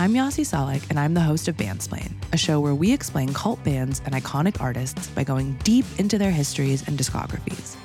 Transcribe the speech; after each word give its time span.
I'm 0.00 0.14
Yasi 0.14 0.44
Salek, 0.44 0.88
and 0.88 0.98
I'm 0.98 1.12
the 1.12 1.20
host 1.20 1.46
of 1.46 1.58
Bandsplain, 1.58 2.14
a 2.32 2.38
show 2.38 2.58
where 2.58 2.74
we 2.74 2.90
explain 2.90 3.34
cult 3.34 3.62
bands 3.62 4.00
and 4.06 4.14
iconic 4.14 4.58
artists 4.58 5.08
by 5.08 5.24
going 5.24 5.58
deep 5.62 5.84
into 5.98 6.16
their 6.16 6.30
histories 6.30 6.88
and 6.88 6.98
discographies. 6.98 7.76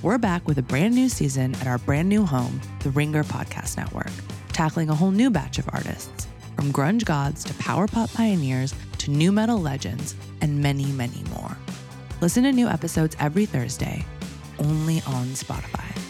We're 0.00 0.16
back 0.16 0.46
with 0.46 0.58
a 0.58 0.62
brand 0.62 0.94
new 0.94 1.08
season 1.08 1.56
at 1.56 1.66
our 1.66 1.78
brand 1.78 2.08
new 2.08 2.24
home, 2.24 2.60
the 2.84 2.90
Ringer 2.90 3.24
Podcast 3.24 3.76
Network, 3.76 4.12
tackling 4.52 4.90
a 4.90 4.94
whole 4.94 5.10
new 5.10 5.28
batch 5.28 5.58
of 5.58 5.68
artists, 5.72 6.28
from 6.54 6.72
grunge 6.72 7.04
gods 7.04 7.42
to 7.42 7.54
power 7.54 7.88
pop 7.88 8.12
pioneers 8.12 8.72
to 8.98 9.10
new 9.10 9.32
metal 9.32 9.58
legends, 9.58 10.14
and 10.42 10.62
many, 10.62 10.86
many 10.92 11.24
more. 11.34 11.56
Listen 12.20 12.44
to 12.44 12.52
new 12.52 12.68
episodes 12.68 13.16
every 13.18 13.44
Thursday, 13.44 14.06
only 14.60 15.02
on 15.04 15.26
Spotify. 15.30 16.09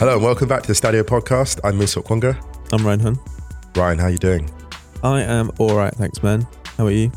Hello 0.00 0.14
and 0.14 0.24
welcome 0.24 0.48
back 0.48 0.62
to 0.62 0.66
the 0.66 0.72
Stadio 0.72 1.02
podcast. 1.02 1.60
I'm 1.62 1.76
Musa 1.76 2.00
Okwonga. 2.00 2.34
I'm 2.72 2.86
Ryan 2.86 3.00
Hunn. 3.00 3.18
Ryan, 3.76 3.98
how 3.98 4.06
are 4.06 4.10
you 4.10 4.16
doing? 4.16 4.50
I 5.02 5.20
am 5.20 5.50
all 5.58 5.76
right, 5.76 5.94
thanks, 5.94 6.22
man. 6.22 6.46
How 6.78 6.86
are 6.86 6.90
you? 6.90 7.12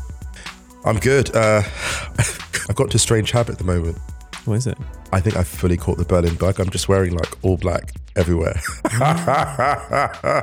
I'm 0.84 0.98
good. 0.98 1.34
Uh, 1.34 1.62
I've 2.18 2.74
got 2.74 2.90
to 2.90 2.96
a 2.96 2.98
strange 2.98 3.30
habit 3.30 3.52
at 3.52 3.58
the 3.58 3.64
moment. 3.64 3.96
What 4.44 4.56
is 4.56 4.66
it? 4.66 4.76
I 5.14 5.20
think 5.20 5.34
I've 5.34 5.48
fully 5.48 5.78
caught 5.78 5.96
the 5.96 6.04
Berlin 6.04 6.34
bug. 6.34 6.60
I'm 6.60 6.68
just 6.68 6.86
wearing 6.86 7.14
like 7.14 7.42
all 7.42 7.56
black 7.56 7.90
everywhere. 8.16 8.60
I 8.84 10.42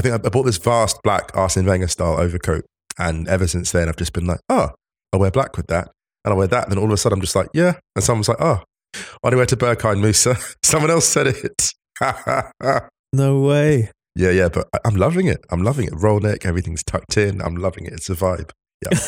think 0.00 0.14
I 0.14 0.16
bought 0.16 0.44
this 0.44 0.56
vast 0.56 1.02
black 1.02 1.30
Arsene 1.36 1.66
Wenger 1.66 1.88
style 1.88 2.18
overcoat, 2.18 2.64
and 2.98 3.28
ever 3.28 3.46
since 3.46 3.70
then 3.70 3.90
I've 3.90 3.98
just 3.98 4.14
been 4.14 4.24
like, 4.24 4.40
oh, 4.48 4.70
I'll 5.12 5.20
wear 5.20 5.30
black 5.30 5.58
with 5.58 5.66
that, 5.66 5.90
and 6.24 6.32
I'll 6.32 6.38
wear 6.38 6.46
that, 6.46 6.62
and 6.62 6.72
then 6.72 6.78
all 6.78 6.86
of 6.86 6.92
a 6.92 6.96
sudden 6.96 7.18
I'm 7.18 7.20
just 7.20 7.36
like, 7.36 7.48
yeah, 7.52 7.74
and 7.94 8.02
someone's 8.02 8.30
like, 8.30 8.40
oh, 8.40 8.62
do 8.94 9.30
you 9.30 9.36
wear 9.36 9.46
to 9.46 9.56
Berghain, 9.56 10.00
Musa? 10.00 10.36
Someone 10.62 10.90
else 10.90 11.06
said 11.06 11.26
it. 11.28 11.72
No 13.12 13.40
way. 13.42 13.92
Yeah, 14.16 14.30
yeah, 14.30 14.48
but 14.48 14.68
I'm 14.84 14.96
loving 14.96 15.28
it. 15.28 15.38
I'm 15.50 15.62
loving 15.62 15.86
it. 15.86 15.92
Roll 15.94 16.18
neck, 16.18 16.44
everything's 16.44 16.82
tucked 16.82 17.16
in. 17.16 17.40
I'm 17.40 17.54
loving 17.54 17.86
it. 17.86 17.92
It's 17.92 18.10
a 18.10 18.14
vibe. 18.14 18.50
Yeah. 18.82 18.98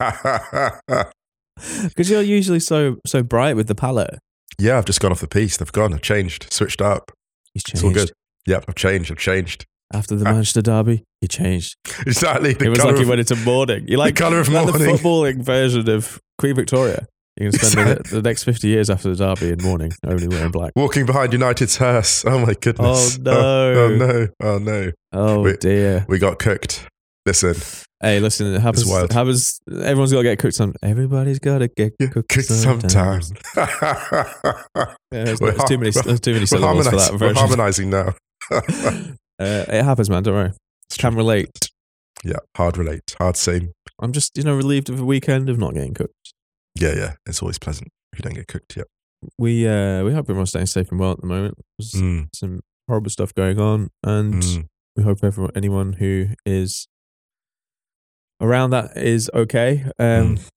Because 1.82 2.08
you're 2.08 2.22
usually 2.22 2.60
so 2.60 2.98
so 3.06 3.22
bright 3.22 3.56
with 3.56 3.66
the 3.66 3.74
palette. 3.74 4.18
yeah, 4.60 4.78
I've 4.78 4.84
just 4.84 5.00
gone 5.00 5.10
off 5.10 5.20
the 5.20 5.26
piece. 5.26 5.60
I've 5.60 5.72
gone. 5.72 5.92
I've 5.92 6.02
changed, 6.02 6.52
switched 6.52 6.80
up. 6.80 7.10
He's 7.52 7.62
It's 7.62 7.80
changed. 7.80 7.84
all 7.84 7.92
good. 7.92 8.12
Yeah, 8.46 8.60
I've 8.68 8.74
changed. 8.76 9.10
I've 9.10 9.18
changed. 9.18 9.64
After 9.92 10.14
the 10.14 10.24
ah. 10.28 10.32
Manchester 10.32 10.62
derby, 10.62 11.02
he 11.20 11.26
changed. 11.26 11.74
Exactly. 12.06 12.52
The 12.52 12.66
it 12.66 12.68
was 12.68 12.84
like 12.84 12.96
he 12.96 13.02
of- 13.02 13.08
went 13.08 13.20
into 13.20 13.34
mourning. 13.36 13.88
You 13.88 13.96
like, 13.96 14.14
colour 14.14 14.38
of 14.38 14.48
like 14.48 14.66
mourning. 14.66 14.86
the 14.86 14.92
footballing 14.98 15.42
version 15.42 15.88
of 15.88 16.20
Queen 16.38 16.54
Victoria. 16.54 17.06
You 17.40 17.50
can 17.50 17.58
spend 17.60 17.88
the, 18.04 18.14
the 18.16 18.22
next 18.22 18.44
50 18.44 18.66
years 18.68 18.90
after 18.90 19.14
the 19.14 19.16
derby 19.16 19.50
in 19.52 19.62
mourning, 19.62 19.92
only 20.06 20.26
wearing 20.28 20.50
black. 20.50 20.72
walking 20.74 21.06
behind 21.06 21.32
United's 21.32 21.76
hearse. 21.76 22.24
Oh 22.24 22.38
my 22.44 22.54
goodness. 22.54 23.18
Oh, 23.18 23.22
no. 23.22 23.72
Oh, 23.84 23.96
no. 23.96 24.28
Oh 24.42 24.58
no. 24.58 24.90
Oh, 25.12 25.42
Wait. 25.42 25.60
dear. 25.60 26.04
We 26.08 26.18
got 26.18 26.38
cooked. 26.38 26.86
Listen, 27.26 27.54
Hey, 28.00 28.20
listen, 28.20 28.54
it 28.54 28.60
happens. 28.60 28.86
wild. 28.86 29.12
happens 29.12 29.60
everyone's 29.68 30.12
got 30.12 30.18
to 30.18 30.24
get 30.24 30.38
cooked 30.38 30.54
some. 30.54 30.72
Everybody's 30.82 31.38
got 31.40 31.58
to 31.58 31.68
get 31.68 31.92
cooked, 31.98 32.28
cooked. 32.28 32.50
Yeah, 35.10 35.24
there's, 35.24 35.40
We're 35.40 35.50
there's 35.52 35.64
too 35.64 35.78
many, 35.78 35.90
there's 35.90 36.20
too 36.20 36.32
many 36.34 36.46
syllables 36.46 36.88
for 36.88 36.96
that 36.96 37.12
We're 37.12 37.18
version. 37.18 37.36
harmonizing 37.36 37.90
now. 37.90 38.14
Uh, 39.40 39.64
it 39.68 39.84
happens, 39.84 40.10
man. 40.10 40.20
Don't 40.24 40.34
worry. 40.34 40.52
Can 40.98 41.14
relate. 41.14 41.70
yeah, 42.24 42.38
hard 42.56 42.76
relate. 42.76 43.14
Hard 43.18 43.36
same. 43.36 43.70
I'm 44.00 44.10
just, 44.10 44.36
you 44.36 44.42
know, 44.42 44.56
relieved 44.56 44.90
of 44.90 44.98
a 44.98 45.04
weekend 45.04 45.48
of 45.48 45.58
not 45.60 45.74
getting 45.74 45.94
cooked. 45.94 46.32
Yeah, 46.80 46.94
yeah. 46.94 47.14
It's 47.26 47.42
always 47.42 47.58
pleasant 47.58 47.88
if 48.12 48.18
you 48.18 48.22
don't 48.22 48.34
get 48.34 48.46
cooked. 48.48 48.76
Yeah. 48.76 48.84
We 49.38 49.66
uh 49.66 50.04
we 50.04 50.12
hope 50.12 50.26
everyone's 50.26 50.50
staying 50.50 50.66
safe 50.66 50.90
and 50.90 51.00
well 51.00 51.12
at 51.12 51.20
the 51.20 51.26
moment. 51.26 51.54
There's 51.78 51.92
Mm, 52.00 52.28
some 52.34 52.60
horrible 52.88 53.10
stuff 53.10 53.34
going 53.34 53.58
on, 53.58 53.88
and 54.04 54.34
mm. 54.42 54.66
we 54.96 55.02
hope 55.02 55.24
everyone, 55.24 55.52
anyone 55.56 55.94
who 55.94 56.28
is 56.46 56.86
around 58.40 58.70
that 58.70 58.96
is 58.96 59.30
okay. 59.34 59.84
Um, 59.98 60.36
Mm. 60.36 60.48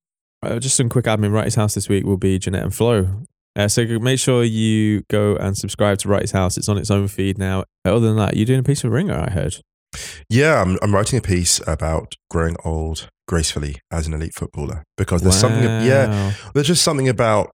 uh, 0.43 0.59
just 0.59 0.75
some 0.77 0.89
quick 0.89 1.05
admin. 1.05 1.31
Wrighty's 1.31 1.55
House 1.55 1.73
this 1.73 1.89
week 1.89 2.05
will 2.05 2.17
be 2.17 2.37
Jeanette 2.39 2.63
and 2.63 2.73
Flo. 2.75 3.23
Uh, 3.55 3.67
so 3.67 3.83
make 3.99 4.19
sure 4.19 4.43
you 4.43 5.03
go 5.09 5.35
and 5.35 5.57
subscribe 5.57 5.97
to 5.99 6.07
Wrighty's 6.07 6.31
House. 6.31 6.57
It's 6.57 6.69
on 6.69 6.77
its 6.77 6.89
own 6.91 7.07
feed 7.07 7.37
now. 7.37 7.65
Other 7.83 7.99
than 7.99 8.15
that, 8.17 8.37
you're 8.37 8.45
doing 8.45 8.59
a 8.59 8.63
piece 8.63 8.83
of 8.83 8.91
Ringer, 8.91 9.13
I 9.27 9.29
heard. 9.31 9.55
Yeah, 10.29 10.61
I'm, 10.61 10.77
I'm 10.81 10.93
writing 10.93 11.19
a 11.19 11.21
piece 11.21 11.59
about 11.67 12.15
growing 12.29 12.55
old 12.63 13.09
gracefully 13.27 13.77
as 13.91 14.07
an 14.07 14.13
elite 14.13 14.33
footballer 14.33 14.83
because 14.97 15.21
there's 15.21 15.35
something, 15.39 15.63
yeah, 15.63 16.33
there's 16.53 16.67
just 16.67 16.83
something 16.83 17.09
about 17.09 17.51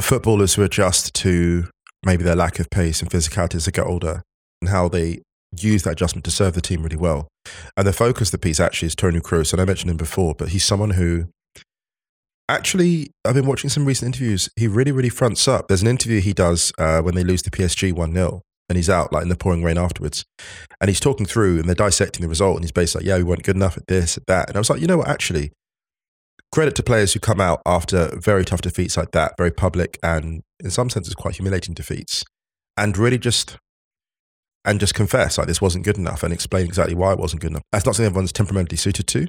footballers 0.00 0.54
who 0.54 0.62
adjust 0.62 1.14
to 1.14 1.68
maybe 2.04 2.22
their 2.24 2.36
lack 2.36 2.58
of 2.58 2.68
pace 2.70 3.00
and 3.00 3.10
physicality 3.10 3.54
as 3.54 3.64
they 3.64 3.72
get 3.72 3.86
older 3.86 4.22
and 4.60 4.70
how 4.70 4.88
they 4.88 5.20
use 5.56 5.82
that 5.84 5.92
adjustment 5.92 6.24
to 6.24 6.30
serve 6.30 6.54
the 6.54 6.60
team 6.60 6.82
really 6.82 6.96
well. 6.96 7.28
And 7.76 7.86
the 7.86 7.92
focus 7.92 8.28
of 8.28 8.32
the 8.32 8.38
piece 8.38 8.60
actually 8.60 8.86
is 8.86 8.94
Toni 8.94 9.20
Kroos. 9.20 9.52
and 9.52 9.60
I 9.60 9.64
mentioned 9.64 9.90
him 9.90 9.96
before, 9.96 10.34
but 10.34 10.48
he's 10.48 10.64
someone 10.64 10.90
who 10.90 11.26
actually, 12.48 13.10
I've 13.24 13.34
been 13.34 13.46
watching 13.46 13.70
some 13.70 13.84
recent 13.84 14.14
interviews. 14.14 14.48
He 14.56 14.68
really, 14.68 14.92
really 14.92 15.08
fronts 15.08 15.46
up. 15.48 15.68
There's 15.68 15.82
an 15.82 15.88
interview 15.88 16.20
he 16.20 16.32
does 16.32 16.72
uh, 16.78 17.00
when 17.00 17.14
they 17.14 17.24
lose 17.24 17.42
to 17.42 17.50
PSG 17.50 17.92
1 17.92 18.12
0, 18.12 18.42
and 18.74 18.76
he's 18.76 18.90
out 18.90 19.12
like 19.12 19.22
in 19.22 19.28
the 19.28 19.36
pouring 19.36 19.62
rain 19.62 19.78
afterwards. 19.78 20.24
And 20.80 20.88
he's 20.88 20.98
talking 20.98 21.26
through 21.26 21.60
and 21.60 21.68
they're 21.68 21.76
dissecting 21.76 22.22
the 22.22 22.28
result, 22.28 22.56
and 22.56 22.64
he's 22.64 22.72
basically 22.72 23.04
like, 23.04 23.08
yeah, 23.08 23.18
we 23.18 23.22
weren't 23.22 23.44
good 23.44 23.54
enough 23.54 23.76
at 23.76 23.86
this, 23.86 24.16
at 24.16 24.26
that. 24.26 24.48
And 24.48 24.56
I 24.56 24.58
was 24.58 24.68
like, 24.68 24.80
you 24.80 24.88
know 24.88 24.98
what, 24.98 25.08
actually, 25.08 25.52
credit 26.50 26.74
to 26.74 26.82
players 26.82 27.12
who 27.12 27.20
come 27.20 27.40
out 27.40 27.62
after 27.64 28.10
very 28.18 28.44
tough 28.44 28.62
defeats 28.62 28.96
like 28.96 29.12
that, 29.12 29.34
very 29.38 29.52
public 29.52 29.96
and 30.02 30.42
in 30.58 30.70
some 30.70 30.90
senses 30.90 31.14
quite 31.14 31.36
humiliating 31.36 31.72
defeats, 31.72 32.24
and 32.76 32.98
really 32.98 33.16
just 33.16 33.58
and 34.64 34.80
just 34.80 34.94
confess 34.94 35.38
like 35.38 35.46
this 35.46 35.60
wasn't 35.60 35.84
good 35.84 35.98
enough 35.98 36.24
and 36.24 36.32
explain 36.32 36.66
exactly 36.66 36.96
why 36.96 37.12
it 37.12 37.18
wasn't 37.18 37.40
good 37.40 37.52
enough. 37.52 37.62
That's 37.70 37.86
not 37.86 37.94
something 37.94 38.10
everyone's 38.10 38.32
temperamentally 38.32 38.78
suited 38.78 39.06
to, 39.06 39.28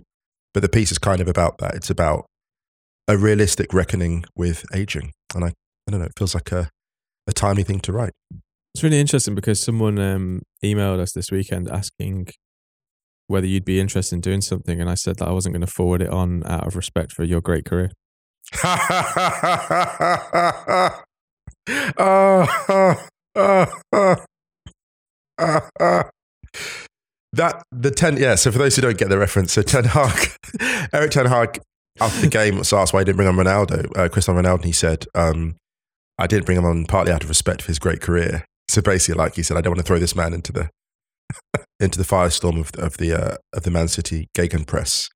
but 0.55 0.61
the 0.61 0.69
piece 0.69 0.91
is 0.91 0.97
kind 0.97 1.21
of 1.21 1.27
about 1.27 1.59
that. 1.59 1.75
It's 1.75 1.91
about 1.91 2.25
a 3.07 3.15
realistic 3.15 3.75
reckoning 3.75 4.25
with 4.35 4.65
aging, 4.73 5.11
and 5.35 5.43
I, 5.43 5.49
I 5.49 5.91
don't 5.91 5.99
know, 5.99 6.07
it 6.07 6.17
feels 6.17 6.33
like 6.33 6.51
a 6.51 6.71
a 7.27 7.33
timely 7.33 7.63
thing 7.63 7.79
to 7.81 7.91
write. 7.93 8.13
It's 8.75 8.83
really 8.83 8.99
interesting 8.99 9.35
because 9.35 9.61
someone 9.61 9.97
um, 9.99 10.41
emailed 10.61 10.99
us 10.99 11.13
this 11.13 11.31
weekend 11.31 11.69
asking 11.71 12.27
whether 13.27 13.47
you'd 13.47 13.63
be 13.63 13.79
interested 13.79 14.15
in 14.15 14.19
doing 14.19 14.41
something, 14.41 14.81
and 14.81 14.89
I 14.89 14.95
said 14.95 15.15
that 15.19 15.29
I 15.29 15.31
wasn't 15.31 15.53
going 15.53 15.65
to 15.65 15.71
forward 15.71 16.01
it 16.01 16.09
on 16.09 16.45
out 16.45 16.67
of 16.67 16.75
respect 16.75 17.13
for 17.13 17.23
your 17.23 17.39
great 17.39 17.63
career. 17.63 17.91
Ah, 21.97 23.01
ah, 23.37 23.77
ah. 25.41 26.09
that 27.31 27.63
the 27.71 27.91
ten 27.91 28.17
yeah. 28.17 28.35
So 28.35 28.51
for 28.51 28.57
those 28.57 28.75
who 28.75 28.81
don't 28.81 28.97
get 28.97 29.07
the 29.07 29.17
reference, 29.17 29.53
so 29.53 29.61
Ten 29.61 29.85
Hag, 29.85 30.31
Erik 30.93 31.11
Ten 31.11 31.27
Hag 31.27 31.61
after 32.01 32.19
the 32.19 32.27
game 32.27 32.57
was 32.57 32.73
asked 32.73 32.93
why 32.93 32.99
he 32.99 33.05
didn't 33.05 33.15
bring 33.15 33.29
on 33.29 33.35
Ronaldo, 33.35 33.97
uh, 33.97 34.09
Cristiano 34.09 34.41
Ronaldo, 34.41 34.55
and 34.55 34.65
he 34.65 34.73
said, 34.73 35.05
um, 35.15 35.55
"I 36.17 36.27
didn't 36.27 36.45
bring 36.45 36.57
him 36.57 36.65
on 36.65 36.83
partly 36.83 37.13
out 37.13 37.23
of 37.23 37.29
respect 37.29 37.61
for 37.61 37.67
his 37.67 37.79
great 37.79 38.01
career." 38.01 38.43
So 38.67 38.81
basically, 38.81 39.17
like 39.17 39.35
he 39.35 39.43
said, 39.43 39.57
I 39.57 39.61
don't 39.61 39.71
want 39.71 39.79
to 39.79 39.85
throw 39.85 39.99
this 39.99 40.15
man 40.15 40.33
into 40.33 40.51
the 40.51 40.69
into 41.79 41.97
the 41.97 42.03
firestorm 42.05 42.59
of 42.59 42.71
of 42.81 42.97
the 42.97 43.13
uh, 43.13 43.35
of 43.53 43.63
the 43.63 43.71
Man 43.71 43.87
City 43.87 44.27
Gegenpress. 44.37 45.09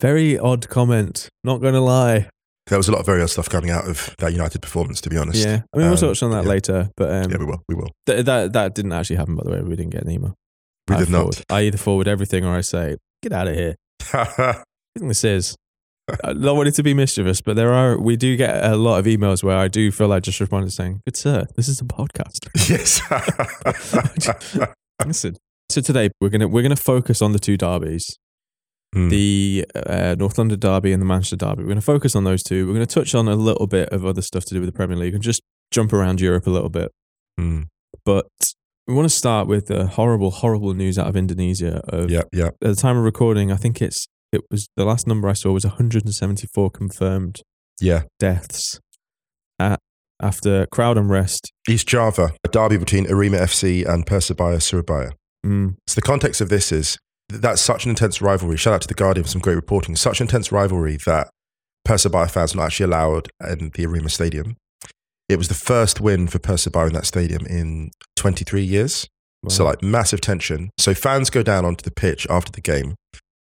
Very 0.00 0.38
odd 0.38 0.68
comment. 0.68 1.28
Not 1.44 1.58
going 1.60 1.74
to 1.74 1.80
lie. 1.80 2.28
There 2.66 2.78
was 2.78 2.88
a 2.88 2.92
lot 2.92 3.00
of 3.00 3.06
very 3.06 3.20
odd 3.22 3.28
stuff 3.30 3.48
coming 3.48 3.70
out 3.70 3.86
of 3.86 4.14
that 4.18 4.32
United 4.32 4.62
performance, 4.62 5.00
to 5.02 5.10
be 5.10 5.18
honest. 5.18 5.44
Yeah, 5.46 5.60
I 5.74 5.78
mean, 5.78 5.86
we'll 5.86 5.90
Um, 5.92 5.96
touch 5.98 6.22
on 6.22 6.30
that 6.30 6.44
yeah. 6.44 6.48
later, 6.50 6.90
but 6.96 7.10
um, 7.12 7.30
Yeah, 7.30 7.36
we 7.38 7.44
will. 7.44 7.62
We 7.68 7.74
will. 7.74 7.90
th- 8.06 8.24
that 8.24 8.52
that 8.54 8.74
didn't 8.74 8.92
actually 8.92 9.16
happen. 9.16 9.36
By 9.36 9.42
the 9.44 9.50
way, 9.50 9.60
we 9.60 9.76
didn't 9.76 9.92
get 9.92 10.02
an 10.02 10.10
email. 10.10 10.34
We 10.88 10.96
I 10.96 10.98
did 10.98 11.10
not. 11.10 11.42
I 11.50 11.62
either 11.62 11.76
forward 11.78 12.08
everything 12.08 12.44
or 12.44 12.56
I 12.56 12.62
say, 12.62 12.96
"Get 13.22 13.32
out 13.32 13.48
of 13.48 13.54
here." 13.54 13.76
I 14.12 14.62
think 14.98 15.08
this 15.08 15.24
is. 15.24 15.56
I 16.22 16.34
don't 16.34 16.56
want 16.56 16.68
it 16.68 16.74
to 16.74 16.82
be 16.82 16.92
mischievous, 16.92 17.40
but 17.40 17.56
there 17.56 17.72
are 17.72 17.98
we 17.98 18.16
do 18.16 18.36
get 18.36 18.62
a 18.62 18.76
lot 18.76 18.98
of 18.98 19.06
emails 19.06 19.42
where 19.42 19.56
I 19.56 19.68
do 19.68 19.90
feel 19.90 20.08
like 20.08 20.22
just 20.22 20.38
responding 20.38 20.70
saying, 20.70 21.00
"Good 21.06 21.16
sir, 21.16 21.46
this 21.56 21.66
is 21.68 21.80
a 21.80 21.84
podcast." 21.84 22.48
yes. 22.68 23.00
Listen. 25.06 25.36
So 25.70 25.80
today 25.80 26.10
we're 26.20 26.28
gonna 26.28 26.46
we're 26.48 26.62
gonna 26.62 26.76
focus 26.76 27.22
on 27.22 27.32
the 27.32 27.38
two 27.38 27.56
derbies, 27.56 28.18
Mm. 28.94 29.10
the 29.10 29.66
uh, 29.74 30.14
North 30.16 30.38
London 30.38 30.60
derby 30.60 30.92
and 30.92 31.02
the 31.02 31.06
Manchester 31.06 31.34
derby. 31.36 31.62
We're 31.64 31.70
gonna 31.70 31.80
focus 31.80 32.14
on 32.14 32.22
those 32.24 32.42
two. 32.44 32.66
We're 32.66 32.74
gonna 32.74 32.86
touch 32.86 33.14
on 33.14 33.26
a 33.26 33.34
little 33.34 33.66
bit 33.66 33.88
of 33.88 34.04
other 34.06 34.22
stuff 34.22 34.44
to 34.44 34.54
do 34.54 34.60
with 34.60 34.68
the 34.68 34.72
Premier 34.76 34.96
League 34.96 35.14
and 35.14 35.22
just 35.22 35.40
jump 35.72 35.92
around 35.92 36.20
Europe 36.20 36.46
a 36.46 36.50
little 36.50 36.68
bit. 36.68 36.92
Mm. 37.40 37.64
But 38.04 38.26
we 38.86 38.94
want 38.94 39.06
to 39.06 39.14
start 39.14 39.48
with 39.48 39.66
the 39.66 39.86
horrible, 39.86 40.30
horrible 40.30 40.74
news 40.74 40.96
out 40.98 41.08
of 41.08 41.16
Indonesia. 41.16 41.80
Of 41.88 42.10
Yeah, 42.10 42.22
yeah. 42.32 42.48
at 42.48 42.60
the 42.60 42.74
time 42.76 42.96
of 42.96 43.02
recording, 43.02 43.50
I 43.50 43.56
think 43.56 43.82
it's 43.82 44.06
it 44.34 44.42
was 44.50 44.68
the 44.76 44.84
last 44.84 45.06
number 45.06 45.28
I 45.28 45.32
saw 45.32 45.52
was 45.52 45.64
174 45.64 46.70
confirmed 46.70 47.40
Yeah. 47.80 48.02
deaths 48.18 48.80
at, 49.58 49.78
after 50.20 50.66
crowd 50.66 50.98
unrest. 50.98 51.52
East 51.68 51.86
Java, 51.88 52.34
a 52.44 52.48
derby 52.48 52.76
between 52.76 53.06
Arema 53.06 53.40
FC 53.40 53.84
and 53.88 54.04
Persebaya 54.06 54.60
Surabaya. 54.60 55.12
Mm, 55.46 55.76
So 55.86 55.94
the 55.94 56.02
context 56.02 56.40
of 56.40 56.48
this 56.48 56.72
is 56.72 56.98
that's 57.28 57.60
such 57.62 57.84
an 57.84 57.90
intense 57.90 58.20
rivalry. 58.20 58.56
Shout 58.56 58.74
out 58.74 58.82
to 58.82 58.88
the 58.88 58.94
Guardian 58.94 59.24
for 59.24 59.30
some 59.30 59.40
great 59.40 59.56
reporting. 59.56 59.96
Such 59.96 60.20
intense 60.20 60.52
rivalry 60.52 60.98
that 61.06 61.28
Persebaya 61.86 62.30
fans 62.30 62.54
are 62.54 62.58
not 62.58 62.66
actually 62.66 62.84
allowed 62.84 63.28
in 63.48 63.70
the 63.74 63.84
Arema 63.86 64.10
Stadium. 64.10 64.56
It 65.28 65.36
was 65.36 65.48
the 65.48 65.54
first 65.54 66.00
win 66.00 66.28
for 66.28 66.38
Persebaya 66.38 66.88
in 66.88 66.92
that 66.94 67.06
stadium 67.06 67.46
in 67.46 67.90
23 68.16 68.62
years. 68.62 69.06
So 69.48 69.64
like 69.66 69.82
massive 69.82 70.22
tension. 70.22 70.70
So 70.78 70.94
fans 70.94 71.28
go 71.28 71.42
down 71.42 71.66
onto 71.66 71.82
the 71.82 71.90
pitch 71.90 72.26
after 72.30 72.50
the 72.50 72.62
game. 72.62 72.94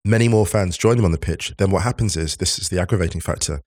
Many 0.05 0.29
more 0.29 0.47
fans 0.47 0.77
join 0.77 0.97
them 0.97 1.05
on 1.07 1.13
the 1.13 1.19
pitch. 1.19 1.55
Then 1.57 1.71
what 1.71 1.83
happens 1.83 2.17
is 2.17 2.37
this 2.37 2.59
is 2.59 2.69
the 2.69 2.81
aggravating 2.81 3.23
factor. 3.23 3.61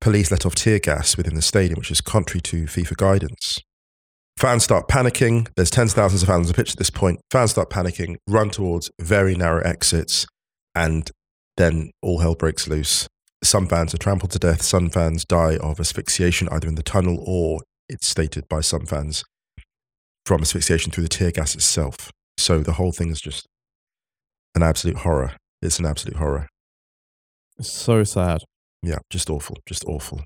Police 0.00 0.30
let 0.30 0.44
off 0.44 0.54
tear 0.54 0.80
gas 0.80 1.16
within 1.16 1.34
the 1.34 1.42
stadium, 1.42 1.78
which 1.78 1.90
is 1.90 2.00
contrary 2.00 2.40
to 2.42 2.64
FIFA 2.64 2.96
guidance. 2.96 3.60
Fans 4.36 4.64
start 4.64 4.88
panicking. 4.88 5.48
There's 5.54 5.70
tens 5.70 5.92
of 5.92 5.96
thousands 5.96 6.22
of 6.22 6.28
fans 6.28 6.48
on 6.48 6.48
the 6.48 6.54
pitch 6.54 6.72
at 6.72 6.78
this 6.78 6.90
point. 6.90 7.20
Fans 7.30 7.52
start 7.52 7.70
panicking, 7.70 8.16
run 8.26 8.50
towards 8.50 8.90
very 9.00 9.36
narrow 9.36 9.62
exits, 9.62 10.26
and 10.74 11.08
then 11.56 11.92
all 12.02 12.18
hell 12.18 12.34
breaks 12.34 12.66
loose. 12.66 13.06
Some 13.44 13.68
fans 13.68 13.94
are 13.94 13.98
trampled 13.98 14.32
to 14.32 14.38
death. 14.40 14.62
Some 14.62 14.90
fans 14.90 15.24
die 15.24 15.56
of 15.58 15.78
asphyxiation, 15.78 16.48
either 16.50 16.66
in 16.66 16.74
the 16.74 16.82
tunnel 16.82 17.22
or 17.24 17.60
it's 17.88 18.08
stated 18.08 18.48
by 18.48 18.60
some 18.60 18.86
fans 18.86 19.22
from 20.26 20.40
asphyxiation 20.40 20.90
through 20.90 21.04
the 21.04 21.08
tear 21.08 21.30
gas 21.30 21.54
itself. 21.54 22.10
So 22.38 22.60
the 22.60 22.72
whole 22.72 22.92
thing 22.92 23.10
is 23.10 23.20
just 23.20 23.46
an 24.54 24.62
absolute 24.62 24.98
horror. 24.98 25.36
It's 25.64 25.78
an 25.78 25.86
absolute 25.86 26.16
horror. 26.16 26.48
so 27.60 28.04
sad. 28.04 28.42
Yeah, 28.82 28.98
just 29.10 29.30
awful. 29.30 29.56
Just 29.66 29.84
awful. 29.86 30.20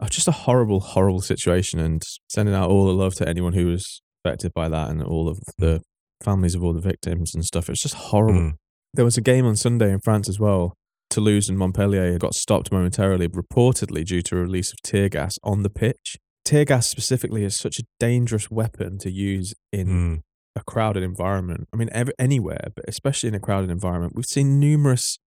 Oh, 0.00 0.06
just 0.06 0.28
a 0.28 0.32
horrible, 0.32 0.80
horrible 0.80 1.20
situation, 1.20 1.78
and 1.78 2.02
sending 2.28 2.54
out 2.54 2.70
all 2.70 2.86
the 2.86 2.92
love 2.94 3.14
to 3.16 3.28
anyone 3.28 3.52
who 3.52 3.66
was 3.66 4.00
affected 4.24 4.52
by 4.54 4.68
that, 4.68 4.90
and 4.90 5.02
all 5.02 5.28
of 5.28 5.38
the 5.58 5.80
families 6.22 6.54
of 6.54 6.64
all 6.64 6.72
the 6.72 6.80
victims 6.80 7.34
and 7.34 7.44
stuff. 7.44 7.68
It's 7.68 7.82
just 7.82 7.94
horrible. 7.94 8.40
Mm. 8.40 8.54
There 8.94 9.04
was 9.04 9.16
a 9.16 9.22
game 9.22 9.46
on 9.46 9.56
Sunday 9.56 9.92
in 9.92 10.00
France 10.00 10.28
as 10.28 10.40
well. 10.40 10.74
Toulouse 11.10 11.48
and 11.48 11.58
Montpellier 11.58 12.18
got 12.18 12.34
stopped 12.34 12.72
momentarily, 12.72 13.28
reportedly 13.28 14.04
due 14.04 14.22
to 14.22 14.36
a 14.36 14.40
release 14.40 14.72
of 14.72 14.80
tear 14.82 15.08
gas 15.08 15.38
on 15.42 15.62
the 15.62 15.70
pitch. 15.70 16.16
Tear 16.44 16.64
gas 16.64 16.88
specifically 16.88 17.44
is 17.44 17.56
such 17.56 17.78
a 17.78 17.84
dangerous 17.98 18.50
weapon 18.50 18.98
to 18.98 19.10
use 19.10 19.54
in 19.72 19.86
Mm. 19.88 20.20
A 20.56 20.62
crowded 20.62 21.02
environment. 21.02 21.68
I 21.72 21.76
mean, 21.76 21.90
anywhere, 22.18 22.68
but 22.74 22.84
especially 22.88 23.28
in 23.28 23.34
a 23.34 23.40
crowded 23.40 23.70
environment. 23.70 24.14
We've 24.16 24.26
seen 24.26 24.58
numerous 24.58 25.18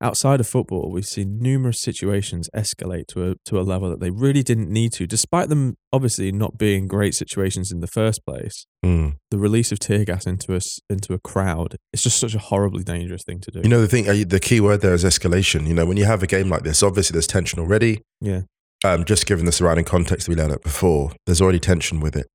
outside 0.00 0.40
of 0.40 0.46
football. 0.46 0.90
We've 0.90 1.06
seen 1.06 1.38
numerous 1.38 1.80
situations 1.80 2.50
escalate 2.54 3.06
to 3.08 3.30
a 3.30 3.34
to 3.46 3.58
a 3.58 3.62
level 3.62 3.88
that 3.90 4.00
they 4.00 4.10
really 4.10 4.42
didn't 4.42 4.70
need 4.70 4.92
to, 4.94 5.06
despite 5.06 5.48
them 5.48 5.76
obviously 5.92 6.30
not 6.32 6.58
being 6.58 6.86
great 6.86 7.14
situations 7.14 7.72
in 7.72 7.80
the 7.80 7.86
first 7.86 8.24
place. 8.26 8.66
Mm. 8.84 9.16
The 9.30 9.38
release 9.38 9.72
of 9.72 9.78
tear 9.78 10.04
gas 10.04 10.26
into 10.26 10.54
a 10.54 10.60
into 10.90 11.14
a 11.14 11.18
crowd 11.18 11.76
it's 11.92 12.02
just 12.02 12.18
such 12.18 12.34
a 12.34 12.38
horribly 12.38 12.84
dangerous 12.84 13.22
thing 13.24 13.40
to 13.40 13.50
do. 13.50 13.60
You 13.60 13.68
know, 13.68 13.80
the 13.80 13.88
thing, 13.88 14.08
uh, 14.08 14.24
the 14.26 14.40
key 14.40 14.60
word 14.60 14.80
there 14.80 14.94
is 14.94 15.04
escalation. 15.04 15.66
You 15.66 15.74
know, 15.74 15.86
when 15.86 15.96
you 15.96 16.04
have 16.04 16.22
a 16.22 16.26
game 16.26 16.48
like 16.48 16.64
this, 16.64 16.82
obviously 16.82 17.14
there's 17.14 17.26
tension 17.26 17.58
already. 17.58 18.02
yeah, 18.20 18.42
Um, 18.84 19.04
just 19.04 19.26
given 19.26 19.46
the 19.46 19.52
surrounding 19.52 19.84
context 19.84 20.28
we 20.28 20.34
learned 20.34 20.52
at 20.52 20.62
before, 20.62 21.12
there's 21.24 21.40
already 21.40 21.60
tension 21.60 22.00
with 22.00 22.16
it. 22.16 22.26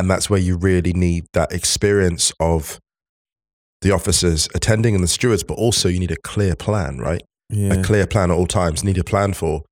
And 0.00 0.10
that's 0.10 0.28
where 0.28 0.40
you 0.40 0.56
really 0.56 0.92
need 0.92 1.26
that 1.32 1.52
experience 1.52 2.32
of 2.40 2.78
the 3.82 3.92
officers 3.92 4.48
attending 4.54 4.94
and 4.94 5.04
the 5.04 5.08
stewards, 5.08 5.42
but 5.42 5.54
also 5.54 5.88
you 5.88 6.00
need 6.00 6.10
a 6.10 6.16
clear 6.16 6.54
plan, 6.56 6.98
right? 6.98 7.22
yeah. 7.50 7.74
a 7.74 7.82
clear 7.82 8.06
plan 8.06 8.30
at 8.30 8.36
all 8.36 8.46
times. 8.46 8.84
Need 8.84 8.98
a 8.98 9.04
plan 9.04 9.32
for 9.32 9.62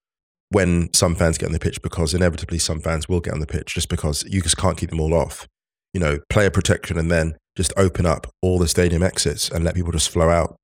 when 0.51 0.93
some 0.93 1.15
fans 1.15 1.39
get 1.39 1.47
on 1.47 1.53
the 1.53 1.59
pitch 1.59 1.81
because 1.83 2.15
inevitably 2.15 2.59
some 2.59 2.81
fans 2.81 3.09
will 3.09 3.21
get 3.21 3.35
on 3.35 3.41
the 3.41 3.47
pitch 3.47 3.75
just 3.75 3.89
because 3.89 4.25
you 4.29 4.41
just 4.43 4.57
can't 4.57 4.77
keep 4.77 4.91
them 4.91 5.01
all 5.01 5.15
off. 5.15 5.47
You 5.95 6.01
know, 6.01 6.19
player 6.29 6.51
protection 6.51 6.99
and 6.99 7.11
then 7.11 7.37
just 7.57 7.73
open 7.77 8.07
up 8.07 8.27
all 8.43 8.59
the 8.59 8.69
stadium 8.69 9.03
exits 9.03 9.49
and 9.49 9.65
let 9.65 9.75
people 9.75 9.93
just 9.93 10.11
flow 10.11 10.29
out. 10.29 10.57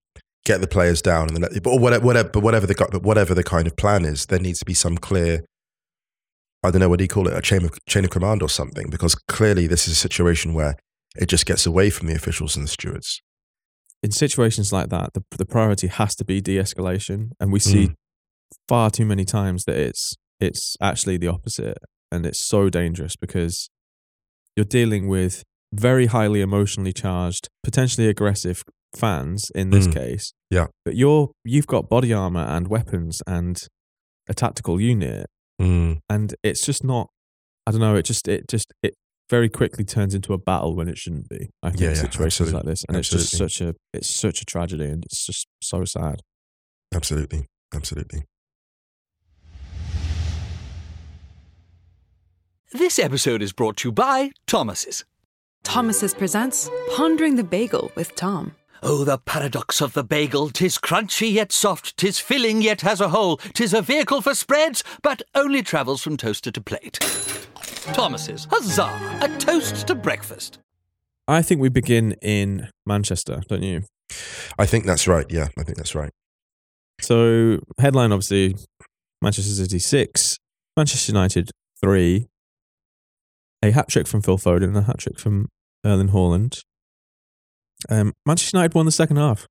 Get 0.44 0.60
the 0.60 0.67
players 0.67 1.00
down 1.00 1.28
and 1.28 1.37
then 1.37 1.43
let, 1.43 1.62
but 1.62 1.81
whatever, 1.81 2.05
whatever, 2.05 2.28
but 2.28 2.43
whatever 2.43 2.67
the 2.67 2.75
but 2.75 3.02
whatever 3.02 3.32
the 3.32 3.43
kind 3.43 3.67
of 3.67 3.76
plan 3.76 4.05
is, 4.05 4.26
there 4.26 4.38
needs 4.38 4.58
to 4.58 4.67
be 4.67 4.75
some 4.75 4.99
clear. 4.99 5.43
I 6.64 6.70
don't 6.70 6.81
know 6.81 6.88
what 6.88 6.99
do 6.99 7.05
you 7.05 7.08
call 7.08 7.28
it, 7.28 7.37
a 7.37 7.43
chain 7.43 7.64
of 7.64 7.72
chain 7.88 8.05
of 8.05 8.11
command 8.11 8.43
or 8.43 8.49
something, 8.49 8.88
because 8.90 9.15
clearly 9.15 9.67
this 9.67 9.86
is 9.86 9.93
a 9.93 9.96
situation 10.08 10.55
where 10.55 10.77
it 11.17 11.27
just 11.29 11.46
gets 11.46 11.67
away 11.67 11.91
from 11.91 12.06
the 12.08 12.15
officials 12.15 12.56
and 12.56 12.65
the 12.67 12.70
stewards. 12.70 13.20
in 14.03 14.10
situations 14.10 14.70
like 14.72 14.91
that, 14.91 15.12
the 15.15 15.22
the 15.39 15.46
priority 15.46 15.86
has 15.86 16.15
to 16.17 16.24
be 16.24 16.41
de-escalation, 16.41 17.31
and 17.41 17.50
we 17.53 17.58
see 17.58 17.86
Mm. 17.89 17.94
far 18.69 18.91
too 18.91 19.06
many 19.06 19.24
times 19.24 19.65
that 19.65 19.77
it's 19.77 20.15
it's 20.41 20.77
actually 20.81 21.17
the 21.19 21.29
opposite, 21.29 21.79
and 22.12 22.27
it's 22.27 22.44
so 22.44 22.69
dangerous 22.69 23.15
because 23.17 23.70
you're 24.56 24.67
dealing 24.81 25.08
with 25.08 25.43
very 25.72 26.06
highly 26.06 26.41
emotionally 26.43 26.93
charged, 26.93 27.48
potentially 27.62 28.06
aggressive 28.08 28.62
fans 28.94 29.50
in 29.55 29.70
this 29.70 29.86
Mm. 29.89 29.94
case. 29.94 30.32
Yeah. 30.50 30.67
but 30.84 30.94
you're 30.96 31.31
you've 31.44 31.67
got 31.67 31.89
body 31.89 32.12
armor 32.12 32.44
and 32.56 32.69
weapons 32.69 33.22
and 33.27 33.56
a 34.29 34.34
tactical 34.34 34.81
unit, 34.81 35.27
Mm. 35.61 35.99
and 36.08 36.34
it's 36.43 36.65
just 36.67 36.82
not. 36.84 37.08
I 37.67 37.70
don't 37.70 37.81
know. 37.81 37.96
It 37.96 38.05
just 38.05 38.29
it 38.29 38.49
just 38.49 38.73
it 38.82 38.94
very 39.31 39.49
quickly 39.49 39.84
turns 39.84 40.15
into 40.15 40.32
a 40.32 40.39
battle 40.39 40.75
when 40.77 40.89
it 40.89 40.99
shouldn't 40.99 41.29
be. 41.29 41.51
I 41.63 41.70
think 41.70 41.81
Yeah, 41.81 41.89
yeah, 41.91 41.94
situations 41.94 42.53
like 42.53 42.65
this, 42.65 42.84
and 42.89 42.96
it's 42.96 43.08
just 43.08 43.37
such 43.37 43.61
a 43.61 43.75
it's 43.93 44.11
such 44.11 44.43
a 44.43 44.44
tragedy, 44.44 44.87
and 44.87 45.05
it's 45.05 45.25
just 45.25 45.46
so 45.63 45.84
sad. 45.84 46.20
Absolutely, 46.94 47.46
absolutely. 47.75 48.25
This 52.73 52.99
episode 52.99 53.41
is 53.41 53.53
brought 53.53 53.77
to 53.79 53.89
you 53.89 53.93
by 53.93 54.32
Thomas's. 54.46 55.05
Thomas's 55.63 56.13
presents 56.13 56.69
Pondering 56.96 57.37
the 57.37 57.44
Bagel 57.44 57.93
with 57.94 58.15
Tom. 58.17 58.55
Oh, 58.86 59.03
the 59.03 59.17
paradox 59.17 59.81
of 59.81 59.94
the 59.94 60.05
bagel! 60.05 60.50
Tis 60.50 60.76
crunchy 60.76 61.32
yet 61.32 61.53
soft, 61.53 61.96
tis 61.96 62.19
filling 62.19 62.60
yet 62.60 62.82
has 62.82 63.00
a 63.00 63.08
hole, 63.08 63.38
tis 63.55 63.72
a 63.72 63.81
vehicle 63.81 64.20
for 64.20 64.34
spreads, 64.34 64.84
but 65.03 65.22
only 65.34 65.62
travels 65.62 66.03
from 66.03 66.19
toaster 66.19 66.50
to 66.50 66.60
plate. 66.60 66.98
Thomas's, 67.94 68.46
huzzah! 68.50 69.19
A 69.22 69.29
toast 69.38 69.86
to 69.86 69.94
breakfast. 69.94 70.58
I 71.26 71.41
think 71.41 71.62
we 71.62 71.70
begin 71.70 72.12
in 72.20 72.69
Manchester, 72.84 73.41
don't 73.48 73.62
you? 73.62 73.84
I 74.58 74.67
think 74.67 74.84
that's 74.84 75.08
right. 75.08 75.24
Yeah, 75.31 75.48
I 75.58 75.62
think 75.62 75.79
that's 75.79 75.94
right. 75.94 76.10
So 77.00 77.60
headline 77.79 78.12
obviously 78.12 78.55
Manchester 79.22 79.50
City 79.55 79.79
six, 79.79 80.36
Manchester 80.76 81.10
United 81.12 81.50
three. 81.82 82.26
A 83.62 83.70
hat 83.70 83.88
trick 83.88 84.06
from 84.06 84.20
Phil 84.20 84.36
Foden 84.36 84.64
and 84.64 84.76
a 84.76 84.82
hat 84.82 84.98
trick 84.98 85.19
from 85.19 85.48
Erling 85.86 86.10
Haaland. 86.10 86.60
Um, 87.88 88.12
Manchester 88.26 88.56
United 88.56 88.74
won 88.74 88.86
the 88.86 88.93
second 88.93 89.17
half. 89.17 89.46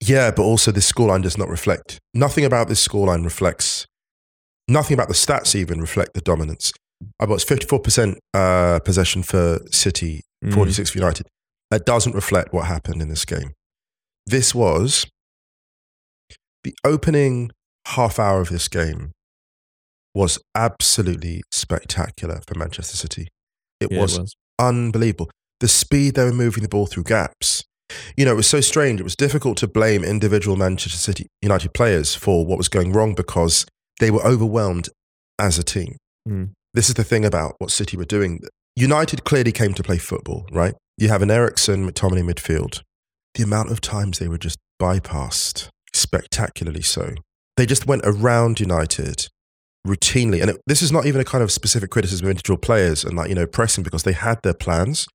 Yeah, 0.00 0.30
but 0.30 0.42
also 0.42 0.70
this 0.70 0.90
scoreline 0.90 1.22
does 1.22 1.38
not 1.38 1.48
reflect. 1.48 1.98
Nothing 2.12 2.44
about 2.44 2.68
this 2.68 2.86
scoreline 2.86 3.24
reflects 3.24 3.86
nothing 4.68 4.94
about 4.94 5.08
the 5.08 5.14
stats 5.14 5.54
even 5.54 5.80
reflect 5.80 6.14
the 6.14 6.20
dominance. 6.20 6.72
I 7.20 7.24
was 7.26 7.44
54% 7.44 8.16
uh, 8.34 8.78
possession 8.80 9.22
for 9.22 9.60
City, 9.70 10.22
Mm. 10.44 10.52
46 10.54 10.90
for 10.90 10.98
United. 10.98 11.26
That 11.70 11.86
doesn't 11.86 12.14
reflect 12.14 12.52
what 12.52 12.66
happened 12.66 13.00
in 13.00 13.08
this 13.08 13.24
game. 13.24 13.52
This 14.26 14.54
was 14.54 15.06
the 16.64 16.74
opening 16.84 17.50
half 17.88 18.18
hour 18.18 18.40
of 18.42 18.50
this 18.50 18.68
game 18.68 19.12
was 20.14 20.38
absolutely 20.54 21.42
spectacular 21.50 22.40
for 22.46 22.58
Manchester 22.58 22.96
City. 22.96 23.28
It 23.80 23.90
Yeah, 23.90 24.00
was 24.02 24.34
unbelievable. 24.58 25.30
The 25.64 25.68
speed 25.68 26.14
they 26.14 26.24
were 26.24 26.30
moving 26.30 26.62
the 26.62 26.68
ball 26.68 26.84
through 26.84 27.04
gaps. 27.04 27.64
You 28.18 28.26
know, 28.26 28.32
it 28.32 28.36
was 28.36 28.46
so 28.46 28.60
strange. 28.60 29.00
It 29.00 29.02
was 29.02 29.16
difficult 29.16 29.56
to 29.56 29.66
blame 29.66 30.04
individual 30.04 30.58
Manchester 30.58 30.98
City 30.98 31.26
United 31.40 31.72
players 31.72 32.14
for 32.14 32.44
what 32.44 32.58
was 32.58 32.68
going 32.68 32.92
wrong 32.92 33.14
because 33.14 33.64
they 33.98 34.10
were 34.10 34.22
overwhelmed 34.26 34.90
as 35.38 35.58
a 35.58 35.62
team. 35.62 35.96
Mm. 36.28 36.50
This 36.74 36.90
is 36.90 36.96
the 36.96 37.02
thing 37.02 37.24
about 37.24 37.54
what 37.60 37.70
City 37.70 37.96
were 37.96 38.04
doing. 38.04 38.40
United 38.76 39.24
clearly 39.24 39.52
came 39.52 39.72
to 39.72 39.82
play 39.82 39.96
football, 39.96 40.44
right? 40.52 40.74
You 40.98 41.08
have 41.08 41.22
an 41.22 41.30
Eriksen, 41.30 41.90
McTominay 41.90 42.30
midfield. 42.30 42.82
The 43.32 43.42
amount 43.42 43.70
of 43.70 43.80
times 43.80 44.18
they 44.18 44.28
were 44.28 44.36
just 44.36 44.58
bypassed, 44.78 45.70
spectacularly 45.94 46.82
so. 46.82 47.14
They 47.56 47.64
just 47.64 47.86
went 47.86 48.02
around 48.04 48.60
United 48.60 49.28
routinely. 49.86 50.42
And 50.42 50.50
it, 50.50 50.60
this 50.66 50.82
is 50.82 50.92
not 50.92 51.06
even 51.06 51.22
a 51.22 51.24
kind 51.24 51.42
of 51.42 51.50
specific 51.50 51.88
criticism 51.88 52.26
of 52.26 52.32
individual 52.32 52.58
players 52.58 53.02
and 53.02 53.16
like, 53.16 53.30
you 53.30 53.34
know, 53.34 53.46
pressing 53.46 53.82
because 53.82 54.02
they 54.02 54.12
had 54.12 54.42
their 54.42 54.52
plans. 54.52 55.06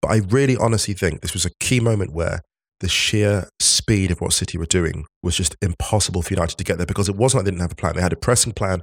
But 0.00 0.08
I 0.10 0.16
really 0.28 0.56
honestly 0.56 0.94
think 0.94 1.20
this 1.20 1.34
was 1.34 1.44
a 1.44 1.50
key 1.60 1.80
moment 1.80 2.12
where 2.12 2.40
the 2.80 2.88
sheer 2.88 3.48
speed 3.60 4.10
of 4.10 4.20
what 4.20 4.32
City 4.32 4.58
were 4.58 4.66
doing 4.66 5.04
was 5.22 5.36
just 5.36 5.56
impossible 5.62 6.22
for 6.22 6.34
United 6.34 6.56
to 6.58 6.64
get 6.64 6.76
there 6.78 6.86
because 6.86 7.08
it 7.08 7.16
wasn't 7.16 7.40
like 7.40 7.44
they 7.46 7.50
didn't 7.52 7.62
have 7.62 7.72
a 7.72 7.76
plan. 7.76 7.94
They 7.94 8.02
had 8.02 8.12
a 8.12 8.16
pressing 8.16 8.52
plan, 8.52 8.82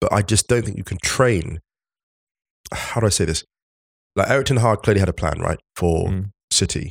but 0.00 0.12
I 0.12 0.22
just 0.22 0.46
don't 0.48 0.64
think 0.64 0.76
you 0.76 0.84
can 0.84 0.98
train. 1.02 1.60
How 2.72 3.00
do 3.00 3.06
I 3.06 3.10
say 3.10 3.24
this? 3.24 3.44
Like 4.16 4.28
Erik 4.28 4.46
Ten 4.46 4.58
Hag 4.58 4.82
clearly 4.82 5.00
had 5.00 5.08
a 5.08 5.12
plan, 5.14 5.40
right, 5.40 5.58
for 5.76 6.08
Mm. 6.08 6.30
City. 6.52 6.90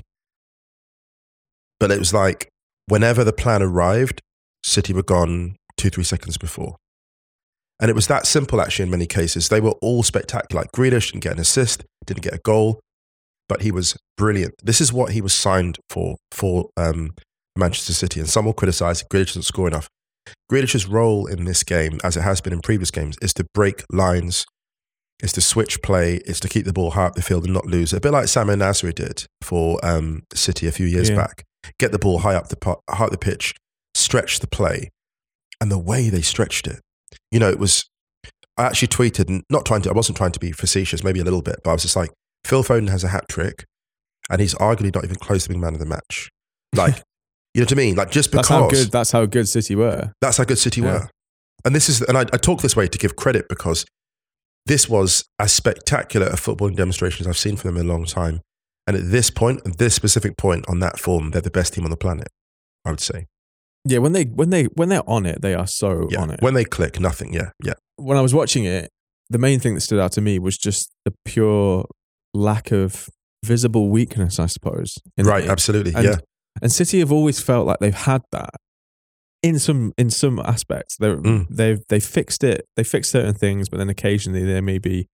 But 1.79 1.91
it 1.91 1.99
was 1.99 2.13
like 2.13 2.49
whenever 2.87 3.23
the 3.23 3.33
plan 3.33 3.61
arrived, 3.61 4.21
City 4.63 4.93
were 4.93 5.03
gone 5.03 5.55
two, 5.77 5.89
three 5.89 6.03
seconds 6.03 6.37
before. 6.37 6.75
And 7.81 7.89
it 7.89 7.93
was 7.93 8.07
that 8.07 8.27
simple, 8.27 8.59
actually, 8.59 8.83
in 8.83 8.89
many 8.91 9.05
cases. 9.05 9.47
They 9.47 9.61
were 9.61 9.75
all 9.81 10.03
spectacular. 10.03 10.61
Like 10.63 10.71
Grealish 10.73 11.11
didn't 11.11 11.23
get 11.23 11.33
an 11.33 11.39
assist, 11.39 11.85
didn't 12.05 12.23
get 12.23 12.33
a 12.33 12.39
goal, 12.43 12.81
but 13.50 13.62
he 13.63 13.72
was 13.72 13.98
brilliant. 14.18 14.53
This 14.63 14.79
is 14.79 14.94
what 14.94 15.12
he 15.12 15.20
was 15.22 15.34
signed 15.34 15.77
for, 15.89 16.15
for 16.32 16.70
um, 16.77 17.12
Manchester 17.58 17.94
City. 17.94 18.20
And 18.22 18.29
some 18.29 18.46
will 18.46 18.53
criticize 18.53 19.03
Grealish 19.12 19.27
doesn't 19.27 19.41
score 19.44 19.68
enough. 19.68 19.89
Grealish's 20.51 20.86
role 20.88 21.25
in 21.25 21.44
this 21.46 21.63
game, 21.63 22.00
as 22.03 22.15
it 22.15 22.22
has 22.22 22.39
been 22.39 22.53
in 22.53 22.62
previous 22.62 22.91
games, 22.91 23.18
is 23.22 23.34
to 23.34 23.46
break 23.53 23.84
lines, 23.91 24.46
is 25.22 25.34
to 25.34 25.41
switch 25.41 25.82
play, 25.82 26.18
is 26.25 26.39
to 26.39 26.48
keep 26.48 26.65
the 26.65 26.74
ball 26.74 26.91
high 26.91 27.06
up 27.06 27.15
the 27.15 27.22
field 27.22 27.44
and 27.46 27.53
not 27.53 27.65
lose. 27.65 27.91
A 27.91 28.00
bit 28.00 28.12
like 28.13 28.25
Samir 28.25 28.56
Nasri 28.58 28.94
did 28.94 29.25
for 29.41 29.84
um, 29.84 30.22
City 30.34 30.68
a 30.68 30.72
few 30.72 30.86
years 30.86 31.10
Yeah. 31.10 31.15
back. 31.18 31.44
Get 31.79 31.91
the 31.91 32.00
ball 32.00 32.20
high 32.20 32.36
up 32.36 32.48
the, 32.50 32.77
high 32.89 33.06
up 33.06 33.12
the 33.12 33.18
pitch, 33.18 33.53
stretch 33.96 34.39
the 34.39 34.48
play. 34.48 34.89
And 35.60 35.70
the 35.70 35.77
way 35.79 36.10
they 36.10 36.22
stretched 36.22 36.68
it, 36.68 36.79
you 37.32 37.39
know, 37.39 37.50
it 37.50 37.60
was, 37.60 37.84
I 38.58 38.63
actually 38.63 38.88
tweeted, 38.88 39.27
and 39.27 39.44
not 39.50 39.65
trying 39.65 39.82
to, 39.82 39.89
I 39.89 39.94
wasn't 39.94 40.18
trying 40.18 40.32
to 40.32 40.39
be 40.39 40.53
facetious, 40.53 41.03
maybe 41.03 41.20
a 41.20 41.24
little 41.25 41.41
bit, 41.41 41.58
but 41.63 41.72
I 41.72 41.74
was 41.74 41.82
just 41.82 41.98
like, 41.98 42.12
Phil 42.46 42.63
Foden 42.63 42.89
has 42.89 43.03
a 43.03 43.10
hat 43.10 43.25
trick 43.29 43.65
and 44.29 44.39
he's 44.41 44.55
arguably 44.55 44.93
not 44.93 45.03
even 45.03 45.15
close 45.17 45.43
to 45.43 45.50
being 45.50 45.62
man 45.62 45.74
of 45.74 45.79
the 45.79 45.86
match. 45.86 46.29
Like, 46.75 46.96
you 47.53 47.62
know 47.62 47.65
what 47.65 47.72
I 47.72 47.75
mean? 47.75 47.96
Like, 47.96 48.12
just 48.12 48.31
because 48.31 48.48
That's 48.48 48.60
how 48.62 48.67
good. 48.69 48.91
That's 48.91 49.12
how 49.12 49.25
good 49.25 49.48
City 49.50 49.75
were. 49.75 50.12
that's 50.22 50.38
how 50.38 50.43
good 50.43 50.58
City 50.60 50.81
Yeah. 50.81 50.93
were. 50.93 51.10
And 51.65 51.75
this 51.75 51.89
is, 51.89 52.01
and 52.01 52.17
I, 52.17 52.22
I 52.22 52.38
talk 52.38 52.62
this 52.62 52.75
way 52.75 52.88
to 52.88 52.98
give 52.98 53.15
credit 53.15 53.48
because 53.50 53.86
this 54.65 54.88
was 54.88 55.25
as 55.39 55.51
spectacular 55.51 56.27
a 56.27 56.34
footballing 56.36 56.75
demonstration 56.75 57.24
as 57.24 57.27
I've 57.27 57.38
seen 57.38 57.58
from 57.58 57.74
them 57.74 57.81
in 57.84 57.89
a 57.89 57.93
long 57.93 58.05
time. 58.05 58.41
And 58.88 58.96
at 58.96 59.12
this 59.12 59.29
point, 59.29 59.62
at 59.65 59.77
this 59.77 59.93
specific 59.93 60.38
point 60.38 60.65
on 60.69 60.79
that 60.79 61.00
form, 61.00 61.31
they're 61.31 61.41
the 61.41 61.51
best 61.51 61.74
team 61.74 61.84
on 61.84 61.91
the 61.91 61.98
planet, 61.98 62.27
I 62.86 62.91
would 62.91 63.00
say. 63.01 63.27
Yeah, 63.86 64.00
when 64.00 64.12
they 64.13 64.24
when 64.24 64.50
they 64.50 64.65
when 64.75 64.89
they're 64.89 65.08
on 65.10 65.25
it, 65.25 65.41
they 65.41 65.53
are 65.53 65.67
so 65.67 66.08
Yeah. 66.12 66.22
on 66.22 66.31
it. 66.31 66.41
When 66.41 66.53
they 66.53 66.65
click, 66.65 67.00
nothing. 67.00 67.34
Yeah. 67.34 67.51
Yeah. 67.63 67.74
when 67.98 68.17
I 68.17 68.22
was 68.22 68.34
watching 68.34 68.65
it, 68.65 68.89
the 69.29 69.38
main 69.38 69.60
thing 69.60 69.75
that 69.75 69.81
stood 69.81 70.00
out 70.00 70.12
to 70.13 70.22
me 70.22 70.39
was 70.39 70.58
just 70.58 70.91
the 71.05 71.13
pure 71.25 71.86
lack 72.33 72.71
of 72.71 73.09
visible 73.43 73.89
weakness, 73.89 74.39
I 74.39 74.45
suppose. 74.48 74.98
Right. 75.17 75.48
Absolutely. 75.48 75.93
And, 75.95 76.05
yeah. 76.05 76.15
and 76.62 76.71
City 76.71 77.00
have 77.00 77.12
always 77.12 77.41
felt 77.41 77.65
like 77.67 77.79
they've 77.79 77.93
had 77.93 78.21
that 78.31 78.51
in 79.41 79.57
some 79.59 79.93
in 79.98 80.09
some 80.09 80.39
aspects. 80.39 80.98
They 80.98 81.07
Mm. 81.07 81.48
they've 81.50 81.81
they 81.89 82.00
fixed 82.00 82.43
it. 82.43 82.65
They 82.75 82.83
fixed 82.83 83.12
certain 83.12 83.33
things, 83.33 83.69
but 83.69 83.77
then 83.77 83.89
occasionally 83.89 84.43
there 84.45 84.62
may 84.62 84.77
be 84.79 85.07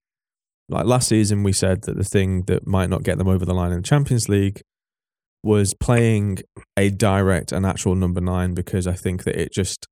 like 0.68 0.86
last 0.86 1.08
season 1.10 1.44
we 1.44 1.54
said 1.54 1.84
that 1.84 1.96
the 1.96 2.04
thing 2.04 2.44
that 2.48 2.66
might 2.66 2.90
not 2.90 3.04
get 3.04 3.18
them 3.20 3.28
over 3.28 3.46
the 3.46 3.54
line 3.54 3.72
in 3.72 3.78
the 3.78 3.84
Champions 3.88 4.28
League 4.28 4.62
was 5.44 5.76
playing 5.76 6.40
a 6.76 6.90
direct 6.90 7.52
and 7.52 7.68
actual 7.68 7.94
number 7.94 8.20
nine 8.20 8.56
because 8.56 8.88
I 8.88 8.94
think 8.94 9.26
that 9.26 9.40
it 9.40 9.54
just 9.54 9.88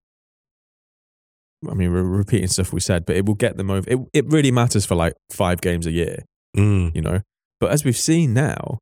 I 1.70 1.75
mean, 1.75 1.94
we're 1.94 2.03
repeating 2.03 2.48
stuff 2.48 2.74
we 2.74 2.80
said, 2.82 3.06
but 3.06 3.15
it 3.15 3.25
will 3.25 3.36
get 3.36 3.56
them 3.56 3.72
over. 3.72 3.89
It, 3.89 4.00
it 4.13 4.25
really 4.27 4.51
matters 4.51 4.86
for 4.86 4.96
like 4.96 5.13
five 5.32 5.62
games 5.62 5.86
a 5.88 5.92
year, 5.92 6.25
Mm. 6.55 6.95
you 6.95 7.01
know? 7.01 7.22
But 7.60 7.72
as 7.72 7.83
we've 7.86 7.98
seen 7.98 8.33
now 8.33 8.79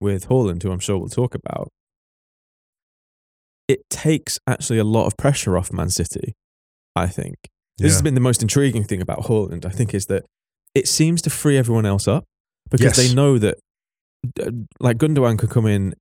with 0.00 0.28
Haaland, 0.28 0.62
who 0.62 0.70
I'm 0.72 0.78
sure 0.80 0.98
we'll 0.98 1.08
talk 1.08 1.34
about, 1.34 1.68
it 3.68 3.88
takes 3.90 4.38
actually 4.46 4.78
a 4.78 4.84
lot 4.84 5.06
of 5.06 5.16
pressure 5.16 5.56
off 5.56 5.72
Man 5.72 5.88
City, 5.90 6.34
I 6.96 7.06
think. 7.06 7.36
This 7.78 7.92
has 7.94 8.02
been 8.02 8.14
the 8.14 8.20
most 8.20 8.42
intriguing 8.42 8.84
thing 8.84 9.00
about 9.00 9.20
Haaland, 9.24 9.64
I 9.64 9.70
think, 9.70 9.92
is 9.94 10.06
that 10.06 10.24
it 10.74 10.86
seems 10.86 11.20
to 11.22 11.30
free 11.30 11.56
everyone 11.56 11.86
else 11.86 12.06
up 12.06 12.24
because 12.70 12.84
Yes. 12.84 12.96
they 12.96 13.14
know 13.14 13.38
that, 13.38 13.58
uh, 14.40 14.50
like, 14.78 14.98
Gundogan 14.98 15.38
could 15.38 15.50
come 15.50 15.66
in 15.66 15.94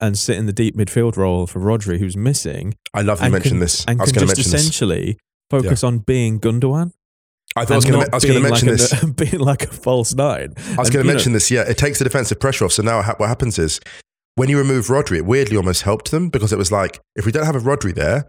and 0.00 0.16
sit 0.18 0.36
in 0.36 0.46
the 0.46 0.52
deep 0.52 0.76
midfield 0.76 1.16
role 1.16 1.46
for 1.46 1.58
Rodri, 1.58 1.98
who's 1.98 2.16
missing, 2.16 2.74
I 2.92 3.00
love 3.02 3.22
you 3.22 3.30
mentioned 3.30 3.62
this. 3.62 3.84
and 3.86 3.98
I 4.00 4.04
was 4.04 4.12
can 4.12 4.20
going 4.20 4.28
to 4.28 4.34
just 4.36 4.48
mention 4.50 4.52
this. 4.52 4.60
essentially 4.62 5.18
focus 5.50 5.82
on 5.82 5.98
being 6.00 6.38
Gundogan. 6.38 6.92
I 7.56 7.64
thought 7.64 7.72
I 7.72 7.76
was 7.76 7.84
going 7.84 8.04
to 8.04 8.12
I 8.12 8.16
was 8.16 8.24
going 8.24 8.42
to 8.42 8.48
mention 8.48 8.68
like 8.68 8.78
this. 8.78 9.02
A, 9.02 9.06
being 9.24 9.38
like 9.40 9.64
a 9.64 9.68
false 9.68 10.14
nine. 10.14 10.54
I 10.72 10.76
was 10.76 10.90
going 10.90 11.04
to 11.04 11.10
mention 11.12 11.32
this. 11.32 11.50
Yeah, 11.50 11.62
it 11.62 11.78
takes 11.78 11.98
the 11.98 12.04
defensive 12.04 12.38
pressure 12.38 12.64
off. 12.64 12.72
So 12.72 12.82
now 12.82 13.02
ha- 13.02 13.14
what 13.16 13.28
happens 13.28 13.58
is 13.58 13.80
when 14.34 14.48
you 14.48 14.58
remove 14.58 14.86
Rodri, 14.86 15.16
it 15.18 15.26
weirdly 15.26 15.56
almost 15.56 15.82
helped 15.82 16.10
them 16.10 16.28
because 16.28 16.52
it 16.52 16.58
was 16.58 16.70
like 16.70 17.00
if 17.14 17.24
we 17.26 17.32
don't 17.32 17.46
have 17.46 17.56
a 17.56 17.60
Rodri 17.60 17.94
there, 17.94 18.26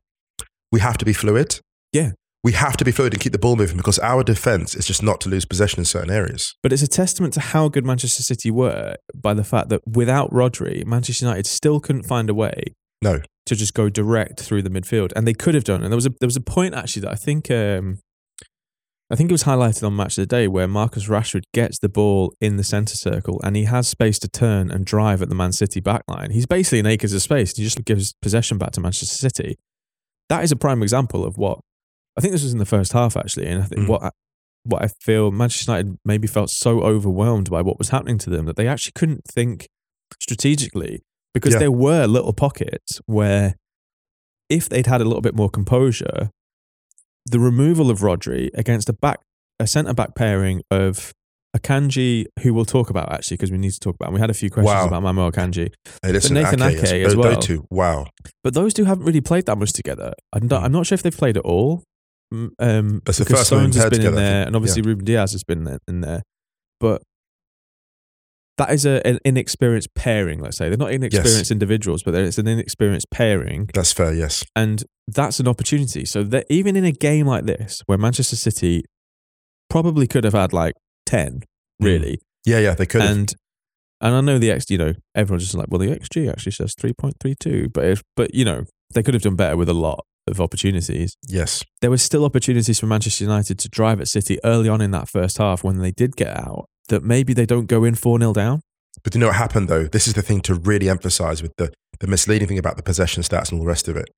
we 0.71 0.79
have 0.79 0.97
to 0.97 1.05
be 1.05 1.13
fluid. 1.13 1.59
Yeah. 1.93 2.11
we 2.43 2.51
have 2.53 2.77
to 2.77 2.85
be 2.85 2.91
fluid 2.91 3.13
and 3.13 3.21
keep 3.21 3.31
the 3.31 3.39
ball 3.39 3.55
moving 3.55 3.77
because 3.77 3.97
our 3.99 4.23
defense 4.23 4.75
is 4.75 4.85
just 4.85 5.01
not 5.03 5.19
to 5.21 5.29
lose 5.29 5.45
possession 5.45 5.79
in 5.79 5.85
certain 5.85 6.11
areas. 6.11 6.53
But 6.63 6.71
it's 6.71 6.81
a 6.81 6.87
testament 6.87 7.33
to 7.33 7.39
how 7.41 7.67
good 7.69 7.85
Manchester 7.85 8.23
City 8.23 8.51
were 8.51 8.95
by 9.15 9.33
the 9.33 9.43
fact 9.43 9.69
that 9.69 9.81
without 9.87 10.31
Rodri, 10.31 10.85
Manchester 10.85 11.25
United 11.25 11.45
still 11.47 11.79
couldn't 11.79 12.03
find 12.03 12.29
a 12.29 12.33
way 12.33 12.73
No, 13.01 13.21
to 13.47 13.55
just 13.55 13.73
go 13.73 13.89
direct 13.89 14.41
through 14.41 14.61
the 14.63 14.69
midfield, 14.69 15.11
and 15.15 15.25
they 15.27 15.33
could 15.33 15.55
have 15.55 15.63
done. 15.63 15.81
And 15.81 15.91
there 15.91 15.97
was 15.97 16.05
a 16.05 16.13
there 16.21 16.27
was 16.27 16.35
a 16.37 16.41
point 16.41 16.73
actually 16.75 17.01
that 17.03 17.11
I 17.11 17.15
think 17.15 17.49
um, 17.51 17.99
I 19.09 19.15
think 19.15 19.29
it 19.29 19.33
was 19.33 19.43
highlighted 19.45 19.85
on 19.85 19.95
Match 19.95 20.17
of 20.17 20.23
the 20.23 20.25
Day 20.35 20.47
where 20.49 20.67
Marcus 20.67 21.07
Rashford 21.07 21.43
gets 21.53 21.79
the 21.79 21.87
ball 21.87 22.33
in 22.41 22.57
the 22.57 22.63
centre 22.63 22.95
circle 22.95 23.39
and 23.43 23.55
he 23.55 23.63
has 23.63 23.87
space 23.87 24.19
to 24.19 24.27
turn 24.27 24.69
and 24.69 24.85
drive 24.85 25.21
at 25.21 25.29
the 25.29 25.35
Man 25.35 25.53
City 25.53 25.79
backline. 25.79 26.31
He's 26.33 26.45
basically 26.45 26.79
in 26.79 26.85
acres 26.85 27.13
of 27.13 27.21
space. 27.21 27.55
He 27.55 27.63
just 27.63 27.83
gives 27.85 28.13
possession 28.21 28.57
back 28.57 28.71
to 28.71 28.81
Manchester 28.81 29.15
City. 29.15 29.55
That 30.27 30.43
is 30.43 30.51
a 30.51 30.57
prime 30.57 30.83
example 30.83 31.23
of 31.25 31.37
what 31.37 31.59
I 32.17 32.21
think 32.21 32.33
this 32.33 32.43
was 32.43 32.51
in 32.51 32.59
the 32.59 32.65
first 32.65 32.91
half 32.93 33.15
actually, 33.15 33.47
and 33.47 33.61
I 33.63 33.65
think 33.65 33.81
Mm. 33.83 33.87
what 33.89 34.03
I, 34.03 34.11
what 34.63 34.81
I 34.83 34.87
feel 35.01 35.31
Manchester 35.31 35.71
United 35.71 35.97
maybe 36.03 36.27
felt 36.27 36.49
so 36.49 36.81
overwhelmed 36.81 37.49
by 37.49 37.61
what 37.61 37.77
was 37.77 37.89
happening 37.89 38.17
to 38.17 38.29
them 38.29 38.45
that 38.47 38.57
they 38.57 38.67
actually 38.67 38.91
couldn't 38.95 39.23
think 39.25 39.67
strategically 40.19 41.01
because 41.33 41.53
Yeah. 41.53 41.59
there 41.59 41.71
were 41.71 42.05
little 42.07 42.33
pockets 42.33 42.99
where 43.05 43.55
if 44.49 44.67
they'd 44.67 44.87
had 44.87 44.99
a 44.99 45.05
little 45.05 45.21
bit 45.21 45.35
more 45.35 45.49
composure, 45.49 46.31
the 47.31 47.39
removal 47.39 47.89
of 47.89 47.99
Rodri 47.99 48.49
against 48.53 48.89
a 48.89 48.93
back 48.93 49.19
a 49.59 49.65
centre 49.67 49.93
back 49.93 50.13
pairing 50.15 50.61
of 50.69 51.13
Akanji, 51.55 52.25
who 52.41 52.53
we'll 52.53 52.65
talk 52.65 52.89
about 52.91 53.11
actually 53.11 53.37
because 53.37 53.51
we 53.51 53.57
need 53.57 53.71
to 53.71 53.79
talk 53.79 53.95
about. 53.95 54.07
And 54.09 54.13
we 54.15 54.19
had 54.19 54.29
a 54.29 54.33
few 54.33 54.49
questions 54.51 54.73
Wow. 54.73 54.87
about 54.87 55.01
Mamo 55.03 55.31
Akanji, 55.31 55.71
hey, 56.03 56.11
listen, 56.11 56.35
Nathan 56.35 56.61
Ake, 56.61 56.77
Ake 56.83 57.05
as 57.05 57.15
well. 57.15 57.33
Those 57.33 57.45
two, 57.45 57.65
wow. 57.71 58.05
but 58.43 58.53
those 58.53 58.73
two 58.73 58.85
haven't 58.85 59.05
really 59.05 59.21
played 59.21 59.45
that 59.47 59.57
much 59.57 59.73
together. 59.73 60.13
I'm 60.33 60.47
not, 60.47 60.61
Mm. 60.61 60.65
I'm 60.65 60.71
not 60.71 60.85
sure 60.85 60.95
if 60.95 61.03
they've 61.03 61.17
played 61.17 61.37
at 61.37 61.43
all. 61.43 61.83
Um, 62.31 63.01
That's 63.05 63.17
the 63.17 63.25
first 63.25 63.49
time 63.49 63.71
Stones 63.71 63.75
they've 63.75 63.83
has 63.83 63.89
been 63.89 64.01
in 64.01 64.05
together, 64.05 64.17
I 64.21 64.23
there, 64.29 64.45
and 64.47 64.55
obviously 64.55 64.81
Ruben 64.83 65.05
Dias 65.05 65.31
has 65.31 65.43
been 65.43 65.65
in- 65.67 65.79
in 65.87 66.01
there. 66.01 66.21
But 66.79 67.01
that 68.57 68.71
is 68.71 68.85
a, 68.85 69.05
an 69.05 69.19
inexperienced 69.23 69.93
pairing. 69.95 70.39
Let's 70.39 70.57
say 70.57 70.69
they're 70.69 70.77
not 70.77 70.91
inexperienced 70.91 71.51
individuals, 71.51 72.03
but 72.03 72.15
it's 72.15 72.37
an 72.37 72.47
inexperienced 72.47 73.09
pairing, 73.11 73.69
That's 73.73 73.93
fair. 73.93 74.13
Yes. 74.13 74.43
and 74.55 74.83
that's 75.07 75.39
an 75.39 75.47
opportunity. 75.47 76.05
So 76.05 76.23
that 76.23 76.45
even 76.49 76.75
in 76.75 76.83
a 76.85 76.91
game 76.91 77.27
like 77.27 77.45
this, 77.45 77.81
where 77.85 77.97
Manchester 77.97 78.35
City 78.35 78.83
probably 79.69 80.07
could 80.07 80.23
have 80.23 80.33
had 80.33 80.53
like 80.53 80.73
ten, 81.05 81.41
hmm. 81.79 81.85
really, 81.85 82.19
Yeah, 82.45 82.59
yeah. 82.59 82.73
They 82.75 82.85
could. 82.85 83.01
have. 83.01 83.11
and 83.11 83.33
and 83.99 84.13
I 84.15 84.21
know 84.21 84.37
the 84.37 84.51
X, 84.51 84.69
you 84.69 84.77
know, 84.77 84.93
everyone's 85.15 85.43
just 85.43 85.55
like, 85.55 85.67
well, 85.69 85.79
the 85.79 85.87
XG 85.87 86.29
actually 86.31 86.51
says 86.51 86.75
three 86.79 86.93
point 86.93 87.15
three 87.19 87.35
two, 87.39 87.69
but 87.73 87.85
if, 87.85 88.03
but 88.15 88.33
you 88.33 88.45
know, 88.45 88.65
they 88.93 89.01
could 89.03 89.13
have 89.13 89.23
done 89.23 89.35
better 89.35 89.57
with 89.57 89.69
a 89.69 89.73
lot. 89.73 90.05
of 90.27 90.41
opportunities. 90.41 91.15
Yes. 91.27 91.63
There 91.81 91.89
were 91.89 91.97
still 91.97 92.25
opportunities 92.25 92.79
for 92.79 92.85
Manchester 92.85 93.23
United 93.23 93.57
to 93.59 93.69
drive 93.69 94.01
at 94.01 94.09
City 94.09 94.37
early 94.43 94.67
on 94.67 94.81
in 94.81 94.91
that 94.91 95.07
first 95.07 95.37
half 95.37 95.63
when 95.63 95.77
they 95.79 95.91
did 95.91 96.17
get 96.17 96.35
out. 96.37 96.65
That 96.89 97.03
maybe 97.03 97.33
they 97.33 97.45
don't 97.45 97.65
go 97.65 97.83
in 97.83 97.95
four 97.95 98.19
0 98.19 98.33
down. 98.33 98.61
But 99.03 99.13
you 99.13 99.19
know 99.19 99.27
what 99.27 99.35
happened 99.35 99.67
though? 99.67 99.83
This 99.83 100.07
is 100.07 100.13
the 100.13 100.21
thing 100.21 100.41
to 100.41 100.55
really 100.55 100.89
emphasize 100.89 101.41
with 101.41 101.53
the, 101.57 101.71
the 101.99 102.07
misleading 102.07 102.47
thing 102.47 102.57
about 102.57 102.77
the 102.77 102.83
possession 102.83 103.23
stats 103.23 103.51
and 103.51 103.59
all 103.59 103.65
the 103.65 103.69
rest 103.69 103.87
of 103.87 103.97
it. 103.97 104.09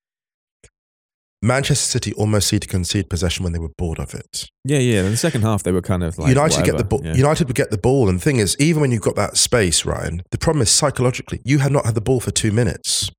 Manchester 1.41 1.85
City 1.85 2.13
almost 2.13 2.49
seemed 2.49 2.63
to 2.63 2.67
concede 2.67 3.09
possession 3.09 3.43
when 3.43 3.53
they 3.53 3.59
were 3.59 3.71
bored 3.77 3.99
of 3.99 4.13
it. 4.13 4.49
Yeah, 4.65 4.79
yeah. 4.79 5.03
In 5.03 5.11
the 5.11 5.17
second 5.17 5.43
half, 5.43 5.63
they 5.63 5.71
were 5.71 5.81
kind 5.81 6.03
of 6.03 6.17
like 6.17 6.29
United 6.29 6.65
get 6.65 6.77
the 6.77 6.83
ball. 6.83 7.01
yeah. 7.03 7.15
United 7.15 7.47
would 7.47 7.55
get 7.55 7.71
the 7.71 7.77
ball, 7.77 8.09
and 8.09 8.19
the 8.19 8.23
thing 8.23 8.37
is, 8.37 8.57
even 8.59 8.81
when 8.81 8.91
you've 8.91 9.01
got 9.01 9.15
that 9.15 9.37
space, 9.37 9.85
Ryan, 9.85 10.21
the 10.31 10.37
problem 10.37 10.61
is 10.61 10.69
psychologically, 10.69 11.39
you 11.45 11.59
have 11.59 11.71
not 11.71 11.85
had 11.85 11.95
the 11.95 12.01
ball 12.01 12.19
for 12.19 12.31
two 12.31 12.51
minutes. 12.51 13.09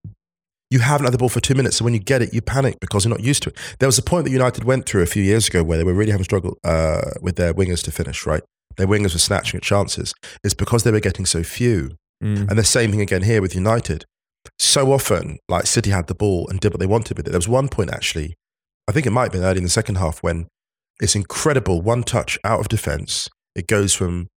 You 0.69 0.81
haven't 0.81 1.07
had 1.07 1.15
the 1.15 1.19
ball 1.19 1.31
for 1.31 1.41
two 1.41 1.55
minutes, 1.55 1.77
so 1.77 1.85
when 1.85 1.95
you 1.95 2.01
get 2.01 2.21
it, 2.21 2.35
you 2.35 2.43
panic 2.43 2.79
because 2.79 3.05
you're 3.05 3.11
not 3.11 3.25
used 3.25 3.43
to 3.45 3.51
it. 3.51 3.57
There 3.79 3.89
was 3.89 3.99
a 3.99 4.03
point 4.03 4.25
that 4.27 4.31
United 4.31 4.65
went 4.65 4.87
through 4.87 5.03
a 5.03 5.07
few 5.07 5.23
years 5.23 5.49
ago 5.49 5.65
where 5.65 5.79
they 5.79 5.85
were 5.85 5.95
really 5.95 6.13
having 6.13 6.25
struggle 6.25 6.59
uh, 6.63 7.01
with 7.23 7.37
their 7.37 7.55
wingers 7.55 7.83
to 7.85 7.91
finish. 7.91 8.27
Right, 8.27 8.43
their 8.77 8.87
wingers 8.87 9.13
were 9.13 9.19
snatching 9.19 9.59
at 9.59 9.63
chances. 9.63 10.13
It's 10.45 10.55
because 10.55 10.83
they 10.83 10.91
were 10.91 11.01
getting 11.01 11.27
so 11.27 11.43
few. 11.43 11.93
Mm. 12.23 12.49
And 12.49 12.59
the 12.59 12.65
same 12.65 12.91
thing 12.91 13.01
again 13.01 13.23
here 13.23 13.41
with 13.41 13.55
United. 13.55 14.05
So 14.59 14.93
often, 14.93 15.39
like 15.49 15.67
City 15.67 15.91
had 15.91 16.07
the 16.07 16.15
ball 16.15 16.47
and 16.49 16.61
did 16.61 16.73
what 16.73 16.81
they 16.81 16.87
wanted 16.87 17.17
with 17.17 17.27
it. 17.27 17.31
There 17.31 17.39
was 17.39 17.49
one 17.49 17.69
point 17.69 17.91
actually, 17.93 18.35
I 18.89 18.93
think 18.93 19.07
it 19.07 19.11
might 19.11 19.25
have 19.25 19.33
been 19.33 19.45
early 19.45 19.59
in 19.59 19.65
the 19.65 19.71
second 19.71 19.97
half 19.97 20.23
when 20.23 20.49
it's 21.01 21.17
incredible 21.17 21.81
one 21.81 22.03
touch 22.03 22.39
out 22.45 22.61
of 22.61 22.69
defence. 22.69 23.29
It 23.55 23.67
goes 23.67 23.95
from 23.95 24.29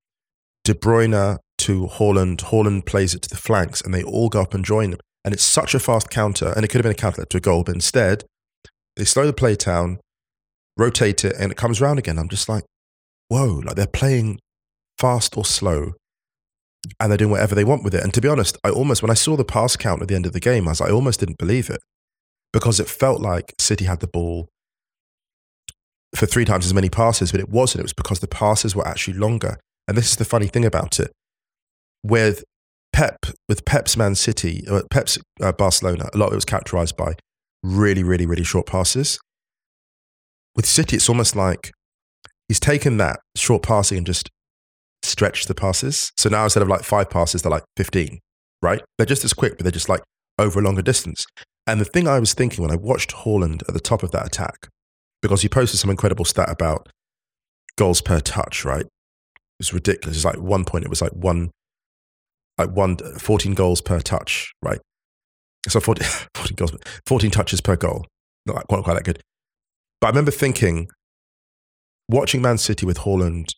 De 0.64 0.74
Bruyne 0.74 1.38
to 1.60 1.88
Haaland. 1.88 2.38
Haaland 2.38 2.86
plays 2.86 3.14
it 3.14 3.22
to 3.24 3.30
the 3.30 3.38
flanks, 3.38 3.82
and 3.82 3.94
they 3.94 4.04
all 4.04 4.30
go 4.30 4.42
up 4.42 4.54
and 4.54 4.64
join 4.64 4.92
them. 4.92 5.00
And 5.26 5.34
it's 5.34 5.44
such 5.44 5.74
a 5.74 5.80
fast 5.80 6.10
counter, 6.10 6.54
and 6.56 6.66
it 6.66 6.70
could 6.70 6.80
have 6.80 6.84
been 6.84 6.92
a 6.92 6.96
counter 6.96 7.26
to 7.26 7.38
a 7.38 7.42
goal, 7.42 7.64
but 7.64 7.76
instead 7.76 8.26
they 8.96 9.06
slow 9.06 9.26
the 9.26 9.34
play 9.34 9.56
down, 9.56 10.00
rotate 10.78 11.26
it, 11.26 11.36
and 11.40 11.52
it 11.52 11.58
comes 11.58 11.82
round 11.82 12.00
again. 12.00 12.20
I'm 12.20 12.30
just 12.30 12.50
like, 12.50 12.64
whoa! 13.30 13.62
Like 13.66 13.76
they're 13.76 13.88
playing 13.88 14.40
fast 14.98 15.38
or 15.38 15.46
slow 15.46 15.94
and 17.00 17.12
they're 17.12 17.18
doing 17.18 17.32
whatever 17.32 17.56
they 17.56 17.64
want 17.64 17.84
with 17.84 17.96
it. 17.96 18.04
And 18.04 18.14
to 18.14 18.22
be 18.22 18.28
honest, 18.28 18.58
I 18.64 18.70
almost, 18.70 19.02
when 19.02 19.12
I 19.12 19.16
saw 19.16 19.36
the 19.36 19.46
pass 19.46 19.76
count 19.76 20.02
at 20.02 20.08
the 20.08 20.16
end 20.16 20.26
of 20.26 20.34
the 20.34 20.40
game, 20.40 20.68
I 20.68 20.72
was 20.72 20.82
I 20.82 20.90
almost 20.90 21.20
didn't 21.20 21.38
believe 21.38 21.70
it 21.70 21.80
because 22.52 22.80
it 22.80 22.90
felt 22.90 23.22
like 23.22 23.54
City 23.60 23.86
had 23.86 24.00
the 24.00 24.08
ball 24.08 24.50
for 26.16 26.26
three 26.26 26.46
times 26.46 26.66
as 26.66 26.74
many 26.74 26.90
passes, 26.90 27.32
but 27.32 27.42
it 27.42 27.50
wasn't. 27.50 27.80
It 27.80 27.84
was 27.84 27.94
because 27.94 28.20
the 28.20 28.28
passes 28.28 28.76
were 28.76 28.88
actually 28.88 29.18
longer. 29.18 29.58
And 29.88 29.98
this 29.98 30.12
is 30.12 30.18
the 30.18 30.26
funny 30.26 30.48
thing 30.48 30.66
about 30.66 31.00
it. 31.00 31.12
With 32.04 32.44
Pep, 32.92 33.26
with 33.50 33.66
Pep's 33.66 33.98
Man 33.98 34.14
City, 34.14 34.64
uh, 34.70 34.84
Pep's 34.92 35.18
uh, 35.42 35.52
Barcelona, 35.52 36.10
a 36.14 36.18
lot 36.18 36.28
of 36.28 36.34
it 36.34 36.36
was 36.36 36.46
characterized 36.46 36.96
by 36.96 37.16
really, 37.64 38.04
really, 38.04 38.26
really 38.26 38.44
short 38.44 38.68
passes. 38.68 39.20
With 40.56 40.68
City, 40.68 40.98
it's 40.98 41.10
almost 41.10 41.36
like 41.36 41.72
he's 42.54 42.60
taken 42.60 42.98
that 42.98 43.20
short 43.36 43.64
passing 43.64 43.98
and 43.98 44.06
just 44.06 44.30
stretched 45.02 45.48
the 45.48 45.56
passes. 45.56 46.12
So 46.18 46.30
now 46.30 46.44
instead 46.44 46.62
of 46.62 46.70
like 46.70 46.84
five 46.84 47.10
passes, 47.10 47.42
they're 47.42 47.50
like 47.50 47.64
15, 47.78 48.20
right? 48.62 48.80
They're 48.96 49.08
just 49.08 49.26
as 49.26 49.34
quick, 49.34 49.58
but 49.58 49.64
they're 49.64 49.72
just 49.72 49.90
like 49.90 50.04
over 50.38 50.60
a 50.60 50.62
longer 50.62 50.84
distance. 50.84 51.26
And 51.66 51.82
the 51.82 51.86
thing 51.86 52.08
I 52.08 52.20
was 52.20 52.36
thinking 52.36 52.62
when 52.62 52.70
I 52.70 52.76
watched 52.76 53.12
Haaland 53.12 53.68
at 53.68 53.74
the 53.74 53.80
top 53.80 54.04
of 54.04 54.12
that 54.12 54.28
attack, 54.28 54.68
because 55.24 55.42
he 55.42 55.50
posted 55.50 55.80
some 55.80 55.90
incredible 55.90 56.26
stat 56.26 56.48
about 56.48 56.90
goals 57.76 58.02
per 58.02 58.20
touch, 58.20 58.64
right? 58.64 58.86
It 58.86 59.60
was 59.60 59.74
ridiculous. 59.74 60.18
It's 60.18 60.26
like 60.26 60.38
one 60.38 60.64
point, 60.64 60.86
it 60.86 60.92
was 60.92 61.02
like 61.02 61.14
one, 61.14 61.50
like 62.60 62.70
one, 62.70 62.98
14 62.98 63.56
goals 63.56 63.82
per 63.82 64.00
touch, 64.00 64.54
right? 64.62 64.80
So 65.68 65.80
14, 65.80 66.08
14 66.36 66.56
goals, 66.56 66.78
14 67.08 67.32
touches 67.32 67.62
per 67.62 67.76
goal. 67.78 68.06
Not 68.46 68.68
quite, 68.68 68.84
quite 68.84 68.94
that 68.94 69.06
good. 69.06 69.24
But 70.00 70.08
I 70.08 70.10
remember 70.12 70.30
thinking, 70.30 70.88
watching 72.10 72.42
Man 72.42 72.58
City 72.58 72.86
with 72.86 73.00
Haaland 73.00 73.50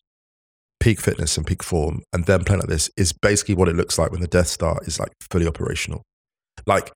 peak 0.80 1.00
fitness 1.00 1.36
and 1.36 1.46
peak 1.46 1.62
form 1.62 2.02
and 2.12 2.26
then 2.26 2.44
playing 2.44 2.60
like 2.60 2.68
this 2.68 2.90
is 2.96 3.12
basically 3.12 3.54
what 3.54 3.68
it 3.68 3.76
looks 3.76 3.98
like 3.98 4.10
when 4.10 4.20
the 4.20 4.26
Death 4.26 4.48
Star 4.48 4.78
is 4.84 5.00
like 5.00 5.12
fully 5.30 5.46
operational. 5.46 6.02
Like 6.66 6.92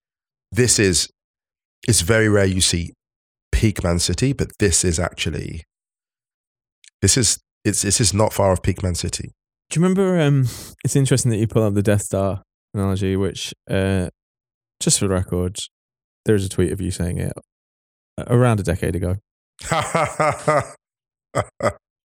this 0.52 0.78
is 0.78 1.08
it's 1.88 2.02
very 2.02 2.28
rare 2.28 2.44
you 2.44 2.60
see 2.60 2.92
peak 3.52 3.82
Man 3.82 3.98
City, 3.98 4.32
but 4.32 4.48
this 4.58 4.84
is 4.84 4.98
actually 4.98 5.64
this 7.02 7.16
is 7.16 7.38
it's 7.64 7.82
this 7.82 8.00
is 8.00 8.14
not 8.14 8.32
far 8.32 8.52
off 8.52 8.62
peak 8.62 8.82
Man 8.82 8.94
City. 8.94 9.30
Do 9.70 9.78
you 9.78 9.84
remember? 9.84 10.20
Um, 10.20 10.46
it's 10.84 10.96
interesting 10.96 11.30
that 11.30 11.38
you 11.38 11.46
pull 11.46 11.62
up 11.62 11.74
the 11.74 11.82
Death 11.82 12.02
Star 12.02 12.42
analogy, 12.74 13.16
which, 13.16 13.54
uh, 13.70 14.08
just 14.80 14.98
for 14.98 15.06
the 15.06 15.14
record, 15.14 15.58
there's 16.24 16.44
a 16.44 16.48
tweet 16.48 16.72
of 16.72 16.80
you 16.80 16.90
saying 16.90 17.18
it 17.18 17.32
around 18.26 18.60
a 18.60 18.64
decade 18.64 18.96
ago. 18.96 19.16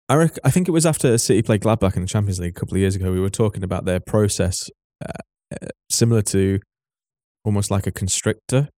I 0.10 0.15
rec- 0.15 0.39
I 0.43 0.52
think 0.52 0.67
it 0.67 0.71
was 0.71 0.86
after 0.86 1.17
City 1.17 1.41
played 1.41 1.62
Gladbach 1.62 1.95
in 1.95 2.02
the 2.02 2.08
Champions 2.08 2.39
League 2.39 2.56
a 2.56 2.60
couple 2.60 2.76
of 2.76 2.82
years 2.82 2.95
ago. 2.95 3.12
We 3.12 3.19
were 3.19 3.30
talking 3.30 3.63
about 3.63 3.86
their 3.86 3.99
process, 3.99 4.69
uh, 5.04 5.12
uh, 5.52 5.67
similar 5.89 6.21
to 6.23 6.60
almost 7.45 7.71
like 7.71 7.88
a 7.88 7.91
constrictor. 7.91 8.69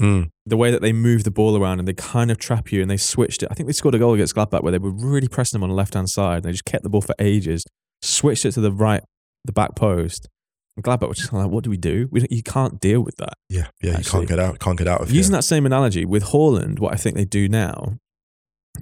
Mm. 0.00 0.28
The 0.46 0.56
way 0.56 0.70
that 0.70 0.80
they 0.80 0.92
move 0.92 1.24
the 1.24 1.32
ball 1.32 1.56
around 1.56 1.80
and 1.80 1.88
they 1.88 1.92
kind 1.92 2.30
of 2.30 2.38
trap 2.38 2.70
you, 2.70 2.80
and 2.80 2.90
they 2.90 2.96
switched 2.96 3.42
it. 3.42 3.48
I 3.50 3.54
think 3.54 3.66
they 3.66 3.72
scored 3.72 3.96
a 3.96 3.98
goal 3.98 4.14
against 4.14 4.36
Gladbach 4.36 4.62
where 4.62 4.70
they 4.70 4.78
were 4.78 4.92
really 4.92 5.28
pressing 5.28 5.58
them 5.58 5.64
on 5.64 5.70
the 5.70 5.74
left 5.74 5.94
hand 5.94 6.08
side. 6.08 6.36
And 6.36 6.44
they 6.44 6.52
just 6.52 6.64
kept 6.64 6.84
the 6.84 6.88
ball 6.88 7.00
for 7.00 7.16
ages, 7.18 7.64
switched 8.00 8.44
it 8.44 8.52
to 8.52 8.60
the 8.60 8.72
right, 8.72 9.02
the 9.44 9.52
back 9.52 9.74
post. 9.74 10.28
And 10.76 10.84
Gladbach 10.84 11.08
was 11.08 11.18
just 11.18 11.32
like, 11.32 11.50
"What 11.50 11.64
do 11.64 11.70
we 11.70 11.76
do? 11.76 12.08
We 12.12 12.20
don't, 12.20 12.30
you 12.30 12.44
can't 12.44 12.78
deal 12.78 13.00
with 13.00 13.16
that." 13.16 13.34
Yeah, 13.48 13.66
yeah, 13.82 13.98
you 13.98 14.04
can't 14.04 14.28
get 14.28 14.38
out, 14.38 14.60
can't 14.60 14.78
get 14.78 14.86
out 14.86 15.00
of 15.00 15.10
Using 15.10 15.32
here. 15.32 15.38
that 15.38 15.42
same 15.42 15.66
analogy 15.66 16.04
with 16.04 16.26
Haaland, 16.26 16.78
what 16.78 16.94
I 16.94 16.96
think 16.96 17.16
they 17.16 17.24
do 17.24 17.48
now 17.48 17.98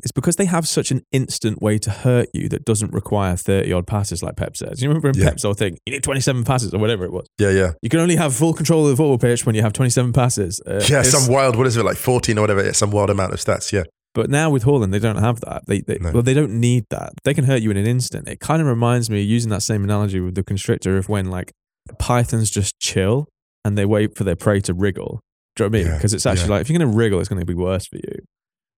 is 0.03 0.13
because 0.13 0.37
they 0.37 0.45
have 0.47 0.67
such 0.69 0.91
an 0.91 1.03
instant 1.13 1.61
way 1.63 1.79
to 1.79 1.91
hurt 1.91 2.29
you 2.35 2.49
that 2.49 2.65
doesn't 2.65 2.93
require 2.93 3.37
30 3.37 3.73
odd 3.73 3.87
passes, 3.87 4.23
like 4.23 4.37
Pep 4.37 4.57
says. 4.57 4.83
You 4.83 4.89
remember 4.89 5.09
in 5.09 5.17
Yeah. 5.19 5.31
Pep's 5.31 5.43
whole 5.43 5.55
thing, 5.55 5.77
you 5.87 5.93
need 5.93 6.03
27 6.03 6.45
passes 6.45 6.73
or 6.75 6.79
whatever 6.79 7.05
it 7.05 7.13
was. 7.13 7.27
Yeah, 7.39 7.51
yeah, 7.51 7.73
You 7.83 7.89
can 7.89 8.01
only 8.01 8.17
have 8.17 8.35
full 8.35 8.53
control 8.55 8.85
of 8.85 8.91
the 8.91 8.97
football 8.97 9.19
pitch 9.19 9.45
when 9.47 9.55
you 9.55 9.63
have 9.63 9.73
27 9.73 10.13
passes. 10.13 10.61
Uh, 10.67 10.83
yeah. 10.89 11.03
Some 11.03 11.33
wild, 11.33 11.57
what 11.57 11.67
is 11.67 11.77
it 11.77 11.85
like 11.85 11.97
fourteen 11.97 12.39
or 12.39 12.43
whatever? 12.43 12.65
Yeah, 12.65 12.73
some 12.73 12.91
wild 12.91 13.11
amount 13.11 13.33
of 13.33 13.39
stats. 13.41 13.73
Yeah, 13.73 13.85
But 14.15 14.31
now 14.31 14.51
with 14.51 14.65
Haaland, 14.65 14.93
they 14.93 14.99
don't 14.99 15.17
have 15.19 15.41
that. 15.41 15.63
They, 15.67 15.81
they 15.81 15.99
No. 16.01 16.13
well, 16.13 16.23
they 16.23 16.35
don't 16.35 16.59
need 16.61 16.85
that. 16.91 17.13
They 17.25 17.35
can 17.35 17.45
hurt 17.45 17.63
you 17.63 17.71
in 17.71 17.77
an 17.77 17.87
instant. 17.87 18.29
It 18.29 18.41
kind 18.41 18.61
of 18.63 18.69
reminds 18.69 19.11
me, 19.11 19.21
using 19.23 19.51
that 19.51 19.63
same 19.63 19.85
analogy 19.85 20.21
with 20.21 20.35
the 20.35 20.43
constrictor, 20.43 20.97
of 20.97 21.09
when 21.09 21.27
like 21.27 21.53
pythons 21.99 22.51
just 22.51 22.79
chill 22.81 23.29
and 23.65 23.77
they 23.79 23.85
wait 23.85 24.17
for 24.17 24.25
their 24.25 24.37
prey 24.37 24.61
to 24.61 24.75
wriggle. 24.75 25.21
Do 25.55 25.65
you 25.65 25.71
know 25.71 25.73
what 25.73 25.79
I 25.79 25.83
mean? 25.83 25.87
Yeah, 25.93 25.97
Because 25.99 26.15
it's 26.15 26.27
actually 26.27 26.49
yeah. 26.49 26.53
like 26.55 26.61
if 26.63 26.69
you're 26.71 26.79
going 26.79 26.91
to 26.91 26.97
wriggle, 26.97 27.21
it's 27.21 27.29
going 27.29 27.41
to 27.41 27.47
be 27.47 27.55
worse 27.55 27.87
for 27.87 27.97
you. 27.97 28.19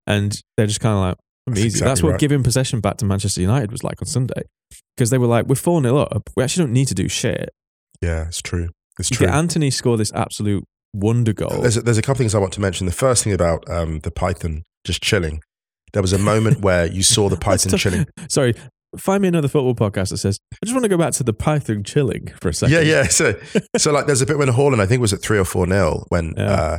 And 0.09 0.40
they're 0.57 0.66
just 0.66 0.81
kind 0.81 0.94
of 0.94 1.01
like 1.01 1.16
I'm 1.47 1.53
That's 1.55 1.61
easy. 1.61 1.66
exactly 1.68 1.88
That's 1.90 2.03
what 2.03 2.11
right. 2.12 2.21
giving 2.21 2.42
possession 2.42 2.81
back 2.81 2.97
to 2.97 3.05
Manchester 3.05 3.40
United 3.40 3.71
was 3.71 3.85
like 3.85 4.03
on 4.03 4.07
Sunday, 4.07 4.42
because 4.97 5.11
they 5.11 5.18
were 5.18 5.27
like, 5.27 5.47
we're 5.47 5.55
four 5.55 5.81
0 5.81 5.97
up. 5.99 6.29
We 6.37 6.42
actually 6.42 6.64
don't 6.64 6.73
need 6.73 6.88
to 6.88 6.94
do 6.94 7.09
shit. 7.09 7.51
yeah, 8.03 8.27
it's 8.27 8.42
true. 8.42 8.71
It's 8.99 9.11
You 9.11 9.18
true. 9.18 9.27
get 9.27 9.35
Antony 9.37 9.71
score 9.71 9.97
this 9.97 10.12
absolute 10.12 10.64
wonder 10.94 11.33
goal. 11.33 11.61
There's 11.61 11.77
a, 11.77 11.83
there's 11.83 11.99
a 11.99 12.03
couple 12.03 12.18
things 12.18 12.35
I 12.35 12.38
want 12.38 12.53
to 12.55 12.61
mention. 12.61 12.87
The 12.87 12.92
first 12.92 13.23
thing 13.23 13.33
about 13.33 13.62
um, 13.71 14.01
the 14.01 14.11
python 14.11 14.64
just 14.85 15.03
chilling. 15.03 15.40
There 15.92 16.03
was 16.03 16.12
a 16.12 16.18
moment 16.18 16.61
where 16.62 16.87
you 16.87 17.03
saw 17.03 17.29
the 17.29 17.37
python 17.37 17.79
chilling. 17.79 18.07
Sorry, 18.29 18.55
find 18.97 19.23
me 19.23 19.29
another 19.29 19.49
football 19.49 19.75
podcast 19.75 20.11
that 20.11 20.18
says, 20.18 20.38
I 20.55 20.57
just 20.66 20.75
want 20.75 20.85
to 20.85 20.88
go 20.88 20.97
back 20.99 21.12
to 21.14 21.23
the 21.23 21.33
python 21.35 21.85
chilling 21.85 22.29
for 22.40 22.49
a 22.49 22.55
second. 22.55 22.75
Yeah, 22.75 22.81
yeah. 22.81 23.03
So, 23.05 23.35
so 23.77 23.92
like, 23.92 24.07
there's 24.07 24.23
a 24.23 24.27
bit 24.27 24.38
when 24.38 24.49
Haaland, 24.49 24.81
I 24.81 24.87
think 24.87 24.99
it 24.99 25.03
was 25.03 25.12
at 25.12 25.21
three 25.23 25.38
or 25.38 25.44
four 25.44 25.66
nil, 25.66 26.05
when 26.09 26.35
Yeah. 26.37 26.51
uh, 26.53 26.79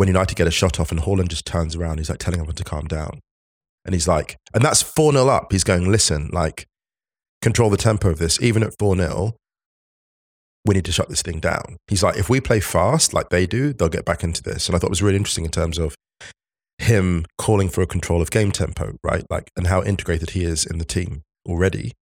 when 0.00 0.08
United 0.08 0.34
get 0.34 0.46
a 0.46 0.50
shot 0.50 0.80
off, 0.80 0.90
and 0.90 1.02
Haaland 1.02 1.28
just 1.28 1.44
turns 1.44 1.76
around. 1.76 1.98
He's 1.98 2.08
like 2.08 2.18
telling 2.18 2.40
everyone 2.40 2.54
to 2.54 2.64
calm 2.64 2.86
down, 2.86 3.20
and 3.84 3.94
he's 3.94 4.08
like, 4.08 4.38
and 4.54 4.64
that's 4.64 4.80
four 4.80 5.12
0 5.12 5.28
up. 5.28 5.52
He's 5.52 5.62
going, 5.62 5.92
listen, 5.92 6.30
like, 6.32 6.64
control 7.42 7.68
the 7.68 7.76
tempo 7.76 8.08
of 8.08 8.18
this. 8.18 8.40
Even 8.40 8.62
at 8.62 8.72
four 8.78 8.96
0 8.96 9.34
we 10.64 10.74
need 10.74 10.84
to 10.86 10.92
shut 10.92 11.08
this 11.08 11.22
thing 11.22 11.38
down. 11.38 11.76
He's 11.88 12.02
like, 12.02 12.16
if 12.16 12.28
we 12.28 12.40
play 12.40 12.60
fast 12.60 13.14
like 13.14 13.30
they 13.30 13.46
do, 13.46 13.72
they'll 13.72 13.88
get 13.88 14.04
back 14.04 14.22
into 14.22 14.42
this. 14.42 14.68
And 14.68 14.76
I 14.76 14.78
thought 14.78 14.88
it 14.88 14.90
was 14.90 15.02
really 15.02 15.16
interesting 15.16 15.44
in 15.44 15.50
terms 15.50 15.78
of 15.78 15.94
him 16.78 17.24
calling 17.38 17.68
for 17.68 17.82
a 17.82 17.86
control 17.86 18.20
of 18.20 18.30
game 18.30 18.52
tempo, 18.52 18.96
right? 19.02 19.24
Like, 19.30 19.50
and 19.56 19.66
how 19.68 19.82
integrated 19.82 20.30
he 20.30 20.44
is 20.44 20.66
in 20.66 20.78
the 20.78 20.84
team 20.84 21.22
already. 21.46 21.92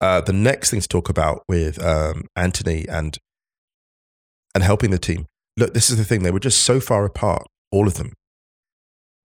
Uh, 0.00 0.20
the 0.20 0.34
next 0.34 0.70
thing 0.70 0.80
to 0.80 0.88
talk 0.88 1.08
about 1.08 1.44
with 1.48 1.82
um, 1.82 2.24
Antony 2.36 2.86
and 2.88 3.16
and 4.54 4.62
helping 4.62 4.90
the 4.90 4.98
team. 4.98 5.26
Look, 5.56 5.74
this 5.74 5.90
is 5.90 5.96
the 5.96 6.04
thing; 6.04 6.22
they 6.22 6.30
were 6.30 6.40
just 6.40 6.62
so 6.62 6.80
far 6.80 7.04
apart, 7.04 7.46
all 7.70 7.86
of 7.86 7.94
them. 7.94 8.12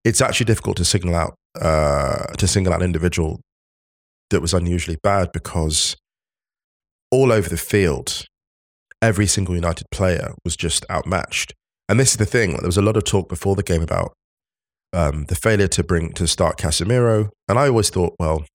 It's 0.03 0.21
actually 0.21 0.45
difficult 0.45 0.77
to 0.77 0.85
signal 0.85 1.15
out 1.15 1.35
uh, 1.59 2.27
to 2.37 2.47
single 2.47 2.73
out 2.73 2.81
an 2.81 2.85
individual 2.85 3.41
that 4.29 4.41
was 4.41 4.53
unusually 4.53 4.97
bad 5.01 5.31
because 5.31 5.95
all 7.11 7.31
over 7.31 7.49
the 7.49 7.57
field, 7.57 8.25
every 9.01 9.25
single 9.25 9.55
United 9.55 9.87
player 9.91 10.33
was 10.45 10.55
just 10.55 10.85
outmatched. 10.89 11.53
And 11.87 11.99
this 11.99 12.11
is 12.11 12.17
the 12.17 12.25
thing: 12.25 12.51
there 12.51 12.67
was 12.67 12.77
a 12.77 12.83
lot 12.83 12.97
of 12.97 13.03
talk 13.03 13.27
before 13.27 13.55
the 13.55 13.63
game 13.63 13.81
about 13.81 14.13
um, 14.93 15.25
the 15.25 15.35
failure 15.35 15.67
to 15.67 15.83
bring 15.83 16.13
to 16.13 16.27
start 16.27 16.57
Casemiro, 16.57 17.29
and 17.47 17.57
I 17.57 17.67
always 17.67 17.89
thought, 17.89 18.15
well, 18.19 18.45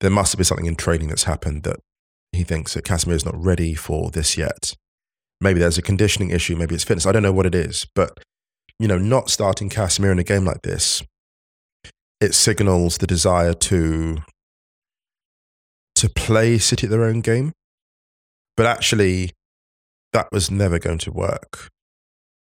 there 0.00 0.10
must 0.10 0.32
have 0.32 0.38
been 0.38 0.44
something 0.44 0.66
in 0.66 0.76
training 0.76 1.08
that's 1.08 1.24
happened 1.24 1.64
that 1.64 1.78
he 2.32 2.44
thinks 2.44 2.74
that 2.74 2.84
Casemiro 2.84 3.14
is 3.14 3.24
not 3.24 3.42
ready 3.42 3.74
for 3.74 4.10
this 4.10 4.36
yet. 4.36 4.74
Maybe 5.40 5.60
there's 5.60 5.78
a 5.78 5.82
conditioning 5.82 6.30
issue, 6.30 6.56
maybe 6.56 6.74
it's 6.74 6.84
fitness. 6.84 7.06
I 7.06 7.12
don't 7.12 7.22
know 7.22 7.32
what 7.32 7.46
it 7.46 7.54
is, 7.54 7.86
but 7.94 8.18
you 8.78 8.88
know, 8.88 8.98
not 8.98 9.30
starting 9.30 9.68
Casemiro 9.68 10.12
in 10.12 10.18
a 10.18 10.24
game 10.24 10.44
like 10.44 10.62
this, 10.62 11.02
it 12.20 12.34
signals 12.34 12.98
the 12.98 13.06
desire 13.06 13.54
to 13.54 14.18
to 15.96 16.08
play 16.08 16.58
City 16.58 16.86
at 16.86 16.90
their 16.90 17.04
own 17.04 17.20
game. 17.20 17.52
But 18.56 18.66
actually, 18.66 19.32
that 20.12 20.28
was 20.32 20.50
never 20.50 20.78
going 20.78 20.98
to 20.98 21.12
work. 21.12 21.68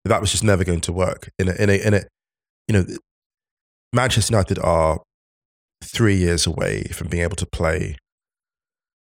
That 0.05 0.21
was 0.21 0.31
just 0.31 0.43
never 0.43 0.63
going 0.63 0.81
to 0.81 0.93
work. 0.93 1.29
In 1.39 1.49
a, 1.49 1.53
in 1.53 1.69
a, 1.69 1.87
in 1.87 1.93
a, 1.93 2.01
you 2.67 2.73
know, 2.73 2.85
Manchester 3.93 4.33
United 4.33 4.59
are 4.59 4.99
three 5.83 6.15
years 6.15 6.45
away 6.45 6.83
from 6.91 7.07
being 7.07 7.23
able 7.23 7.35
to 7.37 7.45
play 7.45 7.95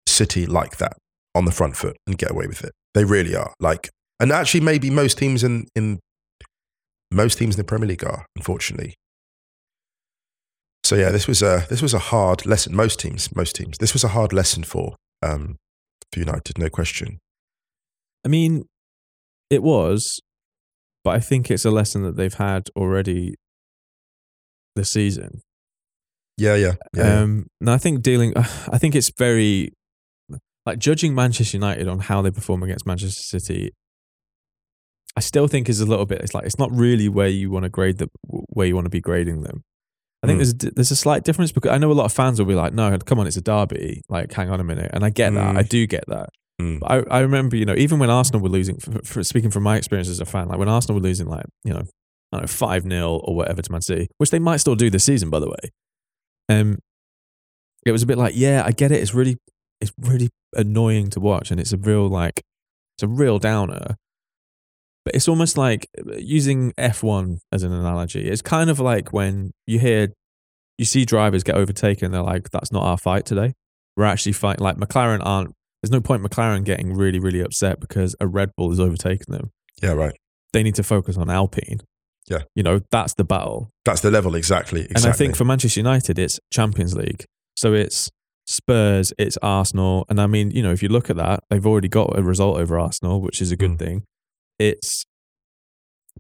City 0.08 0.46
like 0.46 0.78
that 0.78 0.98
on 1.36 1.46
the 1.46 1.52
front 1.52 1.76
foot 1.76 1.98
and 2.08 2.18
get 2.18 2.32
away 2.32 2.48
with 2.48 2.64
it. 2.64 2.72
They 2.94 3.04
really 3.04 3.36
are. 3.36 3.54
Like, 3.60 3.90
and 4.20 4.32
actually, 4.32 4.62
maybe 4.62 4.90
most 4.90 5.18
teams 5.18 5.44
in 5.44 5.68
in 5.76 6.00
most 7.12 7.38
teams 7.38 7.56
in 7.56 7.60
the 7.60 7.66
Premier 7.66 7.88
League 7.88 8.04
are, 8.04 8.26
unfortunately. 8.36 8.96
So 10.84 10.96
yeah, 10.96 11.10
this 11.10 11.28
was 11.28 11.42
a 11.42 11.66
this 11.70 11.82
was 11.82 11.94
a 11.94 12.00
hard 12.00 12.46
lesson. 12.46 12.76
Most 12.76 13.00
teams, 13.00 13.36
most 13.36 13.56
teams, 13.56 13.78
this 13.80 13.94
was 13.94 14.04
a 14.04 14.10
hard 14.10 14.32
lesson 14.32 14.64
for 14.64 14.96
um, 15.22 15.58
for 16.12 16.20
United, 16.20 16.58
no 16.58 16.70
question. 16.70 17.20
I 18.24 18.30
mean, 18.30 18.66
it 19.50 19.62
was, 19.62 20.20
but 21.04 21.16
I 21.16 21.20
think 21.20 21.52
it's 21.52 21.66
a 21.66 21.72
lesson 21.72 22.04
that 22.04 22.16
they've 22.16 22.34
had 22.34 22.70
already 22.76 23.36
this 24.76 24.92
season. 24.92 25.42
Yeah, 26.38 26.56
yeah, 26.56 26.74
yeah. 26.94 27.22
Um, 27.22 27.48
and 27.62 27.70
I 27.70 27.78
think 27.78 28.02
dealing, 28.02 28.34
I 28.38 28.78
think 28.78 28.96
it's 28.96 29.12
very 29.18 29.72
like 30.66 30.80
judging 30.80 31.14
Manchester 31.14 31.58
United 31.58 31.88
on 31.88 32.00
how 32.00 32.22
they 32.22 32.32
perform 32.32 32.64
against 32.64 32.86
Manchester 32.86 33.40
City. 33.40 33.72
I 35.16 35.22
still 35.22 35.48
think 35.48 35.70
is 35.70 35.80
a 35.80 35.86
little 35.86 36.06
bit. 36.06 36.22
It's 36.22 36.34
like 36.34 36.46
it's 36.46 36.60
not 36.60 36.72
really 36.72 37.08
where 37.08 37.28
you 37.28 37.50
want 37.50 37.64
to 37.64 37.70
grade 37.70 37.98
the 38.00 38.10
where 38.28 38.68
you 38.68 38.76
want 38.76 38.86
to 38.86 38.90
be 38.90 39.02
grading 39.02 39.42
them. 39.44 39.64
I 40.24 40.28
think 40.28 40.42
Mm. 40.42 40.60
there's 40.60 40.74
there's 40.74 40.92
a 40.92 40.96
slight 40.96 41.24
difference 41.24 41.52
because 41.52 41.72
I 41.72 41.78
know 41.78 41.92
a 41.92 41.94
lot 41.94 42.06
of 42.06 42.14
fans 42.14 42.40
will 42.40 42.48
be 42.48 42.56
like, 42.56 42.74
"No, 42.74 42.98
come 42.98 43.20
on, 43.20 43.28
it's 43.28 43.38
a 43.38 43.42
derby." 43.42 44.02
Like, 44.10 44.34
hang 44.34 44.50
on 44.50 44.60
a 44.60 44.64
minute, 44.64 44.90
and 44.94 45.06
I 45.06 45.10
get 45.12 45.34
that. 45.34 45.56
Mm. 45.56 45.58
I 45.58 45.62
do 45.64 45.86
get 45.88 46.04
that. 46.08 46.30
Mm. 46.62 46.80
But 46.80 46.92
I, 46.92 47.18
I 47.18 47.20
remember, 47.20 47.56
you 47.56 47.66
know, 47.66 47.76
even 47.76 48.00
when 48.00 48.10
Arsenal 48.10 48.42
were 48.42 48.50
losing, 48.50 48.78
for, 48.78 49.00
for, 49.04 49.24
speaking 49.24 49.52
from 49.52 49.64
my 49.64 49.76
experience 49.78 50.08
as 50.10 50.20
a 50.22 50.26
fan, 50.26 50.48
like 50.48 50.58
when 50.58 50.70
Arsenal 50.70 51.00
were 51.00 51.04
losing, 51.08 51.28
like 51.28 51.46
you 51.64 51.74
know, 51.74 51.82
I 52.32 52.38
don't 52.38 52.42
know, 52.42 52.48
five 52.48 52.84
0 52.84 53.18
or 53.24 53.36
whatever 53.36 53.62
to 53.62 53.72
Man 53.72 53.82
City, 53.82 54.08
which 54.18 54.32
they 54.32 54.40
might 54.40 54.58
still 54.58 54.76
do 54.76 54.90
this 54.90 55.04
season, 55.04 55.30
by 55.30 55.40
the 55.40 55.48
way. 55.50 55.70
Um, 56.50 56.80
it 57.86 57.92
was 57.92 58.04
a 58.04 58.06
bit 58.08 58.18
like, 58.18 58.34
yeah, 58.36 58.64
I 58.66 58.72
get 58.72 58.92
it. 58.92 59.02
It's 59.02 59.14
really, 59.14 59.38
it's 59.82 59.92
really 59.98 60.30
annoying 60.54 61.10
to 61.12 61.20
watch, 61.20 61.52
and 61.52 61.60
it's 61.60 61.74
a 61.74 61.78
real 61.78 62.08
like, 62.08 62.42
it's 62.98 63.04
a 63.04 63.08
real 63.08 63.40
downer. 63.40 63.96
But 65.04 65.16
it's 65.16 65.28
almost 65.28 65.58
like 65.58 65.88
uh, 66.00 66.16
using 66.18 66.72
F1 66.74 67.38
as 67.52 67.62
an 67.64 67.72
analogy. 67.72 68.28
It's 68.28 68.42
kind 68.42 68.70
of 68.70 68.80
like 68.80 69.14
when 69.14 69.52
you 69.68 69.80
hear, 69.80 70.14
you 70.78 70.86
see 70.86 71.06
drivers 71.06 71.44
get 71.44 71.56
overtaken, 71.56 72.12
they're 72.12 72.24
like, 72.24 72.50
that's 72.50 72.72
not 72.72 72.84
our 72.84 72.98
fight 72.98 73.26
today. 73.26 73.54
We're 73.96 74.06
actually 74.06 74.32
fighting, 74.34 74.64
like 74.64 74.78
McLaren 74.78 75.22
aren't, 75.24 75.54
there's 75.82 75.92
no 75.92 76.02
point 76.02 76.24
McLaren 76.24 76.64
getting 76.66 76.94
really, 76.94 77.20
really 77.20 77.42
upset 77.42 77.80
because 77.80 78.16
a 78.20 78.28
Red 78.28 78.50
Bull 78.58 78.72
has 78.72 78.80
overtaken 78.80 79.32
them. 79.32 79.52
yeah, 79.82 79.92
right. 79.92 80.16
They 80.54 80.64
need 80.64 80.76
to 80.76 80.84
focus 80.84 81.18
on 81.18 81.30
Alpine. 81.30 81.82
Yeah. 82.28 82.44
You 82.56 82.64
know, 82.64 82.82
that's 82.90 83.14
the 83.14 83.24
battle. 83.24 83.70
That's 83.84 84.02
the 84.02 84.10
level 84.10 84.34
exactly. 84.36 84.82
exactly. 84.82 85.04
And 85.04 85.14
I 85.14 85.16
think 85.16 85.36
for 85.36 85.46
Manchester 85.46 85.80
United, 85.82 86.18
it's 86.18 86.40
Champions 86.52 86.96
League. 86.96 87.26
So 87.56 87.74
it's 87.74 88.10
Spurs, 88.48 89.12
it's 89.18 89.38
Arsenal. 89.42 90.06
And 90.10 90.22
I 90.22 90.28
mean, 90.28 90.52
you 90.52 90.62
know, 90.62 90.72
if 90.72 90.84
you 90.84 90.90
look 90.90 91.10
at 91.10 91.16
that, 91.18 91.42
they've 91.50 91.66
already 91.66 91.88
got 91.88 92.18
a 92.18 92.22
result 92.24 92.58
over 92.58 92.78
Arsenal, 92.80 93.22
which 93.22 93.42
is 93.42 93.52
a 93.52 93.58
good 93.58 93.72
Mm. 93.72 93.80
thing. 93.80 94.04
It's 94.60 95.04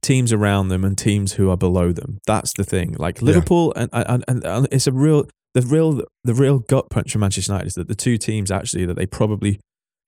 teams 0.01 0.33
around 0.33 0.67
them 0.67 0.83
and 0.83 0.97
teams 0.97 1.33
who 1.33 1.49
are 1.49 1.57
below 1.57 1.91
them. 1.91 2.19
That's 2.27 2.53
the 2.57 2.63
thing. 2.63 2.95
Like 2.99 3.21
Liverpool 3.21 3.73
and, 3.75 3.89
and, 3.93 4.23
and, 4.27 4.43
and 4.43 4.67
it's 4.71 4.87
a 4.87 4.91
real 4.91 5.27
the 5.53 5.61
real 5.61 6.01
the 6.23 6.33
real 6.33 6.59
gut 6.59 6.89
punch 6.89 7.13
for 7.13 7.19
Manchester 7.19 7.51
United 7.53 7.67
is 7.67 7.73
that 7.75 7.87
the 7.87 7.95
two 7.95 8.17
teams 8.17 8.51
actually 8.51 8.85
that 8.85 8.95
they 8.97 9.05
probably 9.05 9.59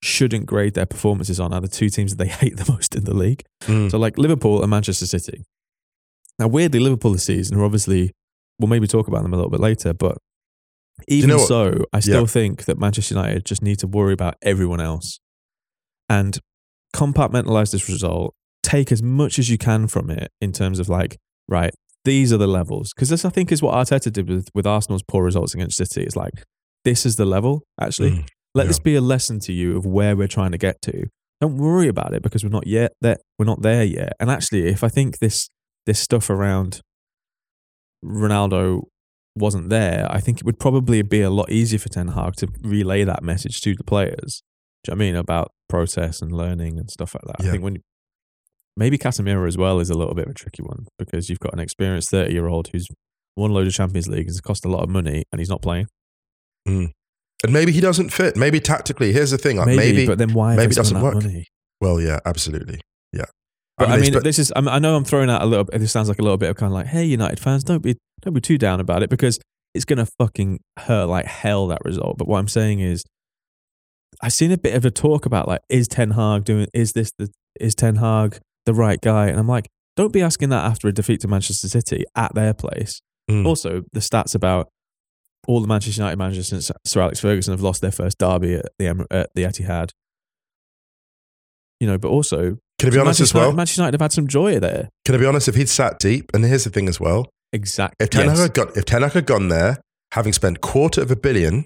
shouldn't 0.02 0.46
grade 0.46 0.74
their 0.74 0.86
performances 0.86 1.40
on 1.40 1.52
are 1.54 1.60
the 1.60 1.68
two 1.68 1.88
teams 1.88 2.14
that 2.14 2.22
they 2.22 2.30
hate 2.42 2.56
the 2.56 2.70
most 2.70 2.94
in 2.94 3.04
the 3.04 3.14
league. 3.14 3.42
Mm. 3.62 3.90
So 3.90 3.98
like 3.98 4.18
Liverpool 4.18 4.60
and 4.62 4.70
Manchester 4.70 5.06
City. 5.06 5.44
Now 6.38 6.48
weirdly, 6.48 6.80
Liverpool 6.80 7.12
this 7.12 7.24
season 7.24 7.56
are 7.58 7.64
obviously 7.64 8.12
we'll 8.58 8.68
maybe 8.68 8.86
talk 8.86 9.08
about 9.08 9.22
them 9.22 9.32
a 9.32 9.36
little 9.36 9.50
bit 9.50 9.60
later, 9.60 9.94
but 9.94 10.18
even 11.06 11.30
know 11.30 11.38
so, 11.38 11.84
I 11.92 12.00
still 12.00 12.22
Yeah. 12.22 12.26
think 12.26 12.64
that 12.64 12.78
Manchester 12.78 13.14
United 13.14 13.44
just 13.44 13.62
need 13.62 13.78
to 13.80 13.86
worry 13.86 14.12
about 14.12 14.34
everyone 14.42 14.80
else 14.80 15.18
and 16.08 16.38
compartmentalize 16.94 17.70
this 17.72 17.88
result, 17.88 18.34
take 18.62 18.90
as 18.90 19.02
much 19.02 19.38
as 19.38 19.48
you 19.50 19.58
can 19.58 19.86
from 19.86 20.10
it 20.10 20.30
in 20.40 20.52
terms 20.52 20.78
of 20.78 20.88
like, 20.88 21.16
right, 21.48 21.70
these 22.04 22.32
are 22.32 22.36
the 22.38 22.46
levels. 22.46 22.92
Because 22.94 23.08
this, 23.10 23.24
I 23.24 23.30
think, 23.30 23.52
is 23.52 23.62
what 23.62 23.74
Arteta 23.74 24.12
did 24.12 24.28
with, 24.28 24.48
with 24.54 24.66
Arsenal's 24.66 25.02
poor 25.06 25.24
results 25.24 25.54
against 25.54 25.76
City. 25.76 26.02
It's 26.02 26.16
like, 26.16 26.32
this 26.84 27.04
is 27.04 27.16
the 27.16 27.24
level, 27.26 27.62
actually. 27.80 28.10
Mm. 28.12 28.26
Let 28.54 28.64
Yeah. 28.64 28.68
this 28.68 28.78
be 28.78 28.94
a 28.94 29.00
lesson 29.00 29.40
to 29.40 29.52
you 29.52 29.76
of 29.76 29.84
where 29.84 30.16
we're 30.16 30.26
trying 30.28 30.52
to 30.52 30.58
get 30.58 30.80
to. 30.82 31.04
Don't 31.40 31.56
worry 31.58 31.86
about 31.88 32.14
it 32.14 32.22
because 32.22 32.42
we're 32.42 32.50
not 32.50 32.66
yet 32.66 32.92
there. 33.00 33.18
We're 33.38 33.44
not 33.46 33.62
there 33.62 33.84
yet. 33.84 34.14
And 34.18 34.30
actually, 34.30 34.66
if 34.68 34.82
I 34.82 34.88
think 34.88 35.18
this 35.18 35.48
this 35.86 36.00
stuff 36.00 36.28
around 36.30 36.80
Ronaldo 38.04 38.82
wasn't 39.38 39.70
there, 39.70 40.06
I 40.10 40.20
think 40.20 40.38
it 40.38 40.44
would 40.44 40.58
probably 40.58 41.02
be 41.02 41.22
a 41.22 41.30
lot 41.30 41.50
easier 41.50 41.78
for 41.78 41.88
Ten 41.88 42.08
Hag 42.08 42.36
to 42.36 42.48
relay 42.62 43.04
that 43.04 43.22
message 43.22 43.60
to 43.62 43.74
the 43.74 43.84
players. 43.84 44.42
Do 44.84 44.92
you 44.92 44.94
know 44.94 44.98
what 44.98 45.04
I 45.04 45.06
mean 45.06 45.16
about 45.16 45.52
process 45.68 46.22
and 46.22 46.32
learning 46.32 46.78
and 46.78 46.90
stuff 46.90 47.14
like 47.14 47.24
that? 47.24 47.42
Yeah. 47.42 47.48
I 47.48 47.52
think 47.52 47.64
when 47.64 47.82
maybe 48.76 48.98
Casemiro 48.98 49.46
as 49.46 49.58
well 49.58 49.80
is 49.80 49.90
a 49.90 49.94
little 49.94 50.14
bit 50.14 50.26
of 50.26 50.30
a 50.32 50.34
tricky 50.34 50.62
one 50.62 50.86
because 50.98 51.28
you've 51.28 51.40
got 51.40 51.52
an 51.52 51.60
experienced 51.60 52.10
thirty 52.10 52.32
year 52.32 52.46
old 52.46 52.68
who's 52.72 52.86
won 53.36 53.50
a 53.50 53.54
load 53.54 53.66
of 53.66 53.72
Champions 53.72 54.08
Leagues, 54.08 54.34
has 54.34 54.40
cost 54.40 54.64
a 54.64 54.68
lot 54.68 54.82
of 54.82 54.88
money, 54.88 55.24
and 55.32 55.40
he's 55.40 55.48
not 55.48 55.62
playing. 55.62 55.86
Mm. 56.66 56.90
And 57.44 57.52
maybe 57.52 57.72
he 57.72 57.80
doesn't 57.80 58.10
fit. 58.10 58.36
Maybe 58.36 58.60
tactically, 58.60 59.12
here's 59.12 59.30
the 59.30 59.38
thing. 59.38 59.58
Like 59.58 59.66
maybe, 59.66 59.78
maybe, 59.78 60.06
but 60.06 60.18
then 60.18 60.32
why 60.32 60.56
maybe 60.56 60.72
it 60.72 60.76
doesn't 60.76 61.00
work. 61.00 61.14
money? 61.14 61.46
well, 61.80 62.00
yeah, 62.00 62.18
absolutely. 62.24 62.80
But 63.78 63.88
I 63.90 63.96
this- 63.96 64.02
mean, 64.06 64.12
but- 64.14 64.24
this 64.24 64.38
is. 64.38 64.52
I'm, 64.56 64.68
I 64.68 64.78
know 64.78 64.96
I'm 64.96 65.04
throwing 65.04 65.30
out 65.30 65.42
a 65.42 65.46
little. 65.46 65.64
bit 65.64 65.78
This 65.80 65.92
sounds 65.92 66.08
like 66.08 66.18
a 66.18 66.22
little 66.22 66.36
bit 66.38 66.50
of 66.50 66.56
kind 66.56 66.70
of 66.72 66.74
like, 66.74 66.86
hey, 66.86 67.04
United 67.04 67.38
fans, 67.40 67.64
don't 67.64 67.82
be 67.82 67.96
don't 68.22 68.34
be 68.34 68.40
too 68.40 68.58
down 68.58 68.80
about 68.80 69.02
it 69.02 69.10
because 69.10 69.38
it's 69.74 69.84
gonna 69.84 70.06
fucking 70.18 70.60
hurt 70.78 71.06
like 71.06 71.26
hell 71.26 71.68
that 71.68 71.80
result. 71.84 72.18
But 72.18 72.26
what 72.28 72.38
I'm 72.38 72.48
saying 72.48 72.80
is, 72.80 73.04
I've 74.20 74.32
seen 74.32 74.50
a 74.52 74.58
bit 74.58 74.74
of 74.74 74.84
a 74.84 74.90
talk 74.90 75.26
about 75.26 75.46
like, 75.46 75.60
is 75.68 75.86
Ten 75.88 76.12
Hag 76.12 76.44
doing? 76.44 76.66
Is 76.74 76.92
this 76.92 77.12
the? 77.18 77.30
Is 77.60 77.74
Ten 77.74 77.96
Hag 77.96 78.38
the 78.66 78.74
right 78.74 79.00
guy? 79.00 79.28
And 79.28 79.38
I'm 79.38 79.48
like, 79.48 79.68
don't 79.96 80.12
be 80.12 80.22
asking 80.22 80.48
that 80.50 80.64
after 80.64 80.88
a 80.88 80.92
defeat 80.92 81.20
to 81.20 81.28
Manchester 81.28 81.68
City 81.68 82.04
at 82.16 82.34
their 82.34 82.54
place. 82.54 83.00
Mm. 83.30 83.46
Also, 83.46 83.82
the 83.92 84.00
stats 84.00 84.34
about 84.34 84.68
all 85.46 85.60
the 85.60 85.68
Manchester 85.68 86.00
United 86.00 86.16
managers 86.18 86.48
since 86.48 86.70
Sir 86.84 87.00
Alex 87.02 87.20
Ferguson 87.20 87.52
have 87.52 87.60
lost 87.62 87.80
their 87.80 87.92
first 87.92 88.18
derby 88.18 88.54
at 88.54 88.66
the 88.78 89.06
at 89.10 89.30
the 89.34 89.42
Etihad. 89.44 89.90
You 91.80 91.86
know, 91.86 91.98
but 91.98 92.08
also 92.08 92.58
Can 92.78 92.88
I 92.88 92.90
be 92.90 92.98
honest 92.98 93.20
Manchester 93.20 93.22
as 93.22 93.34
well? 93.34 93.42
United, 93.44 93.56
Manchester 93.56 93.80
United 93.80 93.94
have 93.94 94.00
had 94.02 94.12
some 94.12 94.28
joy 94.28 94.60
there. 94.60 94.88
Can 95.04 95.14
I 95.14 95.18
be 95.18 95.26
honest? 95.26 95.48
If 95.48 95.56
he'd 95.56 95.68
sat 95.68 95.98
deep, 95.98 96.30
and 96.32 96.44
here's 96.44 96.64
the 96.64 96.70
thing 96.70 96.88
as 96.88 97.00
well. 97.00 97.26
Exactly. 97.52 98.04
If 98.04 98.10
Ten 98.10 98.28
Hag 98.28 98.38
had 98.38 98.54
got, 98.54 98.76
if 98.76 98.84
Ten 98.84 99.02
Hag 99.02 99.12
had 99.12 99.26
gone 99.26 99.48
there, 99.48 99.78
having 100.12 100.32
spent 100.32 100.60
quarter 100.60 101.02
of 101.02 101.10
a 101.10 101.16
billion, 101.16 101.64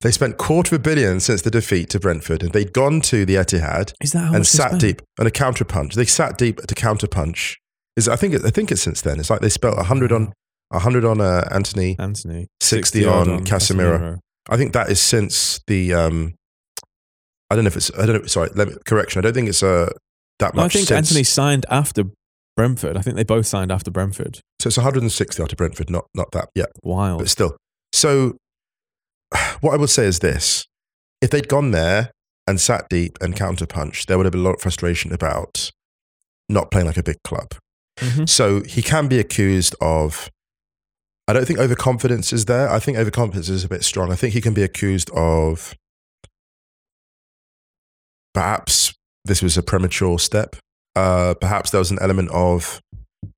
they 0.00 0.10
spent 0.10 0.38
quarter 0.38 0.74
of 0.74 0.80
a 0.80 0.82
billion 0.82 1.20
since 1.20 1.42
the 1.42 1.50
defeat 1.50 1.90
to 1.90 2.00
Brentford, 2.00 2.42
and 2.42 2.52
they'd 2.52 2.72
gone 2.72 3.00
to 3.02 3.24
the 3.24 3.36
Etihad 3.36 3.92
Is 4.00 4.12
that 4.12 4.18
how 4.18 4.34
and 4.34 4.46
sat 4.46 4.80
deep 4.80 5.02
on 5.20 5.26
a 5.26 5.30
counter 5.30 5.64
punch. 5.64 5.94
They 5.94 6.04
sat 6.04 6.36
deep 6.36 6.58
to 6.58 6.74
counter 6.74 7.06
punch. 7.06 7.58
Is 7.96 8.08
I 8.08 8.16
think 8.16 8.34
it, 8.34 8.44
I 8.44 8.50
think 8.50 8.72
it's 8.72 8.82
since 8.82 9.02
then. 9.02 9.20
It's 9.20 9.30
like 9.30 9.40
they 9.40 9.48
spent 9.48 9.78
hundred 9.78 10.10
on 10.10 10.32
hundred 10.72 11.04
on 11.04 11.20
uh, 11.20 11.46
Antony. 11.50 11.96
Antony. 11.98 12.48
60 12.60 13.04
odd 13.04 13.28
on 13.28 13.44
Casemiro. 13.44 14.18
I 14.48 14.56
think 14.56 14.72
that 14.72 14.90
is 14.90 15.00
since 15.00 15.60
the. 15.66 15.94
Um, 15.94 16.34
I 17.52 17.54
don't 17.54 17.64
know 17.64 17.68
if 17.68 17.76
it's. 17.76 17.90
I 17.98 18.06
don't 18.06 18.20
know. 18.22 18.26
Sorry, 18.26 18.48
let 18.54 18.68
me, 18.68 18.74
correction. 18.86 19.18
I 19.18 19.22
don't 19.22 19.34
think 19.34 19.48
it's 19.48 19.62
uh, 19.62 19.92
that 20.38 20.54
No, 20.54 20.62
I 20.62 20.64
much. 20.64 20.72
think 20.72 20.88
since, 20.88 21.10
Antony 21.10 21.22
signed 21.24 21.66
after 21.68 22.04
Brentford. 22.56 22.96
I 22.96 23.02
think 23.02 23.16
they 23.16 23.24
both 23.24 23.46
signed 23.46 23.70
after 23.70 23.90
Brentford. 23.90 24.40
So 24.60 24.68
it's 24.68 24.76
160 24.76 25.42
after 25.42 25.54
Brentford. 25.56 25.90
Not 25.90 26.06
not 26.14 26.32
that. 26.32 26.48
Yeah, 26.54 26.66
Wild. 26.82 27.18
but 27.20 27.28
still. 27.28 27.56
So, 27.92 28.36
what 29.60 29.74
I 29.74 29.76
would 29.76 29.90
say 29.90 30.06
is 30.06 30.18
this: 30.20 30.66
if 31.20 31.30
they'd 31.30 31.48
gone 31.48 31.70
there 31.72 32.10
and 32.46 32.60
sat 32.60 32.88
deep 32.88 33.18
and 33.20 33.36
counter 33.36 33.66
punched, 33.66 34.08
there 34.08 34.16
would 34.16 34.26
have 34.26 34.32
been 34.32 34.40
a 34.40 34.44
lot 34.44 34.54
of 34.54 34.60
frustration 34.62 35.12
about 35.12 35.70
not 36.48 36.70
playing 36.70 36.86
like 36.86 36.96
a 36.96 37.02
big 37.02 37.16
club. 37.24 37.54
Mhm. 38.00 38.28
So 38.28 38.62
he 38.62 38.82
can 38.82 39.08
be 39.08 39.18
accused 39.18 39.74
of. 39.80 40.30
I 41.28 41.32
don't 41.34 41.46
think 41.46 41.60
overconfidence 41.60 42.32
is 42.32 42.46
there. 42.46 42.68
I 42.68 42.80
think 42.80 42.98
overconfidence 42.98 43.48
is 43.48 43.62
a 43.64 43.68
bit 43.68 43.84
strong. 43.84 44.10
I 44.10 44.16
think 44.16 44.34
he 44.34 44.40
can 44.40 44.54
be 44.54 44.62
accused 44.62 45.08
of. 45.10 45.74
Perhaps 48.34 48.94
this 49.24 49.42
was 49.42 49.56
a 49.56 49.62
premature 49.62 50.18
step. 50.18 50.56
Uh, 50.96 51.34
perhaps 51.34 51.70
there 51.70 51.78
was 51.78 51.90
an 51.90 51.98
element 52.00 52.30
of, 52.30 52.80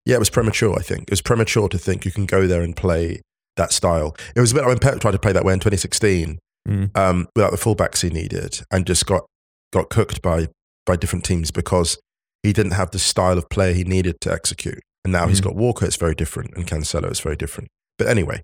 yeah, 0.05 0.17
it 0.17 0.19
was 0.21 0.31
premature. 0.31 0.75
I 0.79 0.83
think 0.83 1.03
it 1.03 1.11
was 1.11 1.23
premature 1.23 1.69
to 1.69 1.79
think 1.79 2.05
you 2.05 2.11
can 2.11 2.27
go 2.27 2.47
there 2.47 2.63
and 2.63 2.75
play 2.77 3.21
that 3.57 3.73
style. 3.73 4.17
It 4.35 4.41
was 4.41 4.51
a 4.53 4.55
bit 4.55 4.61
like 4.63 4.69
when 4.69 4.79
Pep 4.79 5.01
tried 5.01 5.13
to 5.13 5.19
play 5.19 5.33
that 5.33 5.45
way 5.45 5.53
in 5.53 5.61
2016 5.61 6.39
Mm. 6.67 6.97
um, 6.97 7.29
without 7.37 7.51
the 7.51 7.59
fullbacks 7.59 8.01
he 8.01 8.09
needed, 8.09 8.63
and 8.71 8.87
just 8.87 9.05
got 9.05 9.27
got 9.71 9.91
cooked 9.91 10.23
by 10.23 10.49
by 10.87 10.97
different 10.97 11.23
teams 11.23 11.51
because 11.51 11.99
he 12.43 12.55
didn't 12.55 12.73
have 12.73 12.91
the 12.91 12.99
style 12.99 13.37
of 13.37 13.51
player 13.51 13.75
he 13.75 13.85
needed 13.85 14.19
to 14.23 14.33
execute. 14.33 14.79
And 15.05 15.13
now 15.13 15.27
he's 15.29 15.43
got 15.43 15.55
Walker, 15.57 15.85
it's 15.85 15.97
very 15.97 16.15
different, 16.15 16.55
and 16.57 16.67
Cancelo, 16.67 17.11
it's 17.11 17.21
very 17.21 17.37
different. 17.37 17.69
But 17.99 18.07
anyway, 18.09 18.41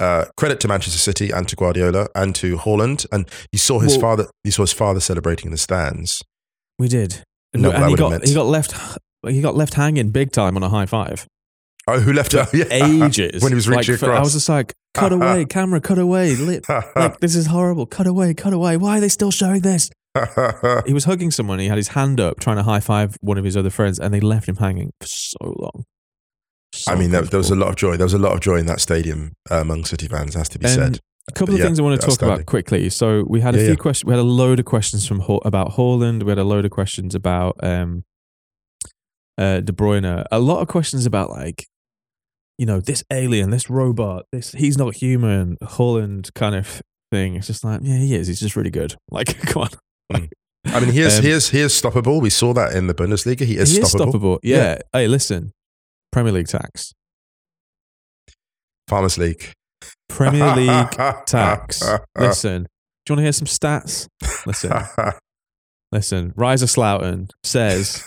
uh, 0.00 0.26
credit 0.36 0.60
to 0.60 0.68
Manchester 0.68 0.98
City 0.98 1.30
and 1.30 1.48
to 1.48 1.56
Guardiola 1.56 2.08
and 2.14 2.34
to 2.36 2.56
Haaland. 2.56 3.06
And 3.12 3.28
you 3.52 3.58
saw 3.58 3.80
his 3.80 3.92
Well- 3.92 4.00
father. 4.00 4.26
You 4.44 4.50
saw 4.50 4.62
his 4.62 4.72
father 4.72 5.00
celebrating 5.00 5.46
in 5.46 5.52
the 5.52 5.58
stands. 5.58 6.22
We 6.78 6.88
did. 6.88 7.22
No, 7.54 7.70
and 7.70 7.88
he 7.90 7.96
got 7.96 8.10
meant- 8.10 8.28
he 8.28 8.34
got 8.34 8.46
left 8.46 8.74
he 9.26 9.40
got 9.40 9.56
left 9.56 9.74
hanging 9.74 10.10
big 10.10 10.30
time 10.32 10.56
on 10.56 10.62
a 10.62 10.68
high 10.68 10.86
five. 10.86 11.26
Oh, 11.88 11.98
who 12.00 12.12
left 12.12 12.34
out? 12.34 12.48
Yeah. 12.54 12.66
Ages 12.70 13.42
when 13.42 13.50
he 13.52 13.56
was 13.56 13.66
Like, 13.66 13.78
reaching 13.78 13.96
for- 13.96 14.06
across. 14.06 14.18
I 14.18 14.22
was 14.22 14.32
just 14.34 14.48
like, 14.48 14.74
cut 14.94 15.12
away, 15.18 15.44
camera, 15.46 15.80
cut 15.80 15.98
away. 15.98 16.36
Li- 16.36 16.60
like 16.96 17.18
this 17.20 17.34
is 17.34 17.46
horrible. 17.46 17.86
Cut 17.86 18.06
away, 18.06 18.34
cut 18.34 18.52
away. 18.52 18.76
Why 18.76 18.98
are 18.98 19.00
they 19.00 19.08
still 19.08 19.30
showing 19.30 19.62
this? 19.62 19.90
He 20.86 20.92
was 20.92 21.04
hugging 21.04 21.30
someone. 21.30 21.58
He 21.60 21.66
had 21.68 21.76
his 21.76 21.88
hand 21.88 22.20
up, 22.20 22.40
trying 22.40 22.56
to 22.56 22.62
high 22.62 22.80
five 22.80 23.16
one 23.20 23.38
of 23.38 23.44
his 23.44 23.56
other 23.56 23.70
friends, 23.70 23.98
and 23.98 24.12
they 24.12 24.20
left 24.20 24.48
him 24.48 24.56
hanging 24.56 24.90
for 25.00 25.06
so 25.06 25.36
long. 25.42 25.84
So 26.74 26.92
I 26.92 26.96
mean, 26.96 27.10
there, 27.10 27.22
there 27.22 27.38
was 27.38 27.50
a 27.50 27.54
lot 27.56 27.68
of 27.70 27.76
joy. 27.76 27.96
There 27.96 28.04
was 28.06 28.14
a 28.14 28.18
lot 28.18 28.32
of 28.32 28.40
joy 28.40 28.56
in 28.56 28.66
that 28.66 28.80
stadium 28.80 29.32
uh, 29.50 29.56
among 29.60 29.84
City 29.84 30.06
fans, 30.08 30.34
has 30.34 30.48
to 30.50 30.58
be 30.58 30.66
And 30.66 30.74
said. 30.74 31.00
A 31.28 31.32
couple 31.32 31.46
But 31.48 31.52
of 31.54 31.58
yeah, 31.60 31.64
things 31.66 31.80
I 31.80 31.82
want 31.82 32.00
to 32.00 32.06
talk 32.06 32.22
about 32.22 32.46
quickly. 32.46 32.88
So 32.90 33.24
we 33.28 33.40
had 33.40 33.54
a 33.54 33.58
Yeah, 33.58 33.64
few 33.64 33.70
yeah. 33.72 33.76
questions. 33.76 34.06
We 34.06 34.12
had 34.12 34.20
a 34.20 34.22
load 34.22 34.58
of 34.58 34.64
questions 34.64 35.06
from 35.06 35.20
about 35.44 35.72
Haaland. 35.72 36.22
We 36.22 36.30
had 36.30 36.38
a 36.38 36.44
load 36.44 36.64
of 36.64 36.70
questions 36.70 37.14
about 37.14 37.56
um, 37.62 38.04
uh, 39.36 39.60
De 39.60 39.72
Bruyne. 39.72 40.24
A 40.30 40.38
lot 40.38 40.60
of 40.60 40.68
questions 40.68 41.06
about 41.06 41.30
like, 41.30 41.66
you 42.56 42.66
know, 42.66 42.80
this 42.80 43.04
alien, 43.12 43.50
this 43.50 43.68
robot, 43.70 44.24
this 44.32 44.52
he's 44.52 44.76
not 44.78 44.94
human. 44.96 45.56
Haaland 45.62 46.32
kind 46.34 46.54
of 46.54 46.82
thing. 47.10 47.34
It's 47.36 47.46
just 47.46 47.62
like, 47.64 47.80
yeah, 47.82 47.96
he 47.98 48.14
is. 48.14 48.26
He's 48.28 48.40
just 48.40 48.56
really 48.56 48.70
good. 48.70 48.94
Like, 49.10 49.38
come 49.46 49.62
on. 49.62 49.68
Like, 50.10 50.32
I 50.66 50.80
mean, 50.80 50.92
he 50.92 51.00
is, 51.00 51.16
Um, 51.18 51.24
he 51.24 51.30
is, 51.30 51.48
he 51.50 51.60
is 51.60 51.72
stoppable. 51.72 52.20
We 52.20 52.30
saw 52.30 52.52
that 52.54 52.74
in 52.74 52.86
the 52.88 52.94
Bundesliga. 52.94 53.42
He 53.42 53.56
is 53.58 53.70
he 53.76 53.80
stoppable. 53.80 53.84
is 53.84 53.94
stoppable. 54.14 54.38
Yeah. 54.42 54.78
Hey, 54.92 55.06
listen, 55.08 55.52
Premier 56.18 56.32
League 56.32 56.48
tax. 56.48 56.92
Farmers 58.88 59.18
League. 59.18 59.52
Premier 60.08 60.52
League 60.56 60.90
tax. 61.26 61.80
Listen, 62.18 62.62
do 63.06 63.12
you 63.12 63.14
want 63.14 63.18
to 63.18 63.22
hear 63.22 63.32
some 63.32 63.46
stats? 63.46 64.08
Listen, 64.44 64.72
listen. 65.92 66.32
Riser 66.34 66.66
Slouten 66.66 67.30
says? 67.44 68.04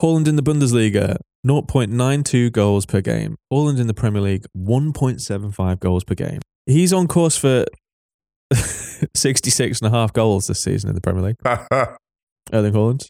Haaland 0.00 0.28
in 0.28 0.36
the 0.36 0.42
Bundesliga, 0.44 1.16
0.92 1.44 2.52
goals 2.52 2.86
per 2.86 3.00
game. 3.00 3.34
Haaland 3.52 3.80
in 3.80 3.88
the 3.88 3.94
Premier 3.94 4.22
League, 4.22 4.44
1.75 4.56 5.80
goals 5.80 6.04
per 6.04 6.14
game. 6.14 6.38
He's 6.66 6.92
on 6.92 7.08
course 7.08 7.36
for 7.36 7.64
66 9.12 9.80
and 9.80 9.88
a 9.88 9.90
half 9.90 10.12
goals 10.12 10.46
this 10.46 10.62
season 10.62 10.88
in 10.88 10.94
the 10.94 11.00
Premier 11.00 11.22
League, 11.22 11.36
Erling 12.52 12.74
Haaland. 12.74 13.08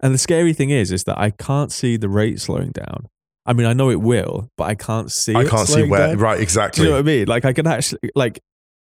And 0.00 0.12
the 0.14 0.18
scary 0.18 0.52
thing 0.52 0.70
is, 0.70 0.90
is 0.92 1.04
that 1.04 1.18
I 1.18 1.30
can't 1.30 1.70
see 1.72 1.96
the 1.96 2.08
rate 2.08 2.40
slowing 2.40 2.70
down. 2.72 3.06
I 3.46 3.52
mean, 3.52 3.66
I 3.66 3.72
know 3.72 3.90
it 3.90 4.00
will, 4.00 4.48
but 4.56 4.64
I 4.64 4.74
can't 4.74 5.10
see 5.10 5.34
I 5.34 5.44
can't 5.44 5.68
see 5.68 5.82
where. 5.84 6.08
down. 6.08 6.18
Right, 6.18 6.36
Do 6.36 6.42
exactly. 6.42 6.84
you 6.84 6.90
know 6.90 6.96
what 6.96 7.00
I 7.00 7.02
mean? 7.02 7.26
Like, 7.26 7.44
I 7.44 7.52
can 7.52 7.66
actually, 7.66 8.10
like, 8.14 8.38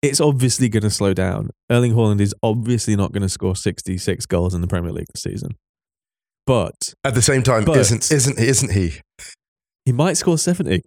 it's 0.02 0.20
obviously 0.20 0.68
going 0.68 0.83
to 0.83 0.90
slow 0.90 1.12
down. 1.14 1.50
Erling 1.70 1.92
Haaland 1.94 2.20
is 2.20 2.35
obviously 2.42 2.96
not 2.96 3.12
going 3.12 3.22
to 3.22 3.28
score 3.28 3.54
66 3.54 4.26
goals 4.26 4.54
in 4.54 4.61
the 4.61 4.66
Premier 4.66 4.90
League 4.92 5.06
this 5.14 5.22
season. 5.22 5.56
But 6.46 6.94
At 7.04 7.14
the 7.14 7.22
same 7.22 7.42
time, 7.42 7.64
But- 7.64 7.78
isn't 7.78 8.11
isn't 8.11 8.38
isn't 8.38 8.72
he? 8.72 8.94
he 9.85 9.92
might 9.92 10.16
score 10.16 10.38
70. 10.38 10.83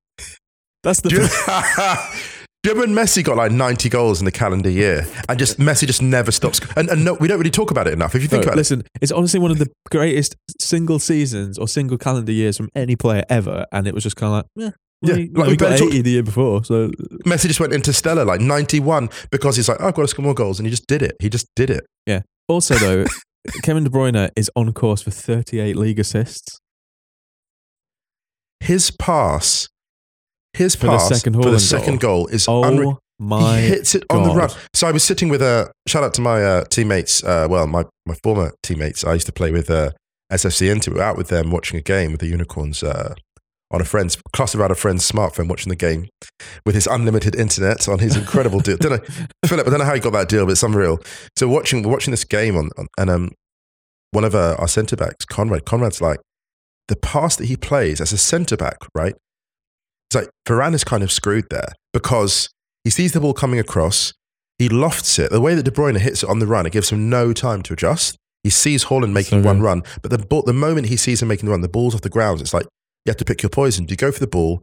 That's 0.84 1.00
the 1.02 1.10
Do 2.64 2.70
you, 2.70 2.76
remember 2.76 2.96
when 2.96 3.06
Messi 3.06 3.24
got 3.24 3.36
like 3.36 3.52
90 3.52 3.90
goals 3.90 4.20
in 4.22 4.26
the 4.26 4.32
calendar 4.32 4.70
year 4.70 5.06
and 5.28 5.38
just 5.38 5.60
Messi 5.60 5.86
just 5.86 6.02
never 6.02 6.32
stops? 6.32 6.62
And, 6.78 6.90
and 6.90 7.04
no, 7.04 7.14
we 7.16 7.28
don't 7.28 7.38
really 7.38 7.52
talk 7.52 7.72
about 7.72 7.88
it 7.88 7.94
enough. 7.94 8.16
If 8.16 8.22
you 8.22 8.30
think 8.30 8.44
No, 8.44 8.48
about 8.48 8.56
listen, 8.58 8.84
it's 9.02 9.12
honestly 9.12 9.38
one 9.42 9.52
of 9.52 9.58
the 9.60 9.70
greatest 9.92 10.38
single 10.62 10.98
seasons 11.00 11.58
or 11.58 11.68
single 11.68 11.98
calendar 11.98 12.32
years 12.32 12.56
from 12.56 12.70
any 12.74 12.96
player 12.96 13.26
ever. 13.30 13.66
And 13.74 13.86
it 13.86 13.94
was 13.94 14.04
just 14.04 14.16
kind 14.16 14.30
of 14.32 14.38
like, 14.38 14.46
yeah, 14.56 15.10
Yeah, 15.10 15.16
he, 15.16 15.28
like 15.28 15.36
well, 15.38 15.50
we 15.50 15.58
got 15.58 15.72
better 15.72 15.84
80 15.84 15.96
talk- 15.98 16.04
the 16.06 16.10
year 16.12 16.24
before. 16.24 16.64
So 16.64 16.88
Messi 17.26 17.48
just 17.48 17.60
went 17.60 17.74
interstellar 17.74 18.24
like 18.24 18.40
91 18.40 19.10
because 19.30 19.58
he's 19.58 19.68
like, 19.68 19.80
oh, 19.82 19.88
I've 19.90 19.94
got 19.96 20.04
to 20.04 20.08
score 20.08 20.24
more 20.24 20.34
goals. 20.34 20.58
And 20.58 20.66
he 20.66 20.70
just 20.72 20.88
did 20.88 21.02
it. 21.02 21.18
He 21.20 21.28
just 21.30 21.48
did 21.58 21.70
it. 21.70 21.84
Yeah. 22.06 22.22
Also, 22.48 22.76
though, 22.76 23.04
Kevin 23.64 23.84
De 23.84 23.90
Bruyne 23.90 24.30
is 24.38 24.50
on 24.56 24.72
course 24.72 25.02
for 25.02 25.12
38 25.12 25.76
league 25.76 26.00
assists. 26.00 26.60
His 28.62 28.90
pass, 28.90 29.68
his 30.54 30.76
For 30.76 30.86
the 30.88 30.92
pass 30.94 31.10
second 31.10 31.34
for 31.42 31.50
the 31.50 31.60
second 31.60 32.00
goal, 32.00 32.28
is 32.28 32.48
Oh 32.48 32.64
unreal. 32.64 33.00
my 33.20 33.60
he 33.62 33.68
hits 33.68 33.96
it 33.96 34.04
on 34.10 34.24
the 34.28 34.34
run. 34.34 34.50
So 34.74 34.88
I 34.88 34.92
was 34.92 35.04
sitting 35.04 35.30
with 35.30 35.42
a 35.42 35.72
shout 35.88 36.04
out 36.04 36.14
to 36.16 36.22
my 36.22 36.44
uh, 36.44 36.64
teammates. 36.66 37.24
Uh, 37.24 37.48
well, 37.50 37.68
my 37.68 37.86
my 38.06 38.16
former 38.24 38.54
teammates. 38.64 39.04
I 39.04 39.14
used 39.14 39.26
to 39.28 39.32
play 39.34 39.52
with 39.52 39.70
uh, 39.70 39.92
SFC 40.32 40.72
Inter. 40.72 40.92
We 40.92 40.98
were 40.98 41.04
out 41.04 41.18
with 41.18 41.30
them 41.30 41.52
watching 41.52 41.78
a 41.80 41.82
game 41.82 42.12
with 42.12 42.22
the 42.22 42.28
Unicorns 42.28 42.84
uh, 42.84 43.14
on 43.72 43.82
a 43.82 43.86
friend's 43.86 44.18
clustered 44.34 44.62
around 44.62 44.72
a 44.72 44.76
friend's 44.76 45.10
smartphone 45.10 45.48
watching 45.48 45.70
the 45.70 45.76
game 45.76 46.08
with 46.66 46.76
his 46.76 46.86
unlimited 46.88 47.36
internet 47.36 47.88
on 47.88 48.00
his 48.00 48.16
incredible 48.16 48.60
deal. 48.60 48.78
Don't 48.78 48.92
know, 48.92 49.26
Philip. 49.48 49.66
I 49.68 49.70
don't 49.72 49.80
know 49.80 49.86
how 49.86 49.96
he 49.96 50.00
got 50.00 50.14
that 50.14 50.30
deal, 50.30 50.46
but 50.46 50.52
it's 50.52 50.64
unreal. 50.64 51.00
So 51.38 51.48
watching 51.48 51.82
watching 51.90 52.12
this 52.12 52.24
game 52.26 52.56
on, 52.58 52.70
on 52.78 52.88
and 52.98 53.10
um 53.10 53.32
one 54.12 54.24
of 54.24 54.36
uh, 54.36 54.56
our 54.60 54.68
centre 54.68 54.96
backs, 54.96 55.26
Conrad. 55.26 55.66
Conrad's 55.66 56.00
like 56.00 56.20
the 56.88 56.96
pass 56.96 57.36
that 57.38 57.46
he 57.46 57.56
plays 57.58 58.00
as 58.00 58.12
a 58.14 58.18
centre 58.18 58.58
back, 58.58 58.78
right? 58.94 59.16
It's 60.14 60.28
like 60.28 60.30
Varane 60.48 60.76
is 60.76 60.84
kind 60.84 61.02
of 61.02 61.12
screwed 61.12 61.50
there 61.50 61.70
because 61.92 62.50
he 62.84 62.92
sees 62.92 63.14
the 63.14 63.20
ball 63.20 63.34
coming 63.34 63.60
across, 63.60 64.14
he 64.60 64.70
lofts 64.70 65.18
it. 65.18 65.32
The 65.32 65.42
way 65.42 65.56
that 65.56 65.64
De 65.64 65.72
Bruyne 65.72 65.98
hits 65.98 66.22
it 66.22 66.30
on 66.30 66.38
the 66.38 66.46
run, 66.46 66.68
it 66.68 66.72
gives 66.72 66.92
him 66.92 67.10
no 67.10 67.34
time 67.34 67.64
to 67.64 67.74
adjust. 67.74 68.16
He 68.44 68.52
sees 68.52 68.86
Haaland 68.86 69.14
making 69.14 69.42
So 69.42 69.48
one 69.48 69.62
run, 69.62 69.82
but 70.04 70.12
the 70.12 70.20
ball, 70.20 70.44
the 70.44 70.54
moment 70.54 70.88
he 70.88 70.98
sees 70.98 71.24
him 71.24 71.30
making 71.30 71.48
the 71.48 71.52
run, 71.52 71.62
the 71.62 71.68
ball's 71.68 71.96
off 71.96 72.02
the 72.02 72.10
ground. 72.10 72.42
It's 72.42 72.54
like 72.54 72.68
you 73.06 73.10
have 73.10 73.18
to 73.18 73.26
pick 73.26 73.42
your 73.42 73.50
poison. 73.50 73.86
Do 73.86 73.94
you 73.94 73.98
go 73.98 74.12
for 74.12 74.20
the 74.20 74.28
ball 74.28 74.62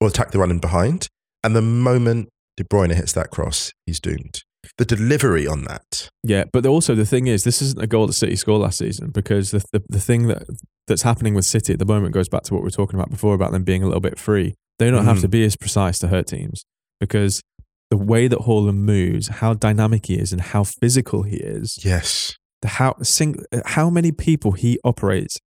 or 0.00 0.08
attack 0.08 0.32
the 0.32 0.40
run 0.40 0.50
in 0.50 0.58
behind? 0.58 1.06
And 1.44 1.54
the 1.54 1.62
moment 1.62 2.28
De 2.56 2.64
Bruyne 2.64 2.92
hits 2.92 3.12
that 3.12 3.30
cross, 3.30 3.72
he's 3.86 4.00
doomed. 4.00 4.42
The 4.76 4.84
delivery 4.84 5.46
on 5.46 5.64
that. 5.64 6.08
Yeah, 6.24 6.44
but 6.52 6.66
also 6.66 6.96
the 6.96 7.06
thing 7.06 7.28
is, 7.28 7.44
this 7.44 7.62
isn't 7.62 7.80
a 7.80 7.86
goal 7.86 8.08
that 8.08 8.14
City 8.14 8.34
scored 8.34 8.62
last 8.62 8.78
season 8.78 9.10
because 9.10 9.52
the, 9.52 9.62
the 9.72 9.82
the 9.88 10.00
thing 10.00 10.26
that 10.26 10.42
that's 10.88 11.02
happening 11.02 11.34
with 11.34 11.44
City 11.44 11.74
at 11.74 11.78
the 11.78 11.86
moment 11.86 12.12
goes 12.12 12.28
back 12.28 12.42
to 12.44 12.54
what 12.54 12.62
we 12.62 12.66
were 12.66 12.70
talking 12.70 12.98
about 12.98 13.10
before 13.10 13.34
about 13.34 13.52
them 13.52 13.62
being 13.62 13.82
a 13.82 13.86
little 13.86 14.00
bit 14.00 14.18
free. 14.18 14.56
They 14.80 14.90
don't 14.90 15.04
have 15.04 15.18
Mhm. 15.18 15.20
to 15.22 15.28
be 15.28 15.44
as 15.44 15.54
precise 15.56 15.98
to 15.98 16.08
hurt 16.08 16.26
teams 16.26 16.64
because 16.98 17.42
the 17.90 17.96
way 17.96 18.26
that 18.28 18.40
Haaland 18.40 18.78
moves, 18.78 19.28
how 19.28 19.54
dynamic 19.54 20.06
he 20.06 20.14
is, 20.14 20.32
and 20.32 20.40
how 20.40 20.64
physical 20.64 21.22
he 21.24 21.36
is, 21.36 21.78
Yes. 21.84 22.36
the 22.62 22.68
how 22.68 22.96
sing, 23.02 23.36
how 23.66 23.90
many 23.90 24.10
people 24.10 24.52
he 24.52 24.78
operates 24.84 25.38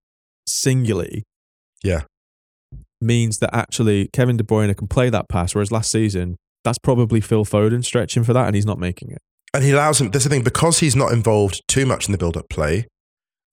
singularly, 0.46 1.24
Yeah. 1.82 2.02
means 3.00 3.38
that 3.38 3.50
actually 3.54 4.08
Kevin 4.12 4.36
De 4.36 4.44
Bruyne 4.44 4.74
can 4.76 4.88
play 4.88 5.10
that 5.10 5.28
pass, 5.28 5.54
whereas 5.54 5.70
last 5.72 5.90
season 5.90 6.36
that's 6.64 6.78
probably 6.78 7.20
Phil 7.20 7.44
Foden 7.44 7.84
stretching 7.84 8.24
for 8.24 8.32
that, 8.32 8.46
and 8.46 8.54
he's 8.54 8.64
not 8.66 8.78
making 8.78 9.10
it. 9.10 9.18
And 9.52 9.62
he 9.64 9.70
allows 9.72 10.00
him, 10.00 10.10
that's 10.10 10.24
the 10.24 10.30
thing, 10.30 10.42
because 10.44 10.78
he's 10.78 10.96
not 10.96 11.12
involved 11.12 11.62
too 11.68 11.86
much 11.86 12.06
in 12.06 12.12
the 12.12 12.18
build 12.18 12.36
up 12.36 12.48
play, 12.48 12.86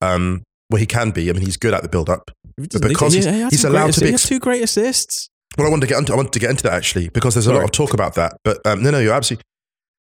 um, 0.02 0.44
well, 0.70 0.80
he 0.80 0.86
can 0.86 1.12
be. 1.12 1.30
I 1.30 1.34
mean, 1.34 1.42
he's 1.44 1.58
good 1.58 1.74
at 1.74 1.82
the 1.84 1.90
build 1.90 2.10
up. 2.10 2.32
He 2.58 2.68
because 2.68 3.14
to- 3.14 3.20
he's- 3.22 3.26
he 3.26 3.44
he's 3.50 3.62
great 3.64 3.72
allowed 3.72 3.94
to 3.94 4.00
be 4.02 4.14
ex- 4.14 4.28
two 4.28 4.40
great 4.40 4.64
assists. 4.64 5.30
Well, 5.58 5.68
I 5.68 5.70
wanted 5.70 5.82
to 5.82 5.88
get 5.88 6.00
into, 6.00 6.14
I 6.14 6.16
wanted 6.16 6.32
to 6.34 6.40
get 6.40 6.50
into 6.50 6.64
that 6.64 6.74
actually 6.74 7.10
because 7.10 7.34
there's 7.36 7.48
a 7.48 7.54
lot 7.54 7.64
of 7.64 7.72
talk 7.72 7.94
about 7.94 8.16
that. 8.16 8.38
But 8.44 8.60
um, 8.66 8.82
no, 8.82 8.92
no, 8.92 9.00
you're 9.00 9.14
absolutely. 9.14 9.44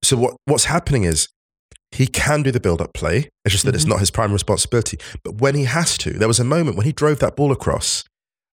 So 0.04 0.18
what 0.18 0.36
what's 0.46 0.66
happening 0.66 1.04
is 1.04 1.28
he 1.92 2.08
can 2.08 2.44
do 2.44 2.52
the 2.52 2.60
build 2.60 2.82
up 2.82 2.94
play. 2.94 3.30
It's 3.46 3.54
just 3.54 3.66
that 3.66 3.74
it's 3.76 3.86
Mhm. 3.86 3.90
not 3.90 4.00
his 4.00 4.12
prime 4.12 4.32
responsibility. 4.34 4.98
But 5.24 5.42
when 5.42 5.56
he 5.56 5.64
has 5.64 5.98
to, 6.00 6.12
there 6.12 6.28
was 6.28 6.40
a 6.40 6.44
moment 6.44 6.78
when 6.78 6.86
he 6.86 6.92
drove 6.92 7.20
that 7.20 7.36
ball 7.36 7.52
across, 7.52 8.04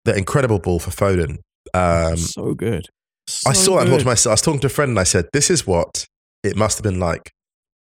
that 0.05 0.17
incredible 0.17 0.59
ball 0.59 0.79
for 0.79 0.91
Foden. 0.91 1.37
Um, 1.73 2.17
so 2.17 2.53
good. 2.53 2.87
I 3.47 3.53
So 3.53 3.63
saw 3.63 3.75
that 3.75 3.81
and 3.83 3.89
thought 3.91 3.99
to 4.01 4.05
myself. 4.05 4.31
I 4.31 4.33
was 4.33 4.41
talking 4.41 4.59
to 4.61 4.67
a 4.67 4.69
friend 4.69 4.89
and 4.89 4.99
I 4.99 5.03
said, 5.05 5.25
"This 5.33 5.49
is 5.49 5.65
what 5.65 6.05
it 6.43 6.55
must 6.55 6.77
have 6.77 6.83
been 6.83 6.99
like 6.99 7.31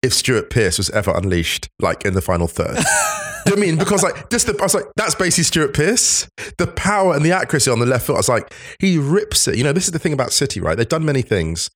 if 0.03 0.13
Stuart 0.13 0.51
Pearce 0.51 0.79
was 0.79 0.91
ever 0.91 1.11
unleashed, 1.11 1.69
like 1.81 2.05
in 2.05 2.15
the 2.15 2.23
final 2.23 2.47
third. 2.47 2.77
Do 3.45 3.53
you 3.53 3.57
know 3.57 3.61
what 3.61 3.69
I 3.69 3.71
mean? 3.71 3.79
Because 3.79 4.03
like 4.03 4.31
just 4.31 4.47
the, 4.47 4.57
I 4.59 4.63
was 4.63 4.75
like, 4.75 4.85
that's 4.97 5.15
basically 5.15 5.45
Stuart 5.45 5.75
Pearce. 5.75 6.29
The 6.59 6.67
power 6.67 7.15
and 7.15 7.25
the 7.25 7.33
accuracy 7.33 7.71
on 7.71 7.79
the 7.79 7.87
left 7.87 8.07
foot. 8.07 8.15
I 8.15 8.19
was 8.19 8.29
like, 8.29 8.53
he 8.79 8.99
rips 8.99 9.49
it. 9.49 9.57
You 9.57 9.65
know, 9.65 9.73
this 9.73 9.87
is 9.87 9.93
the 9.93 9.99
thing 9.99 10.13
about 10.13 10.33
City, 10.33 10.61
right? 10.61 10.77
They've 10.77 10.89
done 10.89 11.05
many 11.05 11.23
things. 11.23 11.71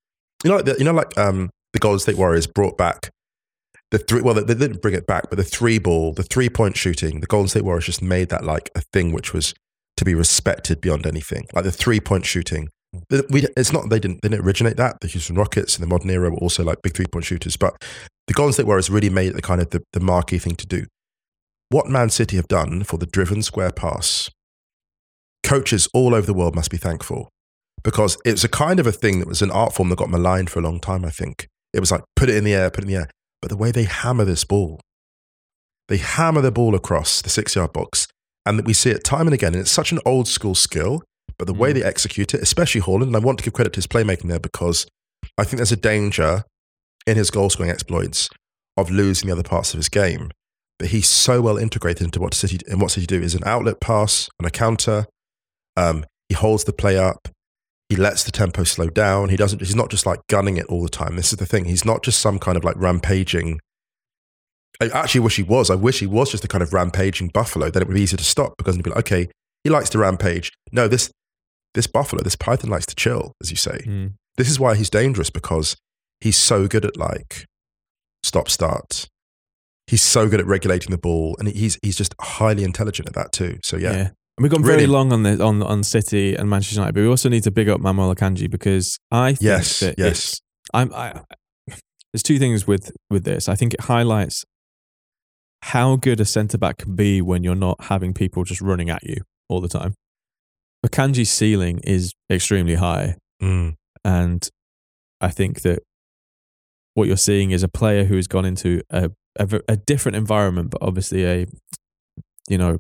You 0.45 0.51
know, 0.51 0.57
like 0.57 0.67
the, 0.67 0.77
you 0.79 0.85
know, 0.85 0.93
like 0.93 1.17
um, 1.17 1.51
the 1.73 1.79
Golden 1.79 1.99
State 1.99 2.19
Warriors 2.19 2.47
brought 2.47 2.77
back 2.77 3.11
the 3.91 3.99
three. 3.99 4.23
Well, 4.23 4.35
they, 4.35 4.43
they 4.43 4.55
didn't 4.55 4.83
bring 4.83 4.95
it 4.95 5.07
back, 5.07 5.31
but 5.31 5.37
the 5.37 5.45
three 5.45 5.79
ball, 5.79 6.13
the 6.13 6.23
three 6.23 6.49
point 6.49 6.77
shooting. 6.77 7.21
The 7.21 7.27
Golden 7.27 7.49
State 7.49 7.65
Warriors 7.65 7.87
just 7.87 8.03
made 8.03 8.29
that 8.31 8.45
like 8.45 8.71
a 8.75 8.81
thing 8.93 9.13
which 9.13 9.33
was 9.33 9.55
to 9.99 10.05
be 10.05 10.15
respected 10.15 10.81
beyond 10.81 11.07
anything. 11.07 11.47
Like 11.55 11.65
the 11.65 11.73
three 11.73 12.01
point 12.01 12.27
shooting. 12.27 12.69
We, 13.31 13.47
it's 13.57 13.73
not 13.73 13.89
they 13.89 13.99
didn't 13.99 14.21
they 14.23 14.29
didn't 14.29 14.45
originate 14.45 14.77
that. 14.77 15.01
The 15.01 15.09
Houston 15.09 15.37
Rockets 15.37 15.77
in 15.77 15.81
the 15.81 15.87
modern 15.87 16.11
era 16.11 16.31
were 16.31 16.37
also 16.39 16.63
like 16.63 16.83
big 16.83 16.95
three 16.95 17.07
point 17.07 17.25
shooters, 17.25 17.57
but 17.57 17.83
the 18.27 18.35
Golden 18.35 18.53
State 18.53 18.67
Warriors 18.67 18.91
really 18.91 19.09
made 19.11 19.29
it 19.29 19.35
the 19.35 19.43
kind 19.43 19.61
of 19.61 19.71
the, 19.71 19.83
the 19.93 20.01
marquee 20.01 20.39
thing 20.39 20.57
to 20.57 20.67
do. 20.67 20.85
What 21.71 21.89
Man 21.89 22.11
City 22.11 22.37
have 22.37 22.49
done 22.49 22.85
for 22.85 22.99
the 22.99 23.07
driven 23.07 23.43
square 23.43 23.73
pass, 23.73 24.31
coaches 25.43 25.89
all 25.95 26.15
over 26.15 26.27
the 26.27 26.35
world 26.35 26.55
must 26.55 26.71
be 26.71 26.77
thankful 26.77 27.29
because 27.83 28.19
it 28.25 28.33
was 28.33 28.45
a 28.45 28.49
kind 28.49 28.79
of 28.79 28.87
a 28.87 28.93
thing 28.93 29.21
that 29.21 29.29
was 29.29 29.43
an 29.43 29.51
art 29.51 29.73
form 29.73 29.89
that 29.89 29.97
got 29.99 30.11
maligned 30.11 30.51
for 30.51 30.61
a 30.61 30.63
long 30.63 30.79
time. 30.79 31.05
I 31.05 31.11
think 31.11 31.49
it 31.73 31.81
was 31.81 31.91
like 31.91 32.03
put 32.15 32.29
it 32.29 32.37
in 32.37 32.45
the 32.45 32.55
air, 32.55 32.71
put 32.71 32.85
it 32.85 32.89
in 32.89 32.95
the 32.95 33.01
air, 33.01 33.11
but 33.41 33.49
the 33.49 33.57
way 33.57 33.71
they 33.71 33.85
hammer 33.85 34.25
this 34.27 34.45
ball, 34.45 34.81
They 35.89 35.97
hammer 35.97 36.41
the 36.41 36.53
ball 36.53 36.75
across 36.75 37.23
the 37.23 37.31
six 37.31 37.57
yard 37.57 37.73
box, 37.73 38.07
and 38.47 38.59
that 38.59 38.67
we 38.67 38.73
see 38.73 38.91
it 38.91 39.03
time 39.03 39.27
and 39.27 39.35
again. 39.35 39.55
And 39.55 39.63
it's 39.63 39.71
such 39.71 39.93
an 39.93 39.99
old 40.05 40.29
school 40.29 40.55
skill, 40.55 41.03
but 41.43 41.49
the 41.49 41.59
way 41.59 41.73
Mm. 41.73 41.75
they 41.75 41.83
execute 41.83 42.35
it, 42.35 42.41
especially 42.41 42.81
Haaland, 42.83 43.09
and 43.09 43.17
I 43.17 43.19
want 43.19 43.39
to 43.39 43.45
give 43.45 43.53
credit 43.53 43.73
to 43.73 43.79
his 43.79 43.89
playmaking 43.89 44.29
there 44.29 44.39
because 44.39 44.87
I 45.37 45.43
think 45.43 45.57
there's 45.57 45.73
a 45.73 45.77
danger 45.77 46.45
in 47.05 47.17
his 47.17 47.33
goal 47.33 47.51
scoring 47.51 47.69
exploits 47.73 48.29
of 48.77 48.91
losing 48.93 49.27
the 49.27 49.33
other 49.33 49.43
parts 49.43 49.75
of 49.75 49.79
his 49.79 49.89
game. 49.89 50.31
But 50.79 50.91
he's 50.91 51.09
so 51.09 51.41
well 51.43 51.59
integrated 51.59 52.05
into 52.05 52.21
what 52.21 52.33
City 52.33 52.61
and 52.71 52.81
what 52.81 52.93
City 52.93 53.07
do 53.07 53.21
is 53.21 53.35
an 53.35 53.43
outlet 53.45 53.81
pass 53.81 54.29
and 54.39 54.47
a 54.47 54.53
counter. 54.53 55.07
Um, 55.77 56.05
he 56.29 56.37
holds 56.37 56.63
the 56.63 56.73
play 56.73 56.97
up. 56.97 57.27
He 57.89 57.97
lets 57.97 58.23
the 58.23 58.31
tempo 58.31 58.63
slow 58.63 58.89
down. 58.89 59.29
He 59.31 59.37
doesn't. 59.37 59.59
He's 59.61 59.75
not 59.75 59.91
just 59.91 60.07
like 60.07 60.21
gunning 60.29 60.59
it 60.59 60.67
all 60.67 60.85
the 60.85 60.89
time. 60.89 61.17
This 61.17 61.33
is 61.33 61.41
the 61.41 61.47
thing. 61.47 61.65
He's 61.65 61.85
not 61.85 62.05
just 62.05 62.21
some 62.21 62.39
kind 62.39 62.57
of 62.57 62.63
like 62.63 62.77
rampaging. 62.77 63.59
I 64.81 64.91
actually 64.91 65.23
wish 65.23 65.35
he 65.37 65.43
was. 65.43 65.71
I 65.71 65.75
wish 65.75 65.99
he 65.99 66.07
was 66.07 66.31
just 66.31 66.45
a 66.45 66.49
kind 66.49 66.63
of 66.63 66.73
rampaging 66.73 67.31
buffalo. 67.35 67.69
Then 67.69 67.83
it 67.83 67.89
would 67.89 67.95
be 67.97 68.03
easier 68.03 68.17
to 68.17 68.23
stop 68.25 68.55
because 68.59 68.77
it'd 68.77 68.85
be 68.85 68.91
like, 68.91 69.01
okay, 69.01 69.29
he 69.65 69.71
likes 69.71 69.91
to 69.91 69.99
rampage. 69.99 70.51
No, 70.73 70.89
this 70.89 71.11
this 71.75 71.87
buffalo, 71.87 72.23
this 72.23 72.37
python 72.37 72.71
likes 72.71 72.87
to 72.87 72.95
chill, 72.95 73.33
as 73.43 73.51
you 73.51 73.57
say. 73.57 73.79
Mm. 73.87 74.15
This 74.37 74.51
is 74.51 74.59
why 74.61 74.75
he's 74.77 74.91
dangerous 74.91 75.31
because 75.31 75.77
he's 76.21 76.37
so 76.37 76.67
good 76.69 76.85
at 76.85 76.97
like 76.97 77.47
stop 78.23 78.49
start. 78.49 79.09
He's 79.87 80.03
so 80.03 80.29
good 80.29 80.41
at 80.41 80.47
regulating 80.47 80.91
the 80.91 80.99
ball, 80.99 81.37
and 81.39 81.49
he's 81.49 81.79
he's 81.83 81.97
just 81.97 82.15
highly 82.21 82.65
intelligent 82.65 83.09
at 83.09 83.15
that 83.15 83.33
too. 83.33 83.59
So 83.63 83.77
yeah, 83.77 83.93
yeah. 83.93 84.01
And 84.39 84.43
we've 84.45 84.51
gone 84.51 84.63
Really- 84.63 84.77
very 84.79 84.87
long 84.87 85.13
on 85.13 85.23
the 85.25 85.43
on 85.45 85.63
on 85.63 85.83
City 85.83 86.35
and 86.35 86.49
Manchester 86.49 86.77
United, 86.77 86.95
but 86.95 87.01
we 87.03 87.09
also 87.09 87.29
need 87.29 87.43
to 87.45 87.51
big 87.51 87.69
up 87.69 87.81
Manuel 87.81 88.15
Akanji 88.15 88.51
because 88.51 88.99
I 89.11 89.33
think 89.33 89.43
Yes, 89.43 89.81
that 89.81 89.95
yes. 89.99 90.41
I'm 90.73 90.93
I 90.95 91.21
there's 92.13 92.23
two 92.23 92.39
things 92.39 92.67
with 92.67 92.93
with 93.11 93.25
this. 93.25 93.49
I 93.49 93.55
think 93.55 93.75
it 93.75 93.83
highlights 93.83 94.45
how 95.63 95.97
good 95.97 96.21
a 96.21 96.25
centre 96.25 96.59
back 96.59 96.79
can 96.79 96.95
be 96.97 97.21
when 97.23 97.45
you're 97.45 97.55
not 97.55 97.85
having 97.85 98.13
people 98.15 98.45
just 98.45 98.61
running 98.61 98.91
at 98.91 99.03
you 99.03 99.17
all 99.49 99.61
the 99.61 99.69
time. 99.69 99.95
Akanji's 100.85 101.31
ceiling 101.31 101.81
is 101.85 102.13
extremely 102.31 102.75
high, 102.77 103.17
Mm. 103.43 103.75
and 104.05 104.49
I 105.21 105.29
think 105.31 105.63
that 105.63 105.83
what 106.95 107.07
you're 107.09 107.17
seeing 107.17 107.51
is 107.53 107.63
a 107.63 107.69
player 107.69 108.05
who 108.05 108.17
has 108.17 108.27
gone 108.27 108.45
into 108.45 108.83
a 108.91 109.11
a 109.39 109.77
different 109.77 110.17
environment, 110.17 110.71
but 110.71 110.83
obviously 110.83 111.25
a 111.25 111.47
you 112.49 112.59
know 112.59 112.79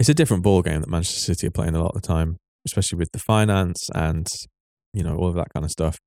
it's 0.00 0.08
a 0.08 0.14
different 0.14 0.42
ball 0.42 0.62
game 0.62 0.80
that 0.80 0.88
Manchester 0.88 1.20
City 1.20 1.46
are 1.46 1.50
playing 1.50 1.74
a 1.74 1.82
lot 1.82 1.94
of 1.94 2.00
the 2.02 2.06
time, 2.08 2.38
especially 2.66 2.98
with 2.98 3.10
the 3.12 3.18
finance 3.18 3.88
and 3.94 4.26
you 4.92 5.02
know 5.02 5.16
all 5.16 5.28
of 5.28 5.34
that 5.34 5.48
kind 5.52 5.64
of 5.64 5.70
stuff. 5.70 5.98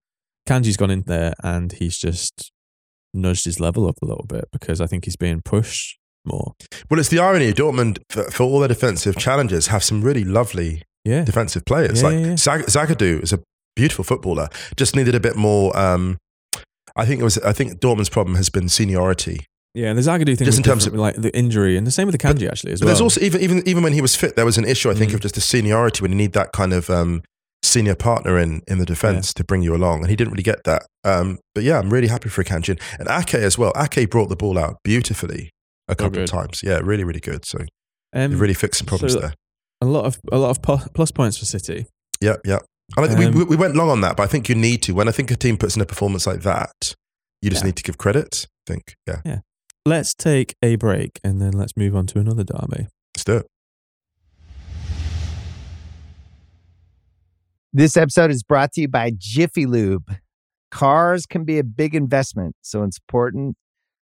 Kanji's 0.48 0.78
gone 0.78 0.90
in 0.92 1.04
there 1.06 1.34
and 1.44 1.74
he's 1.74 1.98
just 1.98 2.52
nudged 3.14 3.46
his 3.46 3.60
level 3.60 3.88
up 3.88 3.96
a 4.02 4.06
little 4.06 4.26
bit 4.28 4.46
because 4.52 4.80
I 4.82 4.88
think 4.88 5.06
he's 5.06 5.16
being 5.18 5.42
pushed 5.44 5.98
more. 6.28 6.54
Well, 6.90 7.00
it's 7.00 7.10
the 7.10 7.20
irony. 7.20 7.54
Dortmund, 7.54 8.00
for, 8.10 8.24
for 8.32 8.44
all 8.44 8.60
their 8.60 8.68
defensive 8.68 9.16
challenges, 9.18 9.68
have 9.68 9.84
some 9.84 10.02
really 10.02 10.24
lovely 10.24 10.84
Yeah, 11.06 11.24
defensive 11.24 11.64
players. 11.66 12.02
Yeah, 12.02 12.08
like 12.10 12.20
yeah, 12.20 12.26
yeah. 12.28 12.36
Zag- 12.38 12.66
Zagadou 12.68 13.24
is 13.24 13.34
a 13.34 13.40
beautiful 13.76 14.04
footballer. 14.04 14.50
Just 14.76 14.96
needed 14.96 15.16
a 15.16 15.20
bit 15.20 15.36
more. 15.36 15.76
Um, 15.78 16.18
I 16.96 17.06
think 17.06 17.22
it 17.22 17.24
was. 17.24 17.38
I 17.40 17.54
think 17.54 17.80
Dortmund's 17.80 18.10
problem 18.10 18.36
has 18.36 18.50
been 18.50 18.70
seniority. 18.70 19.46
yeah. 19.76 19.90
And 19.90 19.98
the 19.98 20.02
Zagadou 20.04 20.36
thing, 20.38 20.46
Just 20.46 20.58
in 20.58 20.64
terms 20.64 20.86
of 20.88 20.94
like 20.96 21.16
the 21.16 21.36
injury, 21.38 21.78
and 21.78 21.86
the 21.86 21.92
same 21.92 22.08
with 22.08 22.20
the 22.20 22.28
Kanji 22.28 22.50
actually 22.50 22.74
as 22.74 22.80
But 22.80 22.86
well. 22.86 22.94
there's 22.96 23.02
also 23.02 23.22
even 23.22 23.42
even 23.42 23.68
even 23.68 23.84
when 23.84 23.94
he 23.94 24.02
was 24.02 24.16
fit, 24.16 24.36
there 24.36 24.46
was 24.46 24.58
an 24.58 24.66
issue. 24.66 24.90
I 24.90 24.96
think 24.96 25.12
Mm. 25.12 25.16
of 25.16 25.22
just 25.22 25.36
the 25.36 25.42
seniority 25.42 26.02
when 26.02 26.12
you 26.12 26.18
need 26.18 26.34
that 26.34 26.52
kind 26.54 26.74
of 26.74 26.90
um, 26.90 27.22
senior 27.64 27.96
partner 27.96 28.40
in 28.40 28.62
in 28.68 28.80
the 28.80 28.86
defense 28.86 29.34
to 29.36 29.44
bring 29.44 29.62
you 29.62 29.76
along, 29.76 30.02
and 30.02 30.10
he 30.10 30.16
didn't 30.16 30.32
really 30.34 30.44
get 30.44 30.64
that. 30.64 30.88
Um, 31.04 31.38
but 31.54 31.64
yeah, 31.64 31.78
I'm 31.80 31.92
really 31.94 32.08
happy 32.08 32.30
for 32.30 32.44
Akanji 32.44 32.80
and 33.00 33.08
Ake 33.10 33.36
as 33.36 33.58
well. 33.60 33.72
Ake 33.78 34.10
brought 34.10 34.30
the 34.30 34.36
ball 34.36 34.58
out 34.58 34.78
beautifully 34.84 35.52
a 35.88 35.96
couple 35.96 36.22
of 36.24 36.30
times. 36.30 36.62
Yeah, 36.64 36.80
really, 36.84 37.04
really 37.04 37.20
good. 37.20 37.46
So 37.46 37.60
um, 38.14 38.38
really 38.40 38.54
fixed 38.54 38.80
some 38.80 38.88
problems 38.88 39.14
so- 39.14 39.20
there. 39.22 39.34
a 39.82 39.86
lot 39.86 40.06
of 40.06 40.20
a 40.32 40.38
lot 40.38 40.50
of 40.58 40.62
plus 40.94 41.12
points 41.12 41.38
for 41.38 41.46
City. 41.46 41.86
Yeah, 42.22 42.36
yeah. 42.46 42.60
And 42.96 43.06
I 43.12 43.26
Um, 43.26 43.34
we, 43.34 43.44
we 43.44 43.56
went 43.58 43.76
long 43.76 43.90
on 43.90 44.02
that, 44.02 44.16
but 44.18 44.24
I 44.24 44.28
think 44.28 44.48
you 44.50 44.56
need 44.56 44.82
to. 44.84 44.94
When 44.94 45.08
I 45.08 45.12
think 45.12 45.30
a 45.32 45.36
team 45.36 45.58
puts 45.58 45.76
in 45.76 45.82
a 45.82 45.86
performance 45.86 46.26
like 46.26 46.42
that, 46.42 46.96
you 47.42 47.50
just 47.50 47.62
Yeah. 47.64 47.68
need 47.68 47.76
to 47.78 47.84
give 47.84 47.98
credit. 47.98 48.48
I 48.68 48.74
think, 48.74 48.96
yeah. 49.08 49.22
yeah, 49.26 49.40
Let's 49.86 50.14
take 50.14 50.56
a 50.62 50.76
break 50.78 51.20
and 51.24 51.42
then 51.42 51.52
let's 51.52 51.76
move 51.78 51.96
on 51.96 52.06
to 52.08 52.20
another 52.20 52.44
derby. 52.44 52.88
let's 53.16 53.24
do 53.26 53.38
it. 53.38 53.46
This 57.74 57.96
episode 57.98 58.32
is 58.32 58.44
brought 58.44 58.72
to 58.74 58.82
you 58.82 58.88
by 58.88 59.12
Jiffy 59.18 59.66
Lube. 59.66 60.16
Cars 60.72 61.26
can 61.26 61.44
be 61.44 61.60
a 61.60 61.64
big 61.64 61.96
investment, 61.96 62.56
so 62.62 62.84
it's 62.84 62.98
important 62.98 63.56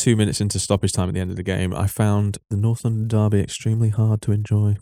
two 0.00 0.16
minutes 0.16 0.40
into 0.40 0.58
stoppage 0.58 0.92
time 0.92 1.08
at 1.08 1.14
the 1.14 1.20
end 1.20 1.30
of 1.30 1.36
the 1.36 1.42
game, 1.42 1.74
I 1.74 1.86
found 1.86 2.38
the 2.48 2.56
North 2.56 2.84
London 2.84 3.08
derby 3.08 3.40
extremely 3.40 3.90
hard 3.90 4.22
to 4.22 4.32
enjoy. 4.32 4.76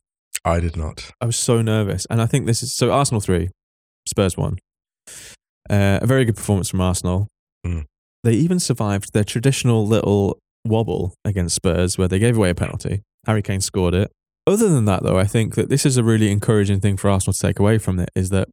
I 0.44 0.60
did 0.60 0.76
not. 0.76 1.10
I 1.20 1.26
was 1.26 1.36
so 1.36 1.60
nervous, 1.60 2.06
and 2.08 2.22
I 2.22 2.26
think 2.26 2.46
this 2.46 2.62
is 2.62 2.72
so. 2.72 2.92
Arsenal 2.92 3.20
three, 3.20 3.50
Spurs 4.06 4.36
one. 4.36 4.58
Uh, 5.68 5.98
a 6.00 6.06
very 6.06 6.24
good 6.24 6.36
performance 6.36 6.70
from 6.70 6.80
Arsenal. 6.80 7.28
Mm. 7.66 7.84
They 8.24 8.32
even 8.32 8.58
survived 8.58 9.12
their 9.12 9.24
traditional 9.24 9.86
little 9.86 10.38
wobble 10.64 11.14
against 11.24 11.56
Spurs, 11.56 11.98
where 11.98 12.08
they 12.08 12.18
gave 12.18 12.36
away 12.36 12.50
a 12.50 12.54
penalty. 12.54 13.02
Harry 13.26 13.42
Kane 13.42 13.60
scored 13.60 13.94
it. 13.94 14.10
Other 14.46 14.68
than 14.68 14.86
that, 14.86 15.02
though, 15.02 15.18
I 15.18 15.24
think 15.24 15.56
that 15.56 15.68
this 15.68 15.84
is 15.84 15.96
a 15.96 16.04
really 16.04 16.30
encouraging 16.30 16.80
thing 16.80 16.96
for 16.96 17.10
Arsenal 17.10 17.34
to 17.34 17.46
take 17.46 17.58
away 17.58 17.78
from 17.78 17.98
it. 17.98 18.08
Is 18.14 18.30
that 18.30 18.48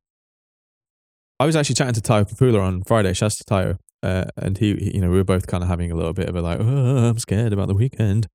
I 1.40 1.46
was 1.46 1.56
actually 1.56 1.76
chatting 1.76 1.94
to 1.96 2.02
Tayo 2.02 2.30
Popoola 2.30 2.62
on 2.62 2.82
Friday. 2.84 3.14
Shouts 3.14 3.36
to 3.38 3.44
Tayo, 3.44 3.78
uh, 4.04 4.26
and 4.38 4.58
he, 4.58 4.76
he- 4.76 4.96
you 4.96 5.02
know, 5.02 5.10
we 5.10 5.18
were 5.18 5.24
both 5.24 5.48
kind 5.48 5.64
of 5.64 5.70
having 5.70 5.92
a 5.92 5.96
little 5.96 6.14
bit 6.14 6.30
of 6.30 6.36
a 6.36 6.42
like, 6.42 6.60
oh, 6.60 6.66
I'm 7.10 7.20
scared 7.20 7.52
about 7.54 7.68
the 7.68 7.74
weekend. 7.74 8.28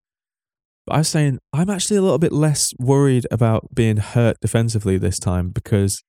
But 0.86 0.94
I 0.94 0.98
was 0.98 1.08
saying 1.08 1.38
I'm 1.52 1.70
actually 1.70 1.96
a 1.98 2.02
little 2.02 2.18
bit 2.18 2.32
less 2.32 2.72
worried 2.78 3.26
about 3.30 3.74
being 3.74 3.98
hurt 3.98 4.36
defensively 4.40 4.98
this 4.98 5.18
time 5.18 5.50
because 5.50 6.02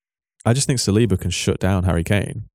I 0.45 0.53
just 0.53 0.65
think 0.67 0.79
Saliba 0.79 1.19
can 1.19 1.29
shut 1.31 1.59
down 1.59 1.83
Harry 1.83 2.03
Kane. 2.03 2.45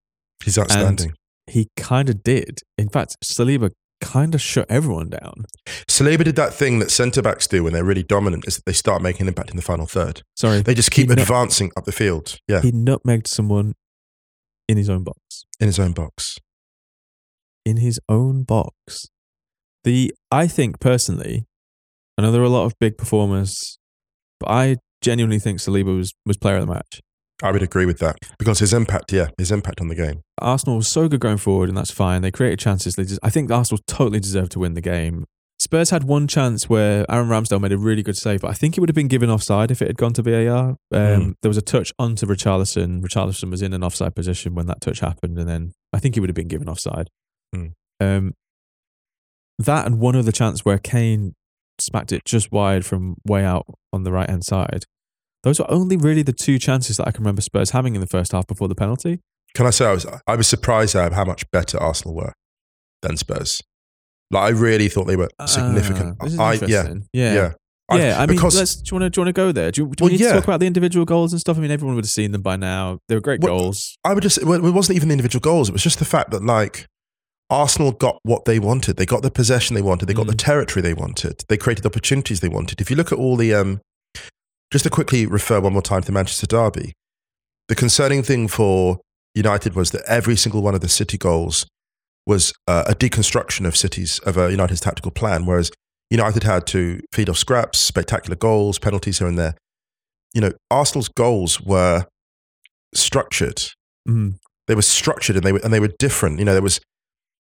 He's 0.45 0.59
outstanding. 0.59 1.13
He 1.47 1.69
kind 1.77 2.09
of 2.09 2.23
did. 2.23 2.61
In 2.77 2.89
fact, 2.89 3.17
Saliba 3.25 3.71
kind 4.01 4.35
of 4.35 4.41
shut 4.43 4.67
everyone 4.69 5.09
down. 5.11 5.45
Saliba 5.89 6.25
did 6.25 6.37
that 6.37 6.53
thing 6.53 6.81
that 6.81 6.91
centre 6.91 7.23
backs 7.23 7.47
do 7.47 7.63
when 7.65 7.73
they're 7.73 7.85
really 7.85 8.03
dominant, 8.03 8.47
is 8.47 8.57
that 8.57 8.65
they 8.67 8.73
start 8.73 9.01
making 9.03 9.23
an 9.23 9.29
impact 9.29 9.51
in 9.51 9.57
the 9.57 9.63
final 9.63 9.87
third. 9.87 10.23
Sorry, 10.37 10.61
They 10.63 10.75
just 10.75 10.91
keep 10.91 11.09
nut- 11.09 11.21
advancing 11.21 11.71
up 11.77 11.85
the 11.85 11.93
field. 11.93 12.39
Yeah, 12.49 12.61
he 12.63 12.73
nutmegged 12.73 13.29
someone 13.29 13.75
in 14.69 14.77
his 14.77 14.89
own 14.91 15.05
box. 15.05 15.19
in 15.61 15.67
his 15.67 15.79
own 15.79 15.93
box. 15.93 16.39
in 17.65 17.79
his 17.79 17.99
own 18.09 18.43
box. 18.45 19.07
The 19.85 20.13
I 20.31 20.47
think 20.47 20.81
personally, 20.81 21.47
I 22.17 22.23
know 22.23 22.33
there 22.33 22.41
are 22.43 22.45
a 22.45 22.49
lot 22.49 22.67
of 22.67 22.75
big 22.81 22.97
performers, 22.99 23.79
but 24.41 24.51
I 24.51 24.77
genuinely 25.03 25.39
think 25.39 25.59
Saliba 25.61 25.97
was 25.97 26.13
was 26.25 26.37
player 26.37 26.57
of 26.57 26.67
the 26.67 26.73
match. 26.75 27.01
I 27.43 27.53
would 27.53 27.63
agree 27.63 27.85
with 27.87 27.99
that 27.99 28.17
because 28.39 28.61
his 28.61 28.73
impact, 28.73 29.13
yeah, 29.13 29.29
his 29.37 29.53
impact 29.53 29.81
on 29.81 29.89
the 29.89 29.95
game. 29.95 30.23
Arsenal 30.41 30.77
was 30.77 30.89
so 30.89 31.07
good 31.09 31.21
going 31.21 31.37
forward, 31.37 31.69
and 31.69 31.77
that's 31.77 31.91
fine. 31.91 32.23
They 32.23 32.31
created 32.31 32.59
chances. 32.59 32.95
They 32.95 33.05
just, 33.05 33.21
I 33.23 33.31
think 33.31 33.51
Arsenal 33.51 33.81
totally 33.87 34.21
deserved 34.21 34.53
to 34.53 34.59
win 34.61 34.73
the 34.75 34.81
game. 34.81 35.27
Spurs 35.59 35.91
had 35.91 36.05
one 36.05 36.29
chance 36.29 36.69
where 36.69 37.11
Aaron 37.11 37.29
Ramsdale 37.29 37.61
made 37.61 37.73
a 37.73 37.79
really 37.79 38.03
good 38.03 38.17
save, 38.17 38.43
but 38.43 38.51
I 38.51 38.55
think 38.55 38.77
it 38.77 38.81
would 38.81 38.91
have 38.91 38.95
been 38.95 39.09
given 39.09 39.31
offside 39.31 39.71
if 39.71 39.81
it 39.81 39.89
had 39.89 39.97
gone 39.97 40.13
to 40.15 40.23
VAR. 40.23 40.69
Um, 40.71 40.77
Mm. 40.93 41.35
There 41.43 41.49
was 41.49 41.57
a 41.57 41.63
touch 41.63 41.93
onto 41.99 42.27
Richarlison. 42.27 43.01
Richarlison 43.01 43.51
was 43.51 43.63
in 43.63 43.73
an 43.73 43.83
offside 43.83 44.15
position 44.15 44.55
when 44.55 44.67
that 44.67 44.81
touch 44.81 45.01
happened, 45.01 45.39
and 45.39 45.49
then 45.49 45.73
I 45.93 45.99
think 45.99 46.15
he 46.15 46.21
would 46.21 46.29
have 46.29 46.37
been 46.37 46.49
given 46.49 46.69
offside. 46.69 47.09
Mm. 47.55 47.73
Um, 48.01 48.35
that 49.59 49.87
and 49.87 49.99
one 49.99 50.15
other 50.15 50.33
chance 50.33 50.65
where 50.65 50.79
Kane 50.79 51.35
smacked 51.79 52.13
it 52.13 52.25
just 52.27 52.53
wide 52.53 52.85
from 52.85 53.17
way 53.27 53.45
out 53.45 53.67
on 53.93 54.05
the 54.05 54.13
right 54.13 54.29
hand 54.29 54.45
side. 54.45 54.85
Those 55.43 55.59
were 55.59 55.71
only 55.71 55.97
really 55.97 56.23
the 56.23 56.33
two 56.33 56.59
chances 56.59 56.99
that 56.99 57.09
I 57.09 57.13
can 57.13 57.23
remember 57.23 57.41
Spurs 57.41 57.71
having 57.71 57.95
in 57.95 58.01
the 58.01 58.07
first 58.07 58.33
half 58.33 58.47
before 58.47 58.69
the 58.69 58.75
penalty. 58.75 59.21
Can 59.55 59.67
I 59.67 59.71
say 59.71 59.87
I 59.87 59.93
was 59.93 60.07
I 60.27 60.37
was 60.37 60.47
surprised 60.47 60.95
at 60.95 61.13
how 61.15 61.25
much 61.25 61.51
better 61.51 61.79
Arsenal 61.83 62.15
were 62.15 62.33
than 63.01 63.17
Spurs. 63.17 63.63
Like 64.31 64.43
I 64.43 64.49
really 64.51 64.89
thought 64.89 65.05
they 65.05 65.17
were 65.17 65.29
significant. 65.47 66.17
Ah, 66.21 66.25
this 66.25 66.33
is 66.33 66.39
I 66.41 66.53
yeah 66.67 66.95
yeah. 67.13 67.35
yeah 67.35 67.53
Yeah, 67.97 68.17
I 68.21 68.27
mean, 68.27 68.37
because 68.37 68.57
let's, 68.57 68.77
do 68.77 68.95
you 68.95 69.01
want 69.01 69.05
to 69.05 69.11
do 69.11 69.21
you 69.21 69.25
want 69.25 69.35
to 69.37 69.41
go 69.41 69.53
there? 69.53 69.71
Do, 69.71 69.83
you, 69.83 69.87
do 69.89 70.03
Well, 70.05 70.09
we 70.09 70.13
need 70.15 70.21
yeah. 70.21 70.29
to 70.29 70.35
talk 70.35 70.45
about 70.45 70.61
the 70.61 70.67
individual 70.67 71.05
goals 71.05 71.33
and 71.33 71.41
stuff? 71.41 71.57
I 71.57 71.61
mean, 71.61 71.71
everyone 71.71 71.95
would 71.95 72.05
have 72.05 72.11
seen 72.11 72.33
them 72.33 72.43
by 72.43 72.57
now. 72.57 72.99
They 73.09 73.15
were 73.15 73.21
great 73.21 73.41
Well, 73.41 73.57
goals. 73.59 73.97
I 74.05 74.15
would 74.15 74.23
just 74.25 74.43
well, 74.45 74.65
it 74.65 74.71
wasn't 74.73 74.97
even 74.97 75.09
the 75.09 75.13
individual 75.13 75.41
goals. 75.41 75.69
It 75.69 75.73
was 75.73 75.83
just 75.83 75.99
the 76.01 76.05
fact 76.05 76.31
that 76.33 76.43
like 76.45 76.87
Arsenal 77.49 77.93
got 77.93 78.19
what 78.25 78.45
they 78.45 78.59
wanted. 78.59 78.97
They 78.97 79.07
got 79.07 79.23
the 79.23 79.31
possession 79.31 79.75
they 79.77 79.83
wanted. 79.83 80.07
They 80.07 80.15
got 80.15 80.27
the 80.27 80.33
Mm. 80.33 80.39
territory 80.45 80.83
they 80.83 80.95
wanted. 80.95 81.45
They 81.49 81.57
created 81.57 81.85
the 81.85 81.89
opportunities 81.89 82.41
they 82.41 82.49
wanted. 82.49 82.81
If 82.81 82.91
you 82.91 82.97
look 82.97 83.13
at 83.13 83.19
all 83.19 83.37
the 83.37 83.55
um, 83.55 83.81
just 84.73 84.83
to 84.83 84.91
quickly 84.91 85.27
refer 85.27 85.61
one 85.61 85.73
more 85.73 85.83
time 85.83 86.01
to 86.01 86.07
the 86.07 86.13
Manchester 86.13 86.47
derby, 86.49 86.93
the 87.69 87.77
concerning 87.77 88.25
thing 88.25 88.49
for 88.49 88.99
United 89.37 89.75
was 89.75 89.93
that 89.93 90.03
every 90.09 90.35
single 90.35 90.61
one 90.63 90.75
of 90.75 90.81
the 90.81 90.89
City 90.89 91.17
goals 91.19 91.67
was 92.27 92.53
uh, 92.67 92.85
a 92.87 92.95
deconstruction 92.95 93.67
of 93.67 93.77
cities 93.77 94.19
of 94.21 94.37
uh, 94.37 94.49
United's 94.49 94.81
tactical 94.81 95.11
plan, 95.11 95.47
whereas 95.47 95.71
United 96.11 96.43
had 96.43 96.67
to 96.69 97.01
feed 97.13 97.29
off 97.29 97.37
scraps, 97.39 97.79
spectacular 97.79 98.37
goals, 98.37 98.79
penalties 98.79 99.19
here 99.19 99.29
and 99.29 99.39
there. 99.39 99.55
You 100.35 100.41
know, 100.41 100.53
Arsenal's 100.71 101.09
goals 101.09 101.61
were 101.61 102.07
structured 102.95 103.63
Mm. 104.09 104.39
they 104.69 104.75
were 104.77 104.83
structured 104.83 105.35
and 105.35 105.45
they 105.45 105.53
were 105.53 105.61
and 105.65 105.73
they 105.73 105.81
were 105.81 105.93
different. 105.99 106.39
You 106.39 106.45
know, 106.45 106.53
there 106.53 106.63
was 106.63 106.81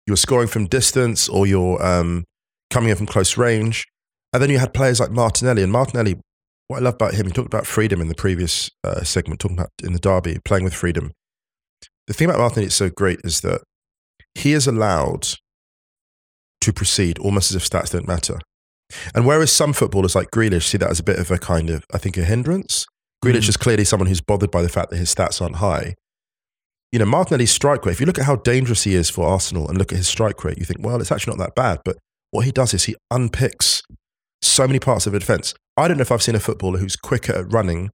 you 0.06 0.12
were 0.12 0.16
scoring 0.16 0.48
from 0.48 0.66
distance 0.66 1.28
or 1.28 1.46
you're 1.46 1.84
um, 1.84 2.24
coming 2.70 2.90
in 2.90 2.96
from 2.96 3.06
close 3.06 3.36
range, 3.36 3.84
and 4.32 4.42
then 4.42 4.50
you 4.50 4.58
had 4.58 4.72
players 4.72 5.00
like 5.00 5.10
Martinelli. 5.10 5.62
And 5.62 5.72
Martinelli, 5.72 6.20
what 6.68 6.78
I 6.78 6.80
love 6.82 6.94
about 6.94 7.14
him, 7.14 7.26
he 7.26 7.32
talked 7.32 7.52
about 7.52 7.66
freedom 7.66 8.00
in 8.00 8.08
the 8.08 8.14
previous 8.14 8.70
uh, 8.84 9.02
segment, 9.02 9.40
talking 9.40 9.58
about 9.58 9.70
in 9.82 9.92
the 9.92 9.98
derby, 9.98 10.38
playing 10.44 10.64
with 10.64 10.74
freedom. 10.74 11.10
The 12.06 12.14
thing 12.14 12.28
about 12.28 12.38
Martinelli 12.38 12.66
that's 12.66 12.76
so 12.76 12.90
great 12.90 13.20
is 13.24 13.40
that 13.40 13.62
he 14.34 14.52
is 14.52 14.66
allowed 14.66 15.28
to 16.60 16.72
proceed 16.72 17.18
almost 17.18 17.50
as 17.50 17.56
if 17.56 17.68
stats 17.68 17.90
don't 17.92 18.06
matter. 18.06 18.38
And 19.14 19.26
whereas 19.26 19.50
some 19.50 19.72
footballers 19.72 20.14
like 20.14 20.30
Grealish 20.30 20.64
see 20.64 20.78
that 20.78 20.90
as 20.90 21.00
a 21.00 21.04
bit 21.04 21.18
of 21.18 21.30
a 21.30 21.38
kind 21.38 21.70
of, 21.70 21.84
I 21.92 21.98
think, 21.98 22.16
a 22.16 22.24
hindrance, 22.24 22.86
Grealish 23.24 23.44
Mm. 23.44 23.48
is 23.48 23.56
clearly 23.56 23.84
someone 23.84 24.06
who's 24.06 24.20
bothered 24.20 24.50
by 24.50 24.62
the 24.62 24.68
fact 24.68 24.90
that 24.90 24.98
his 24.98 25.14
stats 25.14 25.40
aren't 25.40 25.56
high 25.56 25.94
you 26.92 26.98
know, 26.98 27.06
Martinelli's 27.06 27.50
strike 27.50 27.86
rate, 27.86 27.92
if 27.92 28.00
you 28.00 28.06
look 28.06 28.18
at 28.18 28.26
how 28.26 28.36
dangerous 28.36 28.82
he 28.84 28.94
is 28.94 29.08
for 29.08 29.26
Arsenal 29.26 29.66
and 29.66 29.78
look 29.78 29.92
at 29.92 29.96
his 29.96 30.06
strike 30.08 30.44
rate, 30.44 30.58
you 30.58 30.66
think, 30.66 30.84
well, 30.84 31.00
it's 31.00 31.10
actually 31.10 31.34
not 31.34 31.42
that 31.42 31.54
bad. 31.54 31.80
But 31.86 31.96
what 32.32 32.44
he 32.44 32.52
does 32.52 32.74
is 32.74 32.84
he 32.84 32.94
unpicks 33.10 33.80
so 34.42 34.66
many 34.66 34.78
parts 34.78 35.06
of 35.06 35.14
a 35.14 35.18
defence. 35.18 35.54
I 35.78 35.88
don't 35.88 35.96
know 35.96 36.02
if 36.02 36.12
I've 36.12 36.22
seen 36.22 36.34
a 36.34 36.40
footballer 36.40 36.78
who's 36.78 36.96
quicker 36.96 37.32
at 37.32 37.50
running 37.50 37.88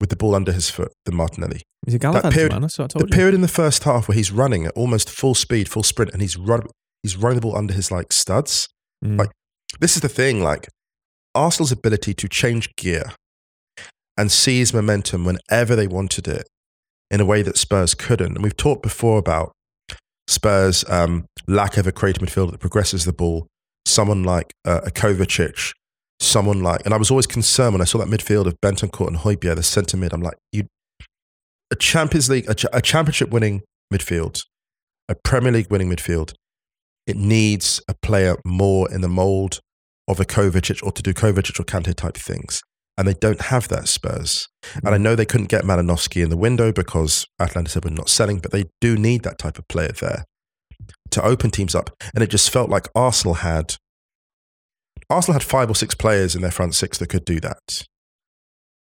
with 0.00 0.10
the 0.10 0.16
ball 0.16 0.34
under 0.34 0.52
his 0.52 0.70
foot 0.70 0.92
than 1.04 1.14
Martinelli. 1.16 1.62
He's 1.86 1.94
a 1.94 1.98
period- 1.98 2.52
man. 2.52 2.62
That's 2.62 2.78
what 2.78 2.94
I 2.96 2.98
The 3.00 3.06
you. 3.06 3.10
period 3.10 3.34
in 3.34 3.40
the 3.42 3.48
first 3.48 3.84
half 3.84 4.08
where 4.08 4.14
he's 4.16 4.30
running 4.32 4.66
at 4.66 4.72
almost 4.72 5.10
full 5.10 5.34
speed, 5.34 5.68
full 5.68 5.82
sprint, 5.82 6.12
and 6.12 6.20
he's 6.22 6.36
run, 6.36 6.62
he's 7.02 7.16
running 7.16 7.36
the 7.36 7.42
ball 7.42 7.56
under 7.56 7.74
his 7.74 7.90
like 7.90 8.12
studs. 8.12 8.68
Mm. 9.04 9.18
like- 9.18 9.30
This 9.78 9.94
is 9.96 10.02
the 10.02 10.08
thing, 10.08 10.42
like 10.42 10.68
Arsenal's 11.34 11.72
ability 11.72 12.12
to 12.14 12.28
change 12.28 12.74
gear 12.76 13.12
and 14.16 14.30
seize 14.32 14.74
momentum 14.74 15.24
whenever 15.24 15.76
they 15.76 15.86
wanted 15.86 16.26
it 16.28 16.46
in 17.10 17.20
a 17.20 17.24
way 17.24 17.42
that 17.42 17.56
Spurs 17.56 17.94
couldn't. 17.94 18.34
And 18.34 18.42
we've 18.42 18.56
talked 18.56 18.82
before 18.82 19.18
about 19.18 19.52
Spurs' 20.28 20.84
um, 20.88 21.24
lack 21.46 21.76
of 21.76 21.86
a 21.86 21.92
creative 21.92 22.22
midfielder 22.22 22.52
that 22.52 22.60
progresses 22.60 23.04
the 23.04 23.12
ball. 23.12 23.46
Someone 23.86 24.22
like 24.22 24.52
uh, 24.64 24.80
a 24.84 24.90
Kovacic, 24.90 25.72
someone 26.20 26.62
like, 26.62 26.82
and 26.84 26.94
I 26.94 26.98
was 26.98 27.10
always 27.10 27.26
concerned 27.26 27.72
when 27.72 27.80
I 27.80 27.84
saw 27.84 27.98
that 27.98 28.08
midfield 28.08 28.46
of 28.46 28.60
Bentancur 28.60 29.08
and 29.08 29.18
Højbjerg, 29.18 29.56
the 29.56 29.62
centre 29.62 29.96
mid. 29.96 30.12
I'm 30.12 30.22
like, 30.22 30.38
you, 30.52 30.66
a 31.70 31.76
Champions 31.76 32.28
League, 32.28 32.48
a, 32.48 32.54
a 32.72 32.82
championship 32.82 33.30
winning 33.30 33.62
midfield, 33.92 34.44
a 35.08 35.14
Premier 35.14 35.52
League 35.52 35.70
winning 35.70 35.90
midfield, 35.90 36.34
it 37.06 37.16
needs 37.16 37.82
a 37.88 37.94
player 38.02 38.36
more 38.44 38.90
in 38.92 39.00
the 39.00 39.08
mould 39.08 39.60
of 40.06 40.20
a 40.20 40.24
Kovacic 40.24 40.84
or 40.84 40.92
to 40.92 41.02
do 41.02 41.12
Kovacic 41.12 41.58
or 41.58 41.64
Kante 41.64 41.94
type 41.94 42.16
things. 42.16 42.62
And 42.98 43.08
they 43.08 43.14
don't 43.14 43.40
have 43.40 43.68
that 43.68 43.88
Spurs. 43.88 44.48
And 44.76 44.88
I 44.88 44.98
mm. 44.98 45.00
know 45.00 45.16
they 45.16 45.24
couldn't 45.24 45.48
get 45.48 45.64
Malinovskyi 45.64 46.22
in 46.22 46.28
the 46.28 46.36
window 46.36 46.70
because 46.70 47.26
Atalanta 47.40 47.70
said 47.70 47.84
we're 47.84 47.92
not 47.92 48.10
selling, 48.10 48.40
but 48.40 48.52
they 48.52 48.64
do 48.80 48.96
need 48.96 49.22
that 49.22 49.38
type 49.38 49.58
of 49.58 49.66
player 49.68 49.92
there 49.92 50.24
to 51.12 51.24
open 51.24 51.50
teams 51.50 51.74
up. 51.74 51.90
And 52.14 52.22
it 52.22 52.28
just 52.28 52.50
felt 52.50 52.68
like 52.68 52.88
Arsenal 52.94 53.34
had 53.34 53.76
Arsenal 55.10 55.34
had 55.34 55.42
five 55.42 55.68
or 55.68 55.74
six 55.74 55.94
players 55.94 56.34
in 56.34 56.42
their 56.42 56.50
front 56.50 56.74
six 56.74 56.98
that 56.98 57.08
could 57.08 57.24
do 57.24 57.40
that 57.40 57.86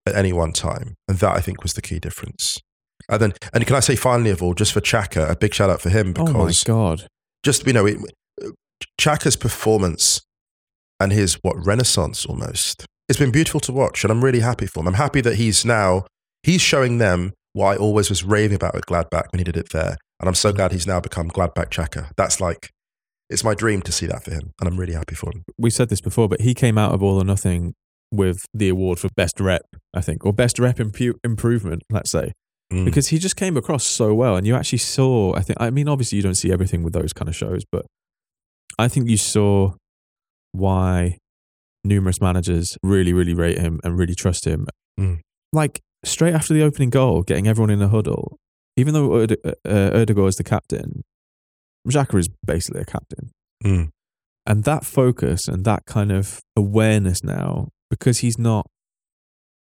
at 0.06 0.16
any 0.16 0.32
one 0.32 0.54
time. 0.54 0.96
And 1.08 1.18
that 1.18 1.36
I 1.36 1.42
think 1.42 1.64
was 1.64 1.74
the 1.74 1.82
key 1.82 2.00
difference. 2.00 2.60
And 3.10 3.22
then 3.22 3.34
and 3.54 3.66
can 3.66 3.76
I 3.76 3.80
say 3.80 3.96
finally 3.96 4.30
of 4.30 4.44
all, 4.44 4.54
just 4.54 4.72
for 4.72 4.82
Xhaka, 4.82 5.30
a 5.30 5.36
big 5.36 5.54
shout 5.54 5.70
out 5.70 5.82
for 5.82 5.90
him 5.90 6.14
because. 6.14 6.36
oh 6.36 6.44
my 6.44 6.54
god. 6.66 7.08
just 7.44 7.66
you 7.66 7.74
know, 7.74 7.86
it, 7.86 7.98
Xhaka's 9.00 9.36
performance 9.36 10.22
and 11.00 11.12
his 11.12 11.36
what 11.42 11.56
renaissance 11.66 12.26
almost. 12.26 12.86
It's 13.08 13.18
been 13.18 13.32
beautiful 13.32 13.60
to 13.62 13.72
watch, 13.72 14.04
and 14.04 14.12
I'm 14.12 14.24
really 14.24 14.42
happy 14.42 14.68
for 14.68 14.82
him. 14.82 14.88
I'm 14.88 14.94
happy 14.96 15.22
that 15.22 15.36
he's 15.36 15.66
now 15.66 16.06
he's 16.44 16.62
showing 16.62 17.00
them 17.00 17.34
what 17.54 17.74
I 17.74 17.76
always 17.78 18.10
was 18.10 18.24
raving 18.24 18.56
about 18.56 18.76
with 18.76 18.86
Gladbach 18.86 19.32
when 19.32 19.40
he 19.40 19.44
did 19.44 19.58
it 19.58 19.70
there, 19.72 19.98
and 20.20 20.28
I'm 20.28 20.36
so 20.36 20.54
glad 20.54 20.72
he's 20.72 20.86
now 20.86 21.00
become 21.00 21.30
Gladbach 21.30 21.70
Xhaka. 21.70 22.12
That's 22.16 22.40
like 22.40 22.70
it's 23.30 23.44
my 23.44 23.54
dream 23.54 23.82
to 23.84 23.92
see 23.92 24.06
that 24.08 24.24
for 24.24 24.32
him, 24.32 24.52
and 24.60 24.68
I'm 24.68 24.78
really 24.80 24.94
happy 24.94 25.16
for 25.16 25.32
him. 25.32 25.44
We 25.58 25.70
said 25.70 25.90
this 25.90 26.02
before, 26.02 26.28
but 26.28 26.42
he 26.42 26.54
came 26.54 26.78
out 26.78 26.94
of 26.94 27.04
All 27.04 27.18
or 27.22 27.24
Nothing 27.24 27.74
with 28.12 28.46
the 28.54 28.70
award 28.70 28.98
for 29.00 29.10
best 29.16 29.40
rep, 29.40 29.64
I 29.94 30.02
think, 30.02 30.26
or 30.26 30.34
best 30.34 30.58
rep 30.60 30.78
impu- 30.78 31.20
improvement, 31.24 31.84
let's 31.92 32.10
say, 32.12 32.34
Mm. 32.74 32.86
because 32.86 33.08
he 33.08 33.18
just 33.20 33.36
came 33.36 33.56
across 33.58 33.84
so 33.86 34.14
well, 34.14 34.36
and 34.36 34.46
you 34.48 34.56
actually 34.56 34.78
saw. 34.80 35.34
I 35.36 35.42
think. 35.42 35.58
I 35.60 35.70
mean, 35.72 35.88
obviously, 35.88 36.18
you 36.18 36.24
don't 36.24 36.36
see 36.36 36.52
everything 36.52 36.82
with 36.84 36.94
those 36.94 37.14
kind 37.14 37.28
of 37.30 37.36
shows, 37.36 37.64
but 37.72 37.86
I 38.78 38.88
think 38.88 39.10
you 39.10 39.18
saw 39.18 39.74
why 40.52 41.18
numerous 41.84 42.20
managers 42.22 42.78
really, 42.84 43.14
really 43.14 43.34
rate 43.34 43.58
him 43.60 43.80
and 43.84 43.98
really 43.98 44.16
trust 44.16 44.46
him. 44.46 44.68
Mm. 45.00 45.20
Like 45.54 45.80
straight 46.04 46.34
after 46.34 46.54
the 46.54 46.64
opening 46.64 46.90
goal, 46.90 47.24
getting 47.24 47.48
everyone 47.48 47.70
in 47.70 47.82
a 47.82 47.88
huddle, 47.88 48.38
even 48.78 48.94
though 48.94 49.10
Erde- 49.12 49.38
uh, 49.46 49.52
Ødegaard 49.66 50.30
is 50.30 50.36
the 50.36 50.44
captain, 50.44 51.04
Xhaka 51.88 52.20
is 52.20 52.30
basically 52.46 52.82
a 52.82 52.86
captain. 52.86 53.32
Mm. 53.64 53.90
And 54.46 54.64
that 54.64 54.86
focus 54.86 55.48
and 55.48 55.64
that 55.66 55.86
kind 55.86 56.12
of 56.12 56.40
awareness 56.56 57.24
now, 57.24 57.70
because 57.90 58.20
he's 58.20 58.38
not, 58.40 58.66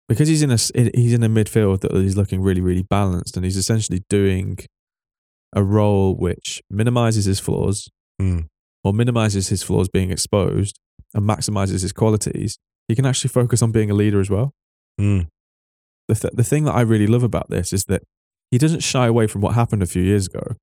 because 0.07 0.27
he's 0.27 0.41
in 0.41 0.49
a 0.51 0.57
he's 0.97 1.13
in 1.13 1.23
a 1.23 1.29
midfield 1.29 1.81
that 1.81 1.91
is 1.93 2.17
looking 2.17 2.41
really, 2.41 2.61
really 2.61 2.83
balanced, 2.83 3.35
and 3.35 3.45
he's 3.45 3.57
essentially 3.57 4.01
doing 4.09 4.57
a 5.55 5.63
role 5.63 6.15
which 6.15 6.61
minimizes 6.69 7.25
his 7.25 7.39
flaws, 7.39 7.89
Mm. 8.21 8.47
or 8.83 8.93
minimizes 8.93 9.49
his 9.49 9.63
flaws 9.63 9.87
being 9.89 10.11
exposed, 10.11 10.79
and 11.13 11.27
maximizes 11.27 11.81
his 11.81 11.91
qualities. 11.93 12.57
He 12.87 12.95
can 12.95 13.05
actually 13.05 13.29
focus 13.29 13.61
on 13.61 13.71
being 13.71 13.91
a 13.91 13.93
leader 13.93 14.19
as 14.19 14.29
well. 14.29 14.51
Mm. 14.99 15.27
The 16.07 16.15
th- 16.15 16.33
the 16.33 16.43
thing 16.43 16.63
that 16.65 16.73
I 16.73 16.81
really 16.81 17.07
love 17.07 17.23
about 17.23 17.49
this 17.49 17.71
is 17.71 17.85
that 17.85 18.01
he 18.49 18.57
doesn't 18.57 18.81
shy 18.81 19.05
away 19.05 19.27
from 19.27 19.41
what 19.41 19.53
happened 19.53 19.83
a 19.83 19.87
few 19.87 20.01
years 20.01 20.25
ago. 20.25 20.55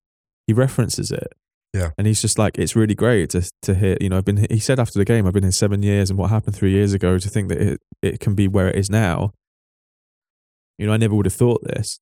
He 0.48 0.52
references 0.52 1.12
it. 1.12 1.28
Yeah. 1.73 1.91
And 1.99 2.07
he's 2.07 2.23
just 2.23 2.39
like, 2.39 2.59
it's 2.59 2.75
really 2.75 2.95
great 2.95 3.31
to 3.31 3.51
to 3.62 3.75
hear, 3.75 3.97
you 4.01 4.09
know, 4.09 4.19
I've 4.19 4.25
been, 4.25 4.47
he 4.51 4.59
said 4.59 4.81
after 4.81 4.99
the 4.99 5.05
game, 5.05 5.27
I've 5.27 5.35
been 5.35 5.43
here 5.43 5.53
seven 5.53 5.83
years 5.83 6.11
and 6.11 6.19
what 6.19 6.31
happened 6.31 6.57
three 6.57 6.71
years 6.71 6.95
ago 6.95 7.19
to 7.19 7.29
think 7.29 7.49
that 7.49 7.61
it, 7.61 7.81
it 8.03 8.21
can 8.21 8.35
be 8.35 8.49
where 8.49 8.69
it 8.69 8.77
is 8.77 8.89
now. 8.89 9.33
You 10.79 10.87
know, 10.87 10.93
I 10.93 10.97
never 10.97 11.14
would 11.14 11.27
have 11.27 11.35
thought 11.35 11.62
this. 11.64 11.99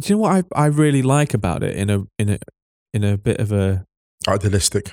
Do 0.00 0.08
you 0.08 0.14
know 0.16 0.22
what 0.22 0.46
I, 0.54 0.64
I 0.64 0.66
really 0.66 1.02
like 1.02 1.34
about 1.34 1.62
it 1.62 1.76
in 1.76 1.90
a, 1.90 2.04
in 2.18 2.30
a, 2.30 2.38
in 2.94 3.04
a 3.04 3.18
bit 3.18 3.38
of 3.38 3.52
a, 3.52 3.84
Idealistic. 4.28 4.92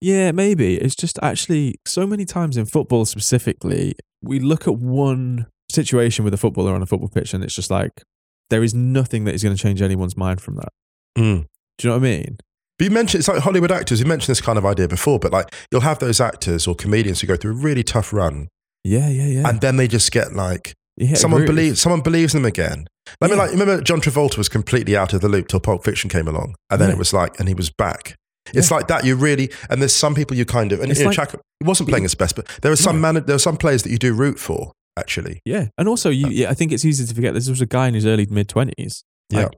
Yeah, 0.00 0.30
maybe. 0.32 0.76
It's 0.76 0.94
just 0.94 1.18
actually 1.22 1.76
so 1.86 2.06
many 2.06 2.24
times 2.24 2.56
in 2.56 2.66
football 2.66 3.04
specifically, 3.04 3.94
we 4.22 4.38
look 4.38 4.66
at 4.66 4.76
one 4.76 5.46
situation 5.70 6.24
with 6.24 6.32
a 6.32 6.36
footballer 6.36 6.74
on 6.74 6.82
a 6.82 6.86
football 6.86 7.08
pitch 7.08 7.34
and 7.34 7.44
it's 7.44 7.54
just 7.54 7.70
like 7.70 8.02
there 8.50 8.62
is 8.62 8.72
nothing 8.74 9.24
that 9.24 9.34
is 9.34 9.42
going 9.42 9.54
to 9.54 9.60
change 9.60 9.82
anyone's 9.82 10.16
mind 10.16 10.40
from 10.40 10.56
that. 10.56 10.72
Mm. 11.16 11.46
Do 11.78 11.88
you 11.88 11.90
know 11.90 11.98
what 11.98 12.06
I 12.06 12.10
mean? 12.10 12.38
But 12.78 12.84
you 12.84 12.90
mentioned 12.90 13.20
it's 13.20 13.28
like 13.28 13.38
Hollywood 13.42 13.72
actors. 13.72 13.98
You 14.00 14.06
mentioned 14.06 14.28
this 14.28 14.40
kind 14.40 14.56
of 14.58 14.64
idea 14.64 14.86
before, 14.88 15.18
but 15.18 15.32
like 15.32 15.52
you'll 15.72 15.80
have 15.82 15.98
those 15.98 16.20
actors 16.20 16.66
or 16.66 16.74
comedians 16.74 17.20
who 17.20 17.26
go 17.26 17.36
through 17.36 17.52
a 17.52 17.54
really 17.54 17.82
tough 17.82 18.12
run, 18.12 18.48
Yeah, 18.84 19.08
yeah, 19.08 19.26
yeah. 19.26 19.48
and 19.48 19.60
then 19.60 19.76
they 19.76 19.88
just 19.88 20.12
get 20.12 20.32
like 20.34 20.74
a 21.00 21.14
someone 21.16 21.44
believes 21.46 21.80
someone 21.80 22.00
believes 22.02 22.32
them 22.32 22.44
again. 22.44 22.86
I 23.20 23.26
mean, 23.26 23.36
Yeah. 23.36 23.42
like 23.44 23.50
remember 23.52 23.80
John 23.80 24.00
Travolta 24.00 24.36
was 24.38 24.48
completely 24.48 24.96
out 24.96 25.12
of 25.12 25.20
the 25.22 25.28
loop 25.28 25.48
till 25.48 25.60
Pulp 25.60 25.82
Fiction 25.84 26.08
came 26.10 26.28
along, 26.28 26.54
and 26.70 26.80
then 26.80 26.88
Yeah. 26.88 26.94
it 26.94 26.98
was 26.98 27.12
like, 27.12 27.38
and 27.40 27.48
he 27.48 27.54
was 27.54 27.70
back. 27.70 28.14
It's 28.54 28.70
like 28.70 28.88
that. 28.88 29.04
You 29.04 29.14
really, 29.16 29.50
and 29.68 29.80
there's 29.82 29.94
some 29.94 30.14
people 30.14 30.34
you 30.36 30.46
kind 30.46 30.72
of, 30.72 30.80
and 30.80 30.90
It's 30.90 31.00
you 31.00 31.04
know, 31.04 31.10
like- 31.10 31.30
Xhaka, 31.32 31.40
he 31.60 31.66
wasn't 31.66 31.88
playing 31.90 32.04
his 32.04 32.14
best, 32.14 32.34
but 32.36 32.46
there 32.62 32.72
are 32.72 32.76
some 32.76 32.98
man, 33.00 33.14
there 33.26 33.34
are 33.36 33.38
some 33.38 33.56
players 33.58 33.82
that 33.82 33.90
you 33.90 33.98
do 33.98 34.14
root 34.14 34.38
for 34.38 34.72
actually. 34.96 35.40
Yeah, 35.44 35.66
and 35.76 35.86
also 35.88 36.08
Uh, 36.08 36.12
you. 36.12 36.28
Yeah, 36.28 36.50
I 36.50 36.54
think 36.54 36.72
it's 36.72 36.84
easy 36.84 37.04
to 37.06 37.14
forget. 37.14 37.34
This 37.34 37.48
was 37.48 37.60
a 37.60 37.66
guy 37.66 37.88
in 37.88 37.94
his 37.94 38.06
early 38.06 38.26
mid 38.30 38.48
twenties. 38.48 39.04
Yeah. 39.30 39.48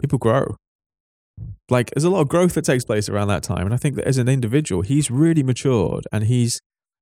people 0.00 0.18
grow. 0.18 0.54
Like 1.70 1.90
there's 1.90 2.04
a 2.04 2.10
lot 2.10 2.20
of 2.20 2.28
growth 2.28 2.54
that 2.54 2.64
takes 2.64 2.84
place 2.84 3.08
around 3.08 3.28
that 3.28 3.42
time, 3.42 3.66
and 3.66 3.74
I 3.74 3.76
think 3.76 3.96
that 3.96 4.06
as 4.06 4.18
an 4.18 4.28
individual, 4.28 4.82
he's 4.82 5.10
really 5.10 5.42
matured, 5.42 6.04
and 6.12 6.24
he's 6.24 6.60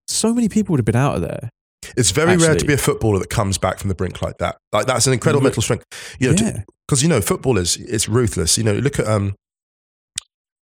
so 0.09 0.35
many 0.35 0.49
people 0.49 0.73
would 0.73 0.81
have 0.81 0.85
been 0.85 0.97
out 0.97 1.17
of 1.17 1.23
there. 1.23 1.51
It's 1.97 2.11
very 2.11 2.37
rare 2.37 2.57
to 2.57 2.64
be 2.64 2.73
a 2.73 2.79
footballer 2.79 3.21
that 3.21 3.31
comes 3.31 3.59
back 3.59 3.79
from 3.79 3.89
the 3.89 3.95
brink 3.95 4.21
like 4.23 4.39
that. 4.39 4.57
Like 4.73 4.87
that's 4.87 5.07
an 5.07 5.12
incredible 5.12 5.45
mental 5.45 5.62
strength. 5.62 5.85
You 6.19 6.33
know, 6.33 6.37
yeah, 6.41 6.62
because 6.87 7.03
you 7.03 7.09
know 7.09 7.21
footballers, 7.21 7.77
it's 7.77 8.09
ruthless. 8.09 8.59
You 8.59 8.64
know, 8.64 8.75
look 8.75 8.99
at 8.99 9.07
um, 9.07 9.37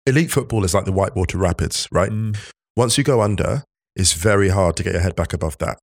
elite 0.07 0.31
footballers 0.31 0.75
like 0.75 0.85
the 0.85 0.93
Whitewater 0.93 1.39
Rapids, 1.39 1.89
right? 1.91 2.11
Mm, 2.11 2.39
once 2.77 2.97
you 2.97 3.05
go 3.05 3.21
under, 3.21 3.65
it's 3.97 4.13
very 4.13 4.49
hard 4.49 4.77
to 4.77 4.85
get 4.85 4.93
your 4.93 5.03
head 5.03 5.17
back 5.17 5.33
above 5.33 5.59
that. 5.59 5.79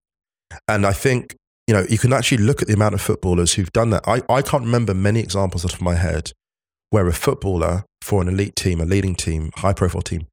And 0.67 0.85
I 0.85 0.93
think, 0.93 1.35
you 1.67 1.73
know, 1.73 1.85
you 1.89 1.97
can 1.97 2.13
actually 2.13 2.37
look 2.37 2.61
at 2.61 2.67
the 2.67 2.73
amount 2.73 2.93
of 2.93 3.01
footballers 3.01 3.53
who've 3.53 3.71
done 3.73 3.89
that. 3.89 4.07
I, 4.07 4.21
I 4.29 4.41
can't 4.41 4.63
remember 4.63 4.93
many 4.93 5.19
examples 5.19 5.65
out 5.65 5.73
of 5.73 5.81
my 5.81 5.95
head 5.95 6.31
where 6.89 7.07
a 7.07 7.13
footballer 7.13 7.83
for 8.01 8.21
an 8.21 8.27
elite 8.27 8.55
team, 8.55 8.79
a 8.81 8.85
leading 8.85 9.15
team, 9.15 9.51
high 9.57 9.73
profile 9.73 10.01
team, 10.01 10.27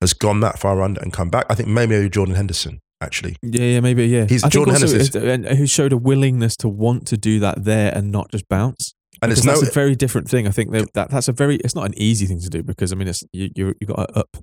has 0.00 0.12
gone 0.12 0.40
that 0.40 0.58
far 0.58 0.82
under 0.82 1.00
and 1.00 1.12
come 1.12 1.28
back. 1.30 1.46
I 1.48 1.54
think 1.54 1.68
maybe 1.68 2.08
Jordan 2.10 2.34
Henderson, 2.34 2.80
actually. 3.00 3.36
yeah, 3.42 3.62
yeah, 3.64 3.80
maybe, 3.80 4.06
yeah. 4.06 4.26
He's- 4.28 4.42
I 4.42 4.48
Jordan 4.48 4.74
also 4.74 4.86
Henderson's- 4.88 5.14
it- 5.16 5.28
and 5.46 5.58
who 5.58 5.66
showed 5.66 5.92
a 5.92 5.96
willingness 5.96 6.56
to 6.58 6.68
want 6.68 7.06
to 7.08 7.16
do 7.16 7.38
that 7.40 7.64
there 7.64 7.92
and 7.96 8.10
not 8.10 8.30
just 8.32 8.48
bounce. 8.48 8.92
And 9.20 9.30
Because 9.30 9.38
it's 9.38 9.46
no, 9.46 9.52
that's 9.60 9.68
a 9.70 9.72
very 9.72 9.94
different 9.94 10.28
thing. 10.28 10.48
I 10.48 10.50
think 10.50 10.72
that, 10.72 10.92
that 10.94 11.10
that's 11.10 11.28
a 11.28 11.32
very. 11.32 11.56
It's 11.56 11.76
not 11.76 11.86
an 11.86 11.94
easy 11.96 12.26
thing 12.26 12.40
to 12.40 12.48
do 12.50 12.64
because 12.64 12.90
I 12.92 12.96
mean, 12.96 13.06
it's 13.06 13.22
you 13.32 13.50
you 13.54 13.74
you 13.80 13.86
got 13.86 14.08
to 14.08 14.18
up. 14.18 14.36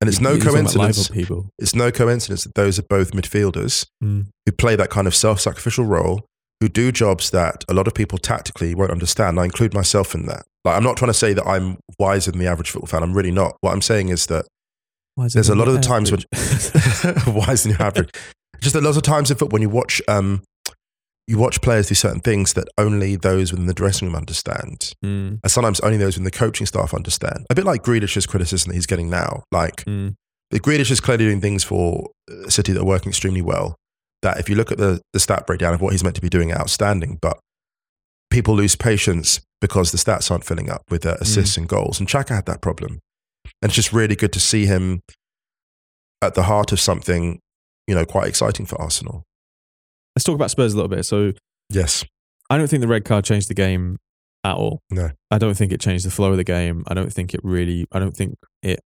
and 0.00 0.06
it's 0.08 0.20
no 0.20 0.34
you're 0.34 0.44
coincidence. 0.44 1.08
people. 1.08 1.50
It's 1.58 1.74
no 1.74 1.90
coincidence 1.90 2.44
that 2.44 2.54
those 2.54 2.78
are 2.78 2.82
both 2.88 3.10
midfielders 3.12 3.84
Mm. 4.04 4.26
who 4.44 4.52
play 4.52 4.76
that 4.76 4.90
kind 4.90 5.08
of 5.08 5.14
self 5.16 5.40
sacrificial 5.40 5.86
role, 5.86 6.24
who 6.60 6.68
do 6.68 6.92
jobs 6.92 7.30
that 7.30 7.64
a 7.68 7.74
lot 7.74 7.88
of 7.88 7.94
people 7.94 8.18
tactically 8.18 8.76
won't 8.76 8.92
understand. 8.92 9.40
I 9.40 9.44
include 9.44 9.74
myself 9.74 10.14
in 10.14 10.26
that. 10.26 10.44
Like, 10.66 10.76
I'm 10.76 10.82
not 10.82 10.96
trying 10.96 11.10
to 11.10 11.14
say 11.14 11.32
that 11.32 11.46
I'm 11.46 11.78
wiser 11.98 12.32
than 12.32 12.40
the 12.40 12.48
average 12.48 12.70
football 12.70 12.88
fan. 12.88 13.02
I'm 13.04 13.14
really 13.14 13.30
not. 13.30 13.56
What 13.60 13.72
I'm 13.72 13.80
saying 13.80 14.08
is 14.08 14.26
that 14.26 14.46
There's 15.16 15.48
a 15.48 15.54
lot 15.54 15.68
of 15.68 15.74
the 15.74 15.80
times 15.80 16.10
when 16.10 16.20
wiser 17.34 17.68
than 17.68 17.78
the 17.78 17.84
average. 17.84 18.10
Just 18.60 18.74
a 18.74 18.80
lot 18.80 18.96
of 18.96 19.02
times 19.02 19.30
in 19.30 19.36
football, 19.36 19.54
when 19.54 19.62
you 19.62 19.68
watch, 19.68 20.02
um, 20.08 20.42
you 21.28 21.38
watch 21.38 21.60
players 21.62 21.88
do 21.88 21.94
certain 21.94 22.20
things 22.20 22.54
that 22.54 22.66
only 22.78 23.14
those 23.14 23.52
within 23.52 23.66
the 23.66 23.74
dressing 23.74 24.08
room 24.08 24.16
understand, 24.16 24.92
Mm, 25.04 25.40
and 25.42 25.50
sometimes 25.52 25.78
only 25.80 25.98
those 25.98 26.14
within 26.16 26.24
the 26.24 26.30
coaching 26.30 26.66
staff 26.66 26.94
understand. 26.94 27.46
A 27.48 27.54
bit 27.54 27.64
like 27.64 27.84
Grealish's 27.84 28.26
criticism 28.26 28.70
that 28.70 28.74
he's 28.74 28.86
getting 28.86 29.08
now. 29.08 29.44
Like, 29.52 29.84
mm. 29.84 30.14
Grealish 30.52 30.90
is 30.90 31.00
clearly 31.00 31.26
doing 31.26 31.40
things 31.40 31.62
for 31.64 32.10
uh, 32.30 32.48
City 32.48 32.72
that 32.72 32.80
are 32.80 32.84
working 32.84 33.10
extremely 33.10 33.42
well. 33.42 33.76
That 34.22 34.38
if 34.38 34.48
you 34.48 34.56
look 34.56 34.72
at 34.72 34.78
the, 34.78 35.00
the 35.12 35.20
stat 35.20 35.46
breakdown 35.46 35.74
of 35.74 35.80
what 35.80 35.92
he's 35.92 36.02
meant 36.02 36.16
to 36.16 36.22
be 36.22 36.28
doing, 36.28 36.52
outstanding. 36.52 37.18
But 37.20 37.38
people 38.30 38.54
lose 38.54 38.76
patience 38.76 39.40
because 39.60 39.92
the 39.92 39.98
stats 39.98 40.30
aren't 40.30 40.44
filling 40.44 40.70
up 40.70 40.82
with 40.90 41.06
uh, 41.06 41.16
assists 41.20 41.56
and 41.56 41.68
goals. 41.68 41.98
And 41.98 42.08
Xhaka 42.08 42.34
had 42.34 42.46
that 42.46 42.60
problem. 42.60 43.00
And 43.62 43.70
it's 43.70 43.74
just 43.74 43.92
really 43.92 44.16
good 44.16 44.32
to 44.34 44.40
see 44.40 44.66
him 44.66 45.00
at 46.22 46.34
the 46.34 46.44
heart 46.44 46.72
of 46.72 46.80
something, 46.80 47.40
you 47.86 47.94
know, 47.94 48.04
quite 48.04 48.28
exciting 48.28 48.66
for 48.66 48.80
Arsenal. 48.80 49.22
Let's 50.14 50.24
talk 50.24 50.34
about 50.34 50.50
Spurs 50.50 50.72
a 50.72 50.76
little 50.76 50.88
bit. 50.88 51.04
So 51.04 51.32
Yes. 51.70 52.04
I 52.48 52.58
don't 52.58 52.68
think 52.68 52.80
the 52.80 52.88
red 52.88 53.04
card 53.04 53.24
changed 53.24 53.48
the 53.48 53.54
game 53.54 53.96
at 54.44 54.54
all. 54.54 54.80
No. 54.90 55.10
I 55.30 55.38
don't 55.38 55.56
think 55.56 55.72
it 55.72 55.80
changed 55.80 56.06
the 56.06 56.10
flow 56.10 56.30
of 56.30 56.36
the 56.36 56.44
game. 56.44 56.84
I 56.86 56.94
don't 56.94 57.12
think 57.12 57.34
it 57.34 57.40
really. 57.42 57.86
I 57.92 57.98
don't 57.98 58.16
think 58.16 58.36
it 58.62 58.80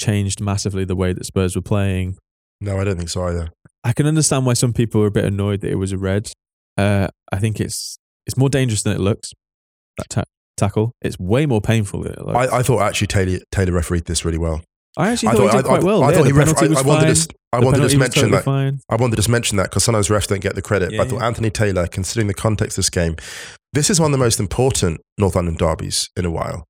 changed 0.00 0.40
massively 0.40 0.84
the 0.84 0.96
way 0.96 1.12
that 1.12 1.26
Spurs 1.26 1.54
were 1.56 1.62
playing. 1.62 2.16
No, 2.60 2.78
I 2.78 2.84
don't 2.84 2.96
think 2.96 3.10
so 3.10 3.26
either. 3.28 3.50
I 3.84 3.92
can 3.92 4.06
understand 4.06 4.46
why 4.46 4.54
some 4.54 4.72
people 4.72 5.02
are 5.02 5.06
a 5.06 5.10
bit 5.10 5.24
annoyed 5.24 5.60
that 5.60 5.70
it 5.70 5.76
was 5.76 5.92
a 5.92 5.98
red. 5.98 6.32
Uh, 6.76 7.08
I 7.32 7.38
think 7.38 7.60
it's 7.60 7.98
it's 8.26 8.36
more 8.36 8.48
dangerous 8.48 8.82
than 8.82 8.94
it 8.94 9.00
looks. 9.00 9.32
That 9.98 10.10
ta- 10.10 10.24
tackle, 10.56 10.92
it's 11.00 11.18
way 11.18 11.46
more 11.46 11.60
painful 11.60 12.02
than 12.02 12.12
it 12.12 12.24
looks. 12.24 12.52
I, 12.52 12.58
I 12.58 12.62
thought 12.62 12.82
actually 12.82 13.06
Taylor, 13.08 13.38
Taylor 13.50 13.72
refereed 13.72 14.04
this 14.06 14.24
really 14.24 14.38
well. 14.38 14.62
I 14.96 15.12
actually 15.12 15.28
I 15.28 15.32
thought, 15.32 15.38
thought, 15.38 15.50
he 15.50 15.56
did 15.58 15.66
I, 15.66 15.68
quite 15.68 15.80
I, 15.80 15.84
well. 15.84 16.04
I 16.04 16.12
thought 16.12 16.26
he 16.26 16.32
ref- 16.32 16.48
I, 16.48 16.82
wanted 16.82 17.06
fine. 17.06 17.14
to, 17.14 17.28
I 17.52 17.60
wanted 17.60 17.76
to 17.78 17.82
just 17.84 17.98
mention 17.98 18.22
totally 18.22 18.38
that. 18.38 18.44
Fine. 18.44 18.80
I 18.88 18.96
wanted 18.96 19.12
to 19.12 19.16
just 19.16 19.28
mention 19.28 19.56
that 19.58 19.64
because 19.64 19.84
sometimes 19.84 20.08
refs 20.08 20.26
don't 20.26 20.40
get 20.40 20.54
the 20.54 20.62
credit. 20.62 20.92
Yeah, 20.92 20.98
but 20.98 21.06
I 21.06 21.10
thought 21.10 21.20
yeah. 21.20 21.26
Anthony 21.26 21.50
Taylor, 21.50 21.86
considering 21.86 22.28
the 22.28 22.34
context 22.34 22.78
of 22.78 22.84
this 22.84 22.90
game, 22.90 23.16
this 23.72 23.90
is 23.90 24.00
one 24.00 24.12
of 24.12 24.18
the 24.18 24.24
most 24.24 24.40
important 24.40 25.00
North 25.18 25.36
London 25.36 25.54
derbies 25.54 26.08
in 26.16 26.24
a 26.24 26.30
while. 26.30 26.64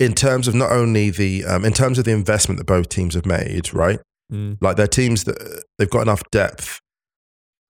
In 0.00 0.14
terms 0.14 0.48
of 0.48 0.54
not 0.54 0.72
only 0.72 1.10
the, 1.10 1.44
um, 1.44 1.64
in 1.64 1.72
terms 1.72 1.98
of 1.98 2.06
the 2.06 2.10
investment 2.10 2.58
that 2.58 2.66
both 2.66 2.88
teams 2.88 3.14
have 3.14 3.26
made, 3.26 3.72
right? 3.72 4.00
Mm. 4.32 4.58
Like 4.60 4.76
they're 4.76 4.88
teams 4.88 5.24
that 5.24 5.64
they've 5.78 5.90
got 5.90 6.02
enough 6.02 6.22
depth 6.32 6.80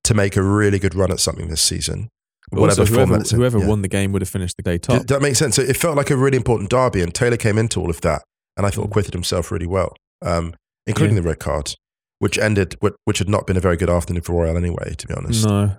to 0.07 0.15
make 0.15 0.37
a 0.37 0.43
really 0.43 0.79
good 0.79 0.95
run 0.95 1.11
at 1.13 1.21
something 1.21 1.49
this 1.49 1.61
season. 1.63 2.09
But 2.51 2.61
Whatever 2.61 2.83
also, 2.83 2.95
whoever, 2.95 3.17
in. 3.17 3.25
whoever 3.25 3.59
Yeah. 3.59 3.67
won 3.67 3.83
the 3.83 3.89
game 3.89 4.13
would 4.13 4.23
have 4.23 4.29
finished 4.29 4.57
the 4.57 4.63
day 4.63 4.79
top. 4.79 4.99
Did 5.01 5.09
that 5.09 5.21
makes 5.23 5.39
sense? 5.39 5.57
So 5.57 5.63
it 5.63 5.77
felt 5.77 5.97
like 5.97 6.11
a 6.11 6.17
really 6.17 6.37
important 6.37 6.71
derby, 6.71 7.03
and 7.03 7.13
Taylor 7.15 7.37
came 7.37 7.59
into 7.59 7.81
all 7.81 7.91
of 7.91 8.01
that, 8.03 8.23
and 8.57 8.65
I 8.67 8.71
thought 8.71 8.85
Mm. 8.85 8.91
acquitted 8.91 9.15
himself 9.15 9.51
really 9.51 9.67
well, 9.67 9.95
um, 10.25 10.55
including 10.87 11.17
the 11.17 11.23
red 11.23 11.41
card, 11.41 11.75
which 12.21 12.39
ended, 12.39 12.77
which, 12.81 12.95
which 13.05 13.19
had 13.19 13.29
not 13.29 13.47
been 13.47 13.57
a 13.57 13.61
very 13.61 13.77
good 13.77 13.91
afternoon 13.91 14.23
for 14.23 14.35
Royal 14.35 14.57
anyway, 14.57 14.95
to 14.97 15.07
be 15.09 15.15
honest. 15.15 15.45
No. 15.45 15.77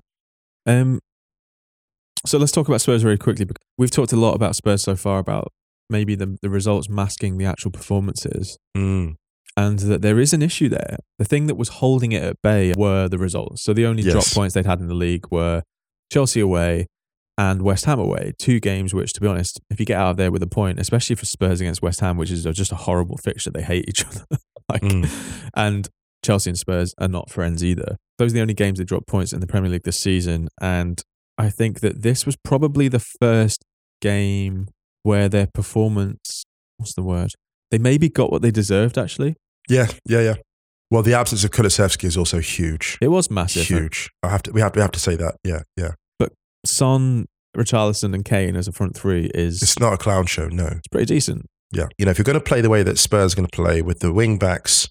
Um. 0.65 0.99
So 2.25 2.37
let's 2.37 2.51
talk 2.51 2.67
about 2.67 2.81
Spurs 2.81 3.03
very 3.03 3.17
quickly. 3.17 3.47
We've 3.77 3.91
talked 3.91 4.11
a 4.11 4.17
lot 4.17 4.33
about 4.33 4.55
Spurs 4.55 4.83
so 4.83 4.95
far 4.97 5.19
about 5.19 5.51
maybe 5.89 6.15
the 6.15 6.37
the 6.41 6.49
results 6.49 6.89
masking 6.89 7.37
the 7.37 7.45
actual 7.45 7.71
performances, 7.71 8.57
Mm. 8.75 9.15
And 9.57 9.79
that 9.79 10.01
there 10.01 10.19
is 10.19 10.31
an 10.33 10.41
issue 10.41 10.69
there. 10.69 10.97
The 11.19 11.25
thing 11.25 11.47
that 11.47 11.55
was 11.55 11.67
holding 11.69 12.11
it 12.13 12.23
at 12.23 12.41
bay 12.41 12.73
were 12.77 13.09
the 13.09 13.17
results. 13.17 13.63
So 13.63 13.73
the 13.73 13.85
only 13.87 14.03
drop 14.13 14.23
points 14.35 14.53
they'd 14.53 14.65
had 14.65 14.79
in 14.79 14.87
the 14.87 14.93
league 14.93 15.25
were 15.31 15.63
Chelsea 16.13 16.39
away 16.39 16.85
and 17.39 17.61
West 17.63 17.85
Ham 17.85 17.99
away. 17.99 18.33
Two 18.39 18.59
games 18.59 18.93
which, 18.93 19.13
to 19.13 19.21
be 19.21 19.27
honest, 19.27 19.59
if 19.69 19.79
you 19.79 19.85
get 19.85 19.97
out 19.99 20.11
of 20.11 20.17
there 20.17 20.31
with 20.31 20.43
a 20.43 20.47
point, 20.47 20.79
especially 20.79 21.15
for 21.15 21.25
Spurs 21.25 21.59
against 21.59 21.81
West 21.81 21.99
Ham, 22.01 22.17
which 22.17 22.31
is 22.31 22.43
just 22.43 22.71
a 22.71 22.75
horrible 22.75 23.17
fixture, 23.17 23.49
they 23.51 23.61
hate 23.63 23.85
each 23.89 24.05
other. 24.07 24.25
like, 24.71 24.81
Mm. 24.83 25.49
and 25.55 25.89
Chelsea 26.23 26.49
and 26.51 26.57
Spurs 26.57 26.93
are 26.99 27.07
not 27.07 27.29
friends 27.29 27.63
either. 27.63 27.97
Those 28.19 28.31
are 28.31 28.35
the 28.35 28.41
only 28.41 28.53
games 28.53 28.77
that 28.79 28.85
dropped 28.85 29.07
points 29.07 29.33
in 29.33 29.39
the 29.39 29.47
Premier 29.47 29.69
League 29.71 29.83
this 29.83 29.99
season. 29.99 30.49
And 30.61 31.01
I 31.37 31.49
think 31.49 31.79
that 31.81 32.01
this 32.01 32.25
was 32.25 32.35
probably 32.35 32.87
the 32.87 32.99
first 32.99 33.63
game 34.01 34.67
where 35.03 35.29
their 35.29 35.47
performance, 35.53 36.43
what's 36.77 36.93
the 36.95 37.03
word? 37.03 37.31
They 37.71 37.77
maybe 37.77 38.09
got 38.09 38.31
what 38.31 38.41
they 38.41 38.51
deserved, 38.51 38.97
actually. 38.97 39.35
Yeah, 39.67 39.87
yeah, 40.05 40.21
yeah. 40.21 40.33
Well, 40.89 41.03
the 41.03 41.13
absence 41.13 41.43
of 41.43 41.51
Kulusevski 41.51 42.05
is 42.05 42.15
also 42.17 42.39
huge. 42.39 42.97
It 43.01 43.09
was 43.09 43.29
massive. 43.29 43.67
Huge. 43.67 44.09
I 44.23 44.29
have 44.29 44.43
to. 44.43 44.51
We 44.51 44.61
have. 44.61 44.75
We 44.75 44.81
have 44.81 44.91
to 44.91 44.99
say 44.99 45.15
that. 45.17 45.35
Yeah, 45.43 45.61
yeah. 45.75 45.91
But 46.17 46.31
Son, 46.65 47.25
Richarlison, 47.57 48.13
and 48.13 48.23
Kane 48.23 48.55
as 48.55 48.67
a 48.67 48.71
front 48.71 48.95
three 48.95 49.29
is 49.35 49.61
It's 49.61 49.79
not 49.79 49.93
a 49.93 49.97
clown 49.97 50.25
show. 50.27 50.47
No. 50.47 50.67
it's 50.67 50.87
pretty 50.87 51.05
decent. 51.05 51.45
Yeah. 51.71 51.87
You 51.97 52.05
know, 52.05 52.11
if 52.11 52.17
you're 52.17 52.23
going 52.23 52.39
to 52.39 52.43
play 52.43 52.61
the 52.61 52.69
way 52.69 52.83
that 52.83 52.97
Spurs 52.97 53.33
are 53.33 53.35
going 53.35 53.47
to 53.47 53.53
play 53.55 53.81
with 53.81 53.99
the 53.99 54.13
wing 54.13 54.37
backs, 54.37 54.87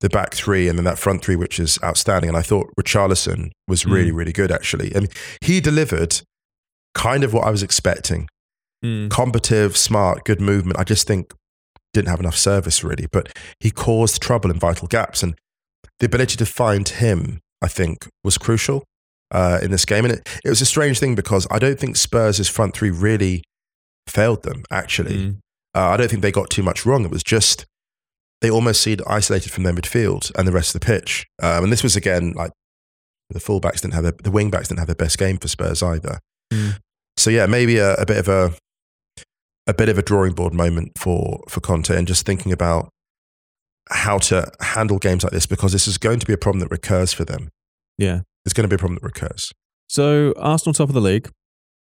the 0.00 0.08
back 0.08 0.32
three, 0.34 0.68
and 0.68 0.78
then 0.78 0.84
that 0.84 0.96
front 0.98 1.24
three, 1.24 1.34
which 1.34 1.58
is 1.58 1.76
outstanding. 1.82 2.28
And 2.28 2.36
I 2.36 2.42
thought 2.42 2.68
Richarlison 2.80 3.50
was 3.66 3.84
really, 3.84 4.12
Mm. 4.12 4.16
really 4.16 4.32
good. 4.32 4.52
Actually, 4.52 4.94
I 4.94 5.00
mean, 5.00 5.08
he 5.40 5.60
delivered 5.60 6.20
kind 6.94 7.24
of 7.24 7.32
what 7.32 7.44
I 7.44 7.50
was 7.50 7.64
expecting. 7.64 8.28
Mm. 8.84 9.10
Combative, 9.10 9.76
smart, 9.76 10.24
good 10.24 10.40
movement. 10.40 10.78
I 10.78 10.84
just 10.84 11.06
think 11.08 11.32
didn't 11.92 12.08
have 12.08 12.20
enough 12.20 12.36
service 12.36 12.84
really, 12.84 13.06
but 13.10 13.36
he 13.60 13.70
caused 13.70 14.20
trouble 14.22 14.50
in 14.50 14.58
vital 14.58 14.88
gaps, 14.88 15.22
and 15.22 15.34
the 15.98 16.06
ability 16.06 16.36
to 16.36 16.46
find 16.46 16.88
him, 16.88 17.40
I 17.62 17.68
think, 17.68 18.08
was 18.24 18.38
crucial 18.38 18.84
uh, 19.32 19.58
in 19.62 19.70
this 19.70 19.84
game. 19.84 20.04
And 20.04 20.14
it, 20.14 20.40
it 20.44 20.48
was 20.48 20.60
a 20.60 20.66
strange 20.66 20.98
thing 20.98 21.14
because 21.14 21.46
I 21.50 21.58
don't 21.58 21.78
think 21.78 21.96
Spurs' 21.96 22.48
front 22.48 22.74
three 22.74 22.90
really 22.90 23.42
failed 24.06 24.42
them. 24.42 24.64
Actually, 24.70 25.16
Mm. 25.16 25.36
uh, 25.76 25.88
I 25.90 25.96
don't 25.96 26.08
think 26.10 26.22
they 26.22 26.32
got 26.32 26.50
too 26.50 26.62
much 26.62 26.86
wrong. 26.86 27.04
It 27.04 27.10
was 27.10 27.22
just 27.22 27.66
they 28.40 28.50
almost 28.50 28.80
seemed 28.80 29.02
isolated 29.06 29.52
from 29.52 29.64
their 29.64 29.74
midfield 29.74 30.32
and 30.36 30.48
the 30.48 30.52
rest 30.52 30.74
of 30.74 30.80
the 30.80 30.86
pitch. 30.86 31.26
Um, 31.42 31.64
and 31.64 31.72
this 31.72 31.82
was 31.82 31.94
again 31.96 32.32
like 32.34 32.52
the 33.28 33.38
fullbacks 33.38 33.82
didn't 33.82 33.92
have 33.94 34.02
their, 34.02 34.12
the 34.12 34.30
wingbacks 34.30 34.68
didn't 34.68 34.78
have 34.78 34.86
their 34.88 34.94
best 34.96 35.18
game 35.18 35.36
for 35.36 35.46
Spurs 35.48 35.82
either. 35.82 36.18
Mm. 36.52 36.78
So 37.18 37.28
yeah, 37.30 37.44
maybe 37.46 37.76
a, 37.76 37.94
a 37.96 38.06
bit 38.06 38.16
of 38.16 38.28
a 38.28 38.54
a 39.66 39.74
bit 39.74 39.88
of 39.88 39.98
a 39.98 40.02
drawing 40.02 40.32
board 40.32 40.52
moment 40.54 40.98
for 40.98 41.40
for 41.48 41.60
Conte 41.60 41.94
and 41.96 42.06
just 42.06 42.24
thinking 42.26 42.52
about 42.52 42.88
how 43.90 44.18
to 44.18 44.50
handle 44.60 44.98
games 44.98 45.24
like 45.24 45.32
this 45.32 45.46
because 45.46 45.72
this 45.72 45.88
is 45.88 45.98
going 45.98 46.18
to 46.20 46.26
be 46.26 46.32
a 46.32 46.38
problem 46.38 46.60
that 46.60 46.70
recurs 46.70 47.12
for 47.12 47.24
them. 47.24 47.48
Yeah. 47.98 48.20
It's 48.46 48.52
going 48.52 48.62
to 48.62 48.68
be 48.68 48.76
a 48.76 48.78
problem 48.78 48.98
that 49.00 49.02
recurs. 49.06 49.50
So 49.88 50.32
Arsenal 50.38 50.72
top 50.74 50.88
of 50.88 50.94
the 50.94 51.00
league, 51.00 51.28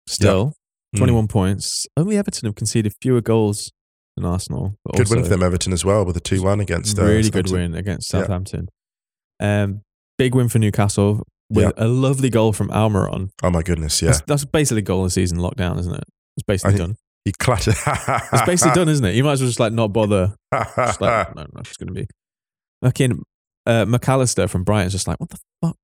still 0.08 0.52
Mm. 0.94 0.98
21 0.98 1.26
points. 1.28 1.86
Only 1.96 2.16
Everton 2.16 2.46
have 2.46 2.54
conceded 2.54 2.92
fewer 3.02 3.20
goals 3.20 3.72
than 4.16 4.24
Arsenal. 4.24 4.76
Good 4.94 5.08
win 5.10 5.24
for 5.24 5.28
them, 5.28 5.42
Everton, 5.42 5.72
as 5.72 5.84
well, 5.84 6.04
with 6.04 6.16
a 6.16 6.20
2 6.20 6.40
1 6.40 6.60
against. 6.60 6.96
Uh, 6.96 7.02
really 7.04 7.30
good 7.30 7.50
win 7.50 7.74
against 7.74 8.12
Yeah. 8.12 8.20
Southampton. 8.20 8.68
Um, 9.40 9.80
big 10.18 10.36
win 10.36 10.48
for 10.48 10.60
Newcastle 10.60 11.24
with 11.50 11.64
Yeah. 11.64 11.84
a 11.84 11.88
lovely 11.88 12.30
goal 12.30 12.52
from 12.52 12.68
Almiron. 12.68 13.30
Oh, 13.42 13.50
my 13.50 13.62
goodness. 13.62 14.00
Yeah. 14.02 14.10
That's, 14.10 14.22
that's 14.28 14.44
basically 14.44 14.82
goal 14.82 15.00
of 15.00 15.06
the 15.06 15.10
season 15.10 15.38
lockdown, 15.38 15.80
isn't 15.80 15.94
it? 15.94 16.04
It's 16.36 16.44
basically 16.46 16.76
think- 16.76 16.88
done. 16.90 16.96
He 17.24 17.32
clattered. 17.32 17.74
It's 18.32 18.42
basically 18.46 18.74
done, 18.74 18.88
isn't 18.88 19.04
it? 19.04 19.14
You 19.14 19.24
might 19.24 19.32
as 19.32 19.40
well 19.40 19.48
just 19.48 19.60
like 19.60 19.72
not 19.72 19.92
bother. 19.92 20.34
Just 20.76 21.00
like, 21.00 21.34
no, 21.36 21.42
no, 21.42 21.60
it's 21.60 21.76
going 21.76 21.88
to 21.88 21.94
be. 21.94 22.06
Fucking 22.82 23.22
uh, 23.66 23.84
Mac 23.86 24.08
Allister 24.08 24.46
from 24.48 24.64
Brighton's 24.64 24.92
just 24.92 25.08
like, 25.08 25.18
what 25.20 25.30
the 25.30 25.38
fuck? 25.62 25.76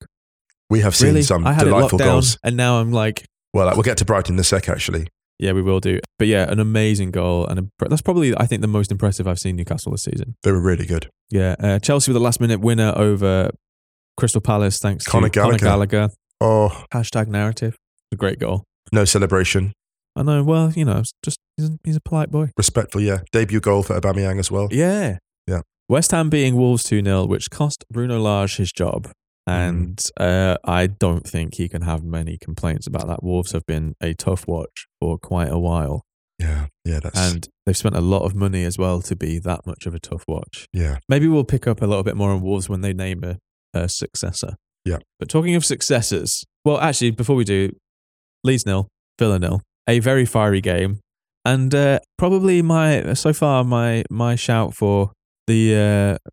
we 0.69 0.81
have 0.81 0.95
seen 0.95 1.09
really? 1.09 1.23
some 1.23 1.47
I 1.47 1.53
had 1.53 1.63
it 1.63 1.71
delightful 1.71 1.99
down, 1.99 2.09
goals. 2.09 2.39
and 2.45 2.57
now 2.57 2.79
I'm 2.81 2.93
like, 2.93 3.25
Well, 3.55 3.73
we'll 3.75 3.83
get 3.83 3.97
to 3.99 4.05
Brighton 4.05 4.35
in 4.37 4.41
a 4.41 4.45
sec, 4.45 4.69
actually. 4.69 5.09
yeah, 5.39 5.53
we 5.53 5.63
will 5.63 5.81
do. 5.81 5.99
But 6.19 6.29
yeah, 6.29 6.49
an 6.51 6.61
amazing 6.61 7.11
goal, 7.11 7.47
and 7.47 7.59
impre- 7.59 7.89
that's 7.89 8.03
probably 8.03 8.37
I 8.37 8.47
think 8.47 8.61
the 8.61 8.69
most 8.69 8.93
impressive 8.93 9.27
I've 9.27 9.39
seen 9.41 9.57
Newcastle 9.57 9.91
this 9.93 10.03
season. 10.05 10.37
They 10.43 10.53
were 10.53 10.61
really 10.61 10.87
good. 10.87 11.09
Yeah, 11.31 11.57
uh, 11.59 11.79
Chelsea 11.81 12.11
with 12.13 12.17
a 12.17 12.21
last 12.25 12.41
minute 12.41 12.61
winner 12.61 12.93
over 12.95 13.51
Crystal 14.17 14.41
Palace 14.43 14.79
thanks 14.79 15.05
Conor 15.07 15.29
to 15.31 15.41
Conor 15.41 15.57
Gallagher. 15.59 15.97
Gallagher. 15.97 16.15
Oh, 16.41 16.85
Hashtag 16.93 17.27
narrative. 17.29 17.77
A 18.13 18.17
great 18.17 18.39
goal. 18.39 18.65
no 18.93 19.05
celebration. 19.05 19.73
I 20.17 20.23
know. 20.23 20.43
Well, 20.43 20.73
you 20.73 20.85
know, 20.85 21.03
just 21.23 21.39
he's 21.57 21.69
a, 21.69 21.79
he's 21.85 21.97
a 21.97 22.01
polite 22.01 22.31
boy. 22.31 22.51
Respectful, 22.57 23.01
yeah. 23.01 23.19
Debut 23.33 23.61
goal 23.61 23.83
for 23.83 23.99
Aubameyang 23.99 24.39
as 24.39 24.51
well. 24.51 24.69
Yeah. 24.71 25.19
Yeah. 25.47 25.61
West 25.89 26.11
Ham 26.13 26.31
beating 26.31 26.57
Wolves 26.57 26.85
2 26.85 27.03
0, 27.03 27.27
which 27.27 27.51
cost 27.51 27.85
Bruno 27.91 28.21
Lage 28.21 28.57
his 28.57 28.73
job. 28.73 29.11
And 29.47 30.01
uh, 30.19 30.57
I 30.65 30.87
don't 30.87 31.27
think 31.27 31.55
he 31.55 31.69
can 31.69 31.83
have 31.83 32.05
many 32.05 32.39
complaints 32.39 32.87
about 32.87 33.09
that. 33.09 33.23
Wolves 33.25 33.53
have 33.53 33.67
been 33.67 33.95
a 34.01 34.15
tough 34.15 34.47
watch 34.47 34.87
for 35.01 35.19
quite 35.19 35.51
a 35.51 35.59
while. 35.59 36.03
Yeah, 36.39 36.67
yeah, 36.85 37.01
that's 37.01 37.19
And 37.19 37.49
they've 37.67 37.77
spent 37.77 37.97
a 37.97 38.01
lot 38.01 38.23
of 38.23 38.35
money 38.35 38.65
as 38.65 38.79
well 38.79 39.03
to 39.03 39.17
be 39.17 39.39
that 39.41 39.67
much 39.67 39.87
of 39.87 39.95
a 39.95 39.99
tough 39.99 40.25
watch. 40.29 40.67
yeah. 40.73 40.99
Maybe 41.09 41.27
we'll 41.27 41.45
pick 41.45 41.67
up 41.67 41.83
a 41.83 41.87
little 41.87 42.05
bit 42.05 42.17
more 42.17 42.31
on 42.31 42.41
Wolves 42.41 42.69
when 42.69 42.81
they 42.81 42.93
name 42.93 43.25
a, 43.25 43.39
a 43.75 43.89
successor. 43.89 44.55
Yeah. 44.85 44.99
But 45.19 45.29
talking 45.29 45.55
of 45.55 45.65
successors, 45.65 46.45
well, 46.65 46.79
actually, 46.79 47.11
before 47.11 47.37
we 47.37 47.45
do, 47.45 47.71
Leeds 48.45 48.65
nil, 48.65 48.89
Villa 49.19 49.39
nil, 49.39 49.61
a 49.89 49.99
very 49.99 50.25
fiery 50.25 50.61
game, 50.61 51.01
and 51.45 51.75
uh, 51.75 52.01
probably 52.19 52.63
my 52.63 53.15
so 53.15 53.33
far 53.33 53.65
my 53.65 54.05
my 54.11 54.37
shout 54.37 54.75
for 54.75 55.13
the 55.47 56.19
uh, 56.25 56.31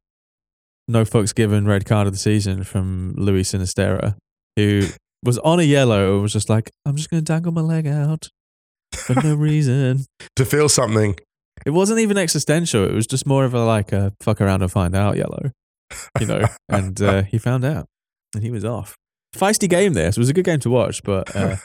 no 0.88 1.04
fucks 1.04 1.34
given 1.34 1.66
red 1.66 1.86
card 1.86 2.08
of 2.08 2.14
the 2.14 2.20
season 2.20 2.64
from 2.64 3.14
Luis 3.18 3.52
Sinisterra, 3.52 4.16
who 4.56 4.88
was 5.24 5.38
on 5.40 5.60
a 5.60 5.64
yellow 5.64 6.14
and 6.14 6.22
was 6.22 6.34
just 6.34 6.50
like, 6.50 6.72
I'm 6.86 6.96
just 6.96 7.10
going 7.10 7.24
to 7.24 7.34
dangle 7.34 7.52
my 7.52 7.62
leg 7.62 7.88
out 7.88 8.30
for 8.94 9.16
no 9.22 9.36
reason. 9.36 10.06
To 10.36 10.46
feel 10.46 10.70
something. 10.70 11.18
It 11.66 11.72
wasn't 11.72 12.00
even 12.00 12.18
existential. 12.18 12.84
It 12.86 12.94
was 12.94 13.08
just 13.08 13.26
more 13.26 13.44
of 13.44 13.54
a 13.54 13.66
like 13.66 13.92
a 13.92 14.14
fuck 14.22 14.40
around 14.40 14.62
and 14.62 14.72
find 14.72 14.96
out 14.96 15.18
yellow, 15.18 15.52
you 16.20 16.28
know. 16.28 16.44
and 16.70 17.02
uh, 17.02 17.24
he 17.24 17.38
found 17.38 17.66
out, 17.66 17.88
and 18.36 18.44
he 18.44 18.52
was 18.52 18.64
off. 18.64 18.96
Feisty 19.36 19.68
game. 19.68 19.94
This 19.94 20.18
it 20.18 20.20
was 20.20 20.30
a 20.30 20.34
good 20.34 20.46
game 20.46 20.60
to 20.60 20.70
watch, 20.70 21.04
but 21.04 21.36
uh, 21.36 21.58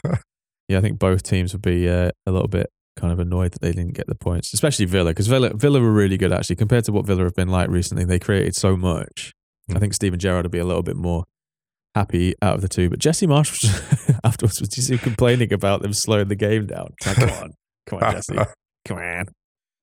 yeah, 0.67 0.77
I 0.77 0.81
think 0.81 0.99
both 0.99 1.23
teams 1.23 1.53
would 1.53 1.61
be 1.61 1.89
uh, 1.89 2.11
a 2.25 2.31
little 2.31 2.47
bit 2.47 2.67
kind 2.95 3.11
of 3.11 3.19
annoyed 3.19 3.51
that 3.53 3.61
they 3.61 3.71
didn't 3.71 3.93
get 3.95 4.07
the 4.07 4.15
points, 4.15 4.53
especially 4.53 4.85
Villa 4.85 5.11
because 5.11 5.27
Villa 5.27 5.51
Villa 5.55 5.79
were 5.81 5.91
really 5.91 6.17
good 6.17 6.31
actually 6.31 6.55
compared 6.55 6.83
to 6.85 6.91
what 6.91 7.05
Villa 7.05 7.23
have 7.23 7.35
been 7.35 7.49
like 7.49 7.69
recently. 7.69 8.05
They 8.05 8.19
created 8.19 8.55
so 8.55 8.77
much. 8.77 9.33
I 9.69 9.73
Mm. 9.73 9.79
think 9.79 9.93
Steven 9.93 10.19
Gerrard 10.19 10.45
would 10.45 10.51
be 10.51 10.59
a 10.59 10.65
little 10.65 10.83
bit 10.83 10.95
more 10.97 11.23
happy 11.95 12.33
out 12.41 12.55
of 12.55 12.61
the 12.61 12.67
two. 12.67 12.89
But 12.89 12.99
Jesse 12.99 13.27
Marsch 13.27 13.51
was 13.63 14.19
afterwards 14.23 14.59
was 14.59 14.69
just 14.69 14.91
complaining 15.01 15.53
about 15.53 15.81
them 15.81 15.93
slowing 15.93 16.27
the 16.27 16.35
game 16.35 16.65
down. 16.67 16.89
Like, 17.05 17.15
come 17.17 17.29
on, 17.29 17.51
come 17.87 17.99
on, 18.03 18.11
Jesse, 18.13 18.35
come 18.85 18.97
on. 18.97 19.25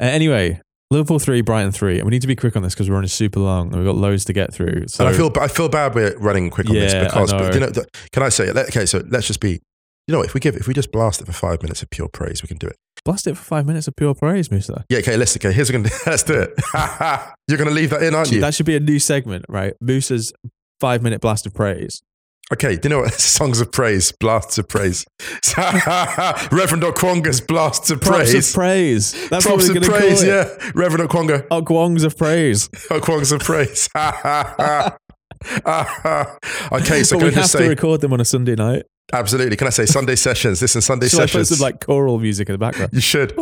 Uh, 0.01 0.05
anyway, 0.05 0.61
Liverpool 0.91 1.19
three, 1.19 1.41
Brighton 1.41 1.73
three, 1.73 1.97
and 1.99 2.05
we 2.07 2.11
need 2.11 2.23
to 2.23 2.29
be 2.29 2.37
quick 2.37 2.57
on 2.57 2.63
this 2.63 2.75
because 2.75 2.89
we're 2.89 2.95
running 2.97 3.09
super 3.09 3.41
long 3.41 3.69
and 3.69 3.77
we've 3.77 3.87
got 3.87 3.97
loads 3.97 4.25
to 4.27 4.33
get 4.33 4.53
through. 4.53 4.87
So 4.89 5.05
and 5.07 5.15
I 5.15 5.17
feel 5.17 5.33
I 5.41 5.49
feel 5.49 5.69
bad 5.69 5.95
we're 5.95 6.17
running 6.19 6.51
quick 6.51 6.69
on 6.69 6.75
Yeah, 6.77 6.83
this 6.83 6.95
because 7.13 7.33
know. 7.33 7.39
but, 7.39 7.55
you 7.55 7.61
know, 7.61 7.71
th- 7.71 7.87
can 8.13 8.23
I 8.23 8.29
say 8.29 8.51
okay? 8.51 8.87
So 8.87 9.03
let's 9.09 9.27
just 9.27 9.41
be. 9.41 9.61
You 10.11 10.17
know, 10.17 10.23
if 10.23 10.35
we 10.35 10.41
give 10.41 10.57
if 10.57 10.67
we 10.67 10.75
just 10.75 10.91
blast 10.91 11.21
it 11.21 11.27
for 11.27 11.33
five 11.33 11.63
minutes 11.63 11.83
of 11.83 11.91
pure 11.91 12.09
praise, 12.09 12.43
we 12.43 12.49
can 12.49 12.57
do 12.57 12.67
it. 12.67 12.75
blast 13.05 13.29
it 13.29 13.37
for 13.37 13.45
five 13.45 13.65
minutes 13.65 13.87
of 13.87 13.95
pure 13.95 14.13
praise, 14.13 14.51
Musa. 14.51 14.85
Yeah, 14.89 14.99
okay. 14.99 15.17
Let's 15.17 15.37
okay. 15.37 15.53
Here's 15.53 15.71
what 15.71 15.81
gonna 15.85 15.95
let's 16.07 16.25
do 16.25 16.35
it. 16.35 16.53
You're 17.47 17.59
gonna 17.59 17.71
leave 17.71 17.91
that 17.91 18.03
in, 18.03 18.17
aren't 18.17 18.33
you? 18.33 18.41
That 18.41 18.53
should 18.53 18.67
be 18.67 18.75
a 18.75 18.81
new 18.81 18.99
segment, 18.99 19.45
right? 19.49 19.75
Musa's 19.81 20.33
five 20.81 21.01
minute 21.05 21.21
blast 21.21 21.47
of 21.47 21.55
praise. 21.55 22.03
Okay, 22.53 22.75
do 22.75 22.89
you 22.89 22.91
know 22.97 23.03
what? 23.03 23.13
Songs 23.21 23.61
of 23.61 23.71
praise, 23.71 24.11
blasts 24.11 24.59
of 24.59 24.67
praise. 24.69 25.07
Reverend 25.57 26.83
Okwonga's 26.83 27.41
blasts 27.41 27.93
of 27.93 28.01
Props 28.01 28.33
praise. 28.33 28.49
of 28.49 28.55
praise. 28.57 29.29
That's 29.29 29.47
Props 29.47 29.69
what 29.69 29.75
we're 29.77 29.77
of 29.77 29.83
going 29.83 29.83
to 29.85 29.91
praise, 29.91 30.25
call 30.25 30.29
it. 30.29 30.59
yeah. 30.61 30.71
Reverend 30.75 31.09
Okwonga. 31.09 31.47
Okwongs 31.47 32.05
of 32.05 32.19
praise. 32.19 32.69
Okwonga's 32.91 33.31
of 33.31 33.43
praise. 33.43 33.89
okay, 36.73 37.03
so 37.03 37.17
but 37.19 37.23
we 37.25 37.29
I 37.29 37.31
have 37.31 37.35
just 37.35 37.57
to 37.57 37.69
record 37.69 38.01
them 38.01 38.13
on 38.13 38.21
a 38.21 38.25
Sunday 38.25 38.55
night. 38.55 38.85
absolutely, 39.13 39.57
can 39.57 39.67
I 39.67 39.71
say 39.71 39.87
Sunday 39.87 40.17
sessions? 40.29 40.61
This 40.61 40.75
Listen, 40.75 40.83
Sunday 40.83 41.09
Should 41.09 41.21
I 41.21 41.23
put 41.25 41.31
sessions. 41.31 41.49
some 41.59 41.65
like 41.65 41.85
choral 41.85 42.19
music 42.19 42.49
in 42.49 42.55
the 42.55 42.59
background? 42.59 42.91
you 42.93 43.01
should. 43.01 43.35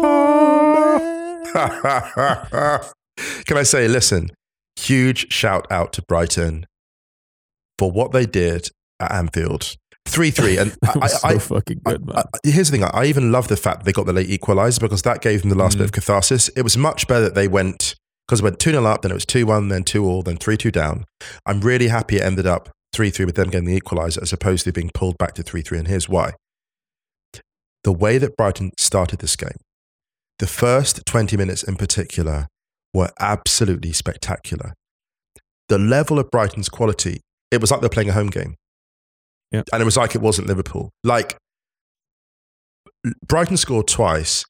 Can 3.46 3.57
I 3.57 3.62
say, 3.64 3.88
listen, 3.88 4.30
huge 4.76 5.32
shout 5.32 5.66
out 5.70 5.92
to 5.94 6.03
Brighton 6.03 6.66
for 7.78 7.90
what 7.90 8.12
they 8.12 8.26
did 8.26 8.68
at 9.01 9.11
Anfield. 9.12 9.76
3 10.07 10.30
3. 10.30 10.57
And 10.59 10.76
I, 11.03 11.07
so 11.09 11.28
I, 11.28 11.38
fucking 11.38 11.80
good, 11.84 12.07
man. 12.07 12.16
I- 12.16 12.20
I- 12.20 12.49
here's 12.49 12.70
the 12.70 12.78
thing 12.78 12.88
I 12.92 13.05
even 13.07 13.30
love 13.32 13.49
the 13.49 13.57
fact 13.57 13.80
that 13.80 13.84
they 13.84 13.92
got 13.92 14.07
the 14.07 14.12
late 14.12 14.28
equaliser 14.28 14.80
because 14.80 15.03
that 15.03 15.20
gave 15.20 15.40
them 15.42 15.51
the 15.51 15.57
last 15.57 15.74
Mm. 15.74 15.78
bit 15.80 15.84
of 15.86 15.92
catharsis. 15.92 16.49
It 16.51 16.62
was 16.62 16.76
much 16.76 17.07
better 17.09 17.24
that 17.24 17.34
they 17.34 17.49
went, 17.49 17.94
because 18.28 18.40
it 18.40 18.44
went 18.44 18.58
2 18.58 18.72
0 18.72 18.84
up, 18.84 19.02
then 19.02 19.10
it 19.10 19.14
was 19.14 19.24
2 19.24 19.46
1, 19.46 19.68
then 19.68 19.84
2 19.84 20.04
all, 20.04 20.22
then 20.22 20.36
3 20.36 20.56
2 20.56 20.70
down. 20.70 21.06
I'm 21.46 21.60
really 21.60 21.88
happy 21.88 22.16
it 22.16 22.22
ended 22.22 22.46
up 22.46 22.68
3 22.92 23.10
3 23.10 23.24
with 23.24 23.36
them 23.36 23.48
getting 23.48 23.66
the 23.66 23.80
equaliser 23.80 24.20
as 24.20 24.32
opposed 24.32 24.64
to 24.64 24.72
being 24.72 24.90
pulled 24.92 25.16
back 25.16 25.34
to 25.34 25.42
3 25.42 25.62
3. 25.62 25.78
And 25.78 25.88
here's 25.88 26.08
why. 26.08 26.34
The 27.84 27.92
way 27.92 28.18
that 28.18 28.36
Brighton 28.36 28.72
started 28.76 29.20
this 29.20 29.36
game, 29.36 29.56
the 30.38 30.46
first 30.46 31.06
20 31.06 31.36
minutes 31.36 31.62
in 31.62 31.76
particular, 31.76 32.48
were 32.92 33.10
absolutely 33.18 33.92
spectacular. 33.92 34.74
The 35.68 35.78
level 35.78 36.18
of 36.18 36.30
Brighton's 36.30 36.68
quality, 36.68 37.20
it 37.50 37.60
was 37.60 37.70
like 37.70 37.80
they're 37.80 37.88
playing 37.88 38.10
a 38.10 38.14
home 38.14 38.28
game. 38.28 38.56
Yeah. 39.52 39.62
And 39.72 39.80
it 39.80 39.84
was 39.84 39.96
like 39.96 40.14
it 40.14 40.20
wasn't 40.20 40.48
Liverpool. 40.48 40.90
Like 41.02 41.38
Brighton 43.26 43.56
scored 43.56 43.88
twice, 43.88 44.44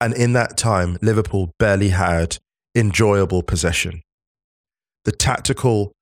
and 0.00 0.12
in 0.14 0.34
that 0.34 0.58
time, 0.58 0.98
Liverpool 1.00 1.52
barely 1.58 1.88
had 1.90 2.38
enjoyable 2.74 3.42
possession. 3.42 4.02
The 5.04 5.12
tactical, 5.12 5.92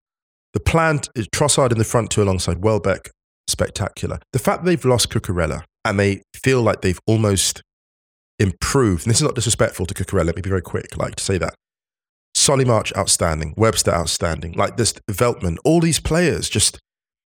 the 0.53 0.61
planned 0.61 1.09
Trossard 1.35 1.73
in 1.73 1.79
the 1.79 1.85
front 1.85 2.11
two 2.11 2.23
alongside 2.23 2.62
Welbeck, 2.62 3.11
spectacular. 3.49 4.19
The 4.33 4.39
fact 4.39 4.64
they've 4.64 4.85
lost 4.85 5.11
Cucurella 5.11 5.62
and 5.85 5.99
they 6.01 6.23
feel 6.35 6.62
like 6.62 6.83
they've 6.83 6.99
almost 7.07 7.62
improved, 8.39 9.05
and 9.05 9.11
this 9.11 9.19
is 9.19 9.23
not 9.23 9.35
disrespectful 9.35 9.87
to 9.87 9.95
Cucurella, 9.95 10.27
let 10.27 10.37
me 10.37 10.43
be 10.43 10.51
very 10.51 10.62
quick, 10.62 10.97
like 10.97 11.17
to 11.17 11.25
say 11.25 11.39
that. 11.39 11.55
Solly 12.35 12.64
March, 12.64 12.95
outstanding. 12.97 13.55
Webster, 13.57 13.93
outstanding. 13.93 14.53
Like 14.53 14.77
this, 14.77 14.93
Veltman, 15.11 15.57
all 15.64 15.81
these 15.81 16.01
players 16.01 16.49
just 16.49 16.79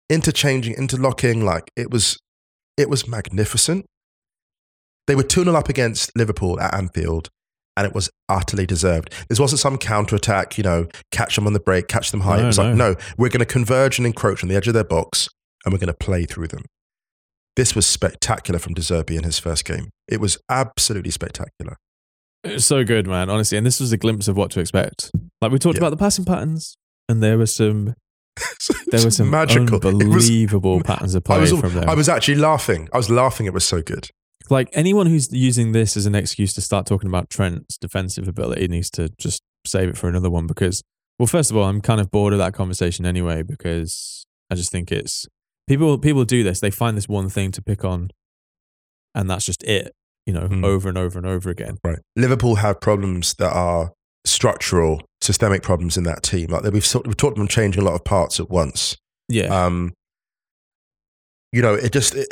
interchanging, 0.10 0.76
interlocking. 0.76 1.46
Like 1.46 1.72
it 1.76 1.90
was, 1.90 2.18
it 2.78 2.90
was 2.90 3.08
magnificent. 3.08 3.86
They 5.08 5.16
were 5.16 5.24
2 5.24 5.46
0 5.46 5.56
up 5.56 5.70
against 5.70 6.12
Liverpool 6.16 6.60
at 6.60 6.74
Anfield, 6.74 7.30
and 7.80 7.88
it 7.88 7.96
was 7.96 8.10
utterly 8.28 8.66
deserved. 8.66 9.14
This 9.30 9.40
wasn't 9.40 9.60
some 9.60 9.78
counter 9.78 10.18
attack, 10.18 10.58
you 10.58 10.64
know, 10.66 10.88
catch 11.12 11.36
them 11.36 11.48
on 11.48 11.54
the 11.54 11.62
break, 11.62 11.88
catch 11.88 12.12
them 12.12 12.20
high. 12.20 12.36
No, 12.38 12.44
it 12.44 12.48
was 12.48 12.58
like, 12.58 12.76
no. 12.76 12.92
no, 12.92 12.96
we're 13.18 13.30
going 13.30 13.40
to 13.40 13.46
converge 13.46 13.98
and 13.98 14.06
encroach 14.06 14.44
on 14.44 14.50
the 14.50 14.56
edge 14.58 14.68
of 14.68 14.74
their 14.74 14.84
box, 14.84 15.30
and 15.64 15.74
we're 15.74 15.80
going 15.80 15.88
to 15.88 15.94
play 15.94 16.26
through 16.26 16.50
them. 16.50 16.64
This 17.56 17.76
was 17.76 17.88
spectacular 17.88 18.60
from 18.60 18.74
De 18.74 18.82
Zerbi 18.82 19.18
in 19.18 19.24
his 19.24 19.40
first 19.40 19.64
game. 19.64 19.92
It 20.10 20.20
was 20.20 20.38
absolutely 20.50 21.12
spectacular. 21.12 21.78
It's 22.44 22.66
so 22.66 22.84
good, 22.84 23.08
man. 23.08 23.30
Honestly, 23.30 23.58
and 23.58 23.66
this 23.66 23.80
was 23.80 23.92
a 23.94 23.98
glimpse 23.98 24.28
of 24.28 24.36
what 24.36 24.52
to 24.52 24.60
expect. 24.60 25.10
Like 25.42 25.52
we 25.52 25.58
talked 25.60 25.76
Yeah. 25.78 25.82
about 25.82 25.92
the 25.92 25.98
passing 25.98 26.26
patterns, 26.26 26.76
and 27.08 27.24
there 27.24 27.38
were 27.38 27.46
some 27.46 27.96
there 28.88 29.04
were 29.04 29.12
some 29.12 29.30
magical. 29.30 29.78
It 29.78 29.84
was- 29.86 29.94
unbelievable 29.94 30.82
patterns 30.82 31.16
of 31.16 31.24
play 31.24 31.38
I 31.38 31.40
was, 31.40 31.52
from 31.52 31.74
them. 31.74 31.90
I 31.90 31.96
was 31.96 32.10
actually 32.10 32.36
laughing. 32.36 32.90
I 32.94 32.98
was 32.98 33.10
laughing. 33.10 33.46
It 33.46 33.54
was 33.54 33.66
so 33.66 33.82
good. 33.82 34.10
Like 34.50 34.70
anyone 34.74 35.08
who's 35.08 35.32
using 35.32 35.72
this 35.72 35.96
as 35.98 36.06
an 36.06 36.16
excuse 36.16 36.54
to 36.54 36.62
start 36.62 36.86
talking 36.86 37.08
about 37.08 37.30
Trent's 37.30 37.78
defensive 37.78 38.28
ability 38.28 38.68
needs 38.68 38.90
to 38.92 39.10
just 39.18 39.42
save 39.66 39.90
it 39.90 39.98
for 39.98 40.08
another 40.08 40.30
one 40.30 40.48
because, 40.48 40.82
well, 41.18 41.28
first 41.28 41.52
of 41.52 41.58
all, 41.58 41.66
I'm 41.66 41.82
kind 41.82 42.00
of 42.02 42.12
bored 42.12 42.34
of 42.34 42.40
that 42.40 42.54
conversation 42.54 43.06
anyway 43.06 43.44
because 43.44 44.26
I 44.50 44.56
just 44.56 44.72
think 44.72 44.92
it's 44.92 45.28
people. 45.68 45.98
People 45.98 46.26
do 46.26 46.44
this; 46.44 46.60
they 46.60 46.72
find 46.72 46.96
this 46.98 47.08
one 47.08 47.30
thing 47.30 47.52
to 47.52 47.62
pick 47.62 47.84
on, 47.84 48.10
and 49.14 49.30
that's 49.30 49.46
just 49.46 49.64
it. 49.64 49.94
You 50.26 50.34
know, 50.34 50.48
Hmm. 50.48 50.64
over 50.64 50.90
and 50.90 50.98
over 50.98 51.18
and 51.18 51.28
over 51.28 51.50
again. 51.50 51.78
Right. 51.84 52.00
Liverpool 52.16 52.56
have 52.56 52.80
problems 52.82 53.34
that 53.36 53.52
are 53.52 53.94
structural 54.26 55.02
systemic 55.22 55.64
problems 55.64 55.98
in 55.98 56.04
that 56.04 56.22
team. 56.24 56.48
Like 56.50 56.64
we've 56.72 56.86
sort 56.86 57.08
we've 57.08 57.18
talked 57.18 57.38
them 57.38 57.48
changing 57.48 57.82
a 57.82 57.86
lot 57.86 57.96
of 57.96 58.04
parts 58.04 58.40
at 58.40 58.50
once. 58.50 58.96
Yeah. 59.28 59.46
Um, 59.46 59.94
you 61.52 61.62
know, 61.62 61.74
it 61.74 61.92
just 61.92 62.16
it, 62.16 62.28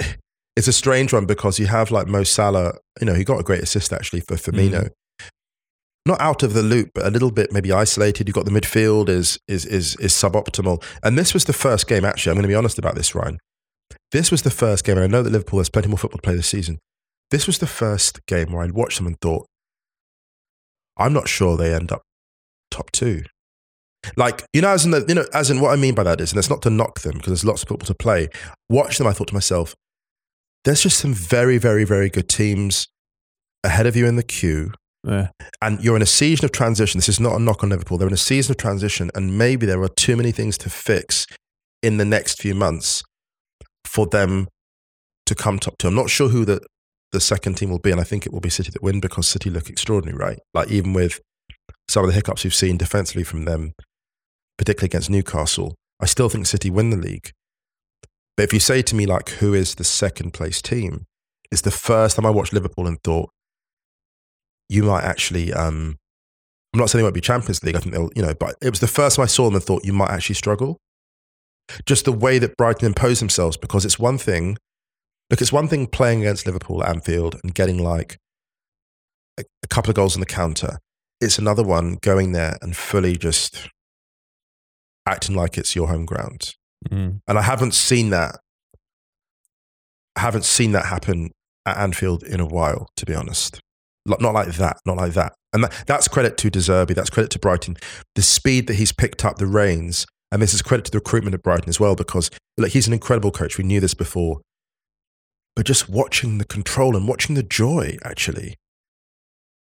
it's 0.57 0.67
a 0.67 0.73
strange 0.73 1.13
one 1.13 1.27
because 1.27 1.59
you 1.59 1.67
have 1.67 1.91
like 1.91 2.07
Mo 2.07 2.23
Salah. 2.23 2.73
You 2.99 3.05
know, 3.05 3.13
he 3.13 3.23
got 3.23 3.39
a 3.39 3.43
great 3.43 3.61
assist 3.61 3.93
actually 3.93 4.21
for 4.21 4.35
Firmino. 4.35 4.85
Mm. 4.85 4.91
Not 6.07 6.19
out 6.19 6.41
of 6.41 6.53
the 6.53 6.63
loop, 6.63 6.89
but 6.95 7.05
a 7.05 7.11
little 7.11 7.29
bit 7.29 7.51
maybe 7.51 7.71
isolated. 7.71 8.27
You've 8.27 8.33
got 8.33 8.45
the 8.45 8.51
midfield 8.51 9.07
is 9.07 9.37
is 9.47 9.65
is 9.67 9.95
is 9.97 10.13
suboptimal, 10.13 10.83
and 11.03 11.15
this 11.15 11.35
was 11.35 11.45
the 11.45 11.53
first 11.53 11.87
game. 11.87 12.03
Actually, 12.03 12.31
I'm 12.31 12.37
going 12.37 12.43
to 12.43 12.47
be 12.47 12.55
honest 12.55 12.79
about 12.79 12.95
this, 12.95 13.13
Ryan. 13.13 13.37
This 14.11 14.31
was 14.31 14.41
the 14.41 14.49
first 14.49 14.83
game, 14.83 14.97
and 14.97 15.03
I 15.03 15.07
know 15.07 15.21
that 15.21 15.29
Liverpool 15.29 15.59
has 15.59 15.69
plenty 15.69 15.89
more 15.89 15.97
football 15.99 16.17
to 16.17 16.23
play 16.23 16.35
this 16.35 16.47
season. 16.47 16.79
This 17.29 17.45
was 17.45 17.59
the 17.59 17.67
first 17.67 18.25
game 18.25 18.51
where 18.51 18.63
I 18.63 18.71
watched 18.71 18.97
them 18.97 19.05
and 19.05 19.19
thought, 19.21 19.45
I'm 20.97 21.13
not 21.13 21.27
sure 21.27 21.55
they 21.55 21.75
end 21.75 21.91
up 21.91 22.01
top 22.71 22.89
two. 22.91 23.25
Like 24.15 24.43
you 24.53 24.61
know, 24.61 24.69
as 24.69 24.85
in 24.85 24.91
the, 24.91 25.05
you 25.07 25.13
know, 25.13 25.25
as 25.33 25.51
in 25.51 25.59
what 25.59 25.71
I 25.71 25.75
mean 25.75 25.93
by 25.93 26.03
that 26.03 26.19
is, 26.19 26.31
and 26.31 26.39
it's 26.39 26.49
not 26.49 26.63
to 26.63 26.71
knock 26.71 27.01
them 27.01 27.17
because 27.17 27.27
there's 27.27 27.45
lots 27.45 27.61
of 27.61 27.69
football 27.69 27.85
to 27.85 27.93
play. 27.93 28.29
Watch 28.69 28.97
them, 28.97 29.05
I 29.05 29.13
thought 29.13 29.27
to 29.27 29.33
myself, 29.35 29.75
there's 30.63 30.83
just 30.83 30.97
some 30.97 31.13
very, 31.13 31.57
very, 31.57 31.83
very 31.83 32.09
good 32.09 32.29
teams 32.29 32.87
ahead 33.63 33.85
of 33.85 33.95
you 33.95 34.05
in 34.05 34.15
the 34.15 34.23
queue, 34.23 34.71
yeah. 35.03 35.29
and 35.61 35.83
you're 35.83 35.95
in 35.95 36.01
a 36.01 36.07
season 36.07 36.45
of 36.45 36.51
transition. 36.51 36.97
This 36.97 37.09
is 37.09 37.19
not 37.19 37.35
a 37.35 37.39
knock 37.39 37.63
on 37.63 37.69
Liverpool. 37.69 37.97
They're 37.97 38.07
in 38.07 38.13
a 38.13 38.17
season 38.17 38.53
of 38.53 38.57
transition, 38.57 39.09
and 39.15 39.37
maybe 39.37 39.65
there 39.65 39.81
are 39.81 39.89
too 39.89 40.15
many 40.15 40.31
things 40.31 40.57
to 40.59 40.69
fix 40.69 41.25
in 41.81 41.97
the 41.97 42.05
next 42.05 42.41
few 42.41 42.55
months 42.55 43.03
for 43.85 44.07
them 44.07 44.47
to 45.25 45.35
come 45.35 45.59
top 45.59 45.77
two. 45.77 45.87
I'm 45.87 45.95
not 45.95 46.09
sure 46.09 46.29
who 46.29 46.45
the 46.45 46.61
the 47.13 47.21
second 47.21 47.55
team 47.55 47.69
will 47.69 47.79
be, 47.79 47.91
and 47.91 48.01
I 48.01 48.03
think 48.03 48.25
it 48.25 48.33
will 48.33 48.41
be 48.41 48.49
City 48.49 48.69
that 48.71 48.83
win 48.83 48.99
because 48.99 49.27
City 49.27 49.49
look 49.49 49.69
extraordinary, 49.69 50.17
right? 50.17 50.39
Like 50.53 50.69
even 50.69 50.93
with 50.93 51.21
some 51.87 52.03
of 52.03 52.09
the 52.09 52.13
hiccups 52.13 52.43
we've 52.43 52.53
seen 52.53 52.77
defensively 52.77 53.23
from 53.23 53.45
them, 53.45 53.73
particularly 54.57 54.87
against 54.87 55.09
Newcastle, 55.09 55.75
I 56.01 56.05
still 56.05 56.29
think 56.29 56.45
City 56.45 56.69
win 56.69 56.89
the 56.89 56.97
league. 56.97 57.31
But 58.37 58.43
if 58.43 58.53
you 58.53 58.59
say 58.59 58.81
to 58.83 58.95
me 58.95 59.05
like, 59.05 59.29
who 59.29 59.53
is 59.53 59.75
the 59.75 59.83
second 59.83 60.33
place 60.33 60.61
team? 60.61 61.05
It's 61.51 61.61
the 61.61 61.71
first 61.71 62.15
time 62.15 62.25
I 62.25 62.29
watched 62.29 62.53
Liverpool 62.53 62.87
and 62.87 63.01
thought, 63.03 63.29
you 64.69 64.83
might 64.83 65.03
actually. 65.03 65.51
Um, 65.51 65.97
I'm 66.73 66.79
not 66.79 66.89
saying 66.89 66.99
they 66.99 67.03
won't 67.03 67.15
be 67.15 67.21
Champions 67.21 67.63
League. 67.63 67.75
I 67.75 67.79
think 67.79 67.95
they'll, 67.95 68.11
you 68.15 68.21
know, 68.21 68.35
but 68.39 68.55
it 68.61 68.69
was 68.69 68.79
the 68.79 68.87
first 68.87 69.15
time 69.15 69.23
I 69.23 69.27
saw 69.27 69.45
them 69.45 69.55
and 69.55 69.63
thought 69.63 69.85
you 69.85 69.93
might 69.93 70.11
actually 70.11 70.35
struggle. 70.35 70.77
Just 71.85 72.05
the 72.05 72.11
way 72.11 72.39
that 72.39 72.55
Brighton 72.55 72.85
impose 72.85 73.19
themselves, 73.19 73.57
because 73.57 73.83
it's 73.83 73.97
one 73.97 74.17
thing 74.17 74.57
Look, 75.29 75.41
it's 75.41 75.51
one 75.51 75.67
thing 75.67 75.87
playing 75.87 76.21
against 76.21 76.45
Liverpool 76.45 76.83
at 76.83 76.89
Anfield 76.89 77.35
and 77.43 77.53
getting 77.53 77.83
like 77.83 78.17
a, 79.37 79.43
a 79.61 79.67
couple 79.67 79.89
of 79.89 79.95
goals 79.95 80.15
on 80.15 80.21
the 80.21 80.25
counter. 80.25 80.79
It's 81.19 81.37
another 81.37 81.63
one 81.63 81.97
going 82.01 82.31
there 82.31 82.57
and 82.61 82.77
fully 82.77 83.17
just 83.17 83.69
acting 85.05 85.35
like 85.35 85.57
it's 85.57 85.75
your 85.75 85.87
home 85.87 86.05
ground. 86.05 86.53
Mm. 86.89 87.21
And 87.27 87.37
I 87.37 87.41
haven't 87.41 87.73
seen 87.73 88.09
that. 88.11 88.39
I 90.15 90.21
haven't 90.21 90.45
seen 90.45 90.71
that 90.71 90.85
happen 90.85 91.31
at 91.65 91.77
Anfield 91.77 92.23
in 92.23 92.39
a 92.39 92.45
while, 92.45 92.87
to 92.97 93.05
be 93.05 93.13
honest. 93.13 93.59
Not 94.05 94.21
like 94.21 94.53
that, 94.53 94.77
not 94.85 94.97
like 94.97 95.13
that. 95.13 95.33
And 95.53 95.65
that, 95.65 95.83
that's 95.85 96.07
credit 96.07 96.37
to 96.37 96.49
De 96.49 96.59
Zerbi, 96.59 96.95
that's 96.95 97.09
credit 97.09 97.29
to 97.31 97.39
Brighton. 97.39 97.77
The 98.15 98.21
speed 98.21 98.67
that 98.67 98.75
he's 98.75 98.91
picked 98.91 99.25
up 99.25 99.37
the 99.37 99.47
reins, 99.47 100.05
and 100.31 100.41
this 100.41 100.53
is 100.53 100.61
credit 100.61 100.85
to 100.85 100.91
the 100.91 100.99
recruitment 100.99 101.33
at 101.33 101.43
Brighton 101.43 101.69
as 101.69 101.79
well, 101.79 101.95
because 101.95 102.31
like 102.57 102.71
he's 102.71 102.87
an 102.87 102.93
incredible 102.93 103.31
coach. 103.31 103.57
We 103.57 103.63
knew 103.63 103.79
this 103.79 103.93
before 103.93 104.41
but 105.57 105.65
just 105.65 105.89
watching 105.89 106.37
the 106.37 106.45
control 106.45 106.95
and 106.95 107.07
watching 107.07 107.33
the 107.33 107.41
joy, 107.41 107.97
actually. 108.03 108.53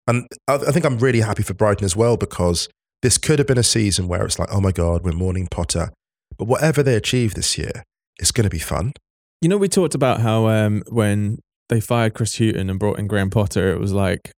And 0.07 0.25
I, 0.47 0.55
I 0.55 0.71
think 0.71 0.85
I'm 0.85 0.97
really 0.99 1.19
happy 1.19 1.43
for 1.43 1.53
Brighton 1.53 1.83
as 1.83 1.97
well 1.97 2.15
because 2.15 2.69
this 3.01 3.17
could 3.17 3.39
have 3.39 3.47
been 3.47 3.57
a 3.57 3.63
season 3.63 4.07
where 4.07 4.23
it's 4.23 4.39
like, 4.39 4.47
oh 4.53 4.61
my 4.61 4.71
God, 4.71 5.03
we're 5.03 5.11
mourning 5.11 5.49
Potter. 5.51 5.91
But 6.37 6.45
whatever 6.47 6.83
they 6.83 6.95
achieve 6.95 7.33
this 7.33 7.57
year, 7.57 7.83
it's 8.19 8.31
going 8.31 8.45
to 8.45 8.49
be 8.49 8.59
fun. 8.59 8.93
You 9.41 9.49
know, 9.49 9.57
we 9.57 9.67
talked 9.67 9.95
about 9.95 10.21
how 10.21 10.47
um, 10.47 10.83
when 10.89 11.39
they 11.69 11.81
fired 11.81 12.13
Chris 12.13 12.37
Hughton 12.37 12.69
and 12.69 12.79
brought 12.79 12.99
in 12.99 13.07
Graham 13.07 13.29
Potter, 13.29 13.71
it 13.71 13.79
was 13.79 13.93
like 13.93 14.31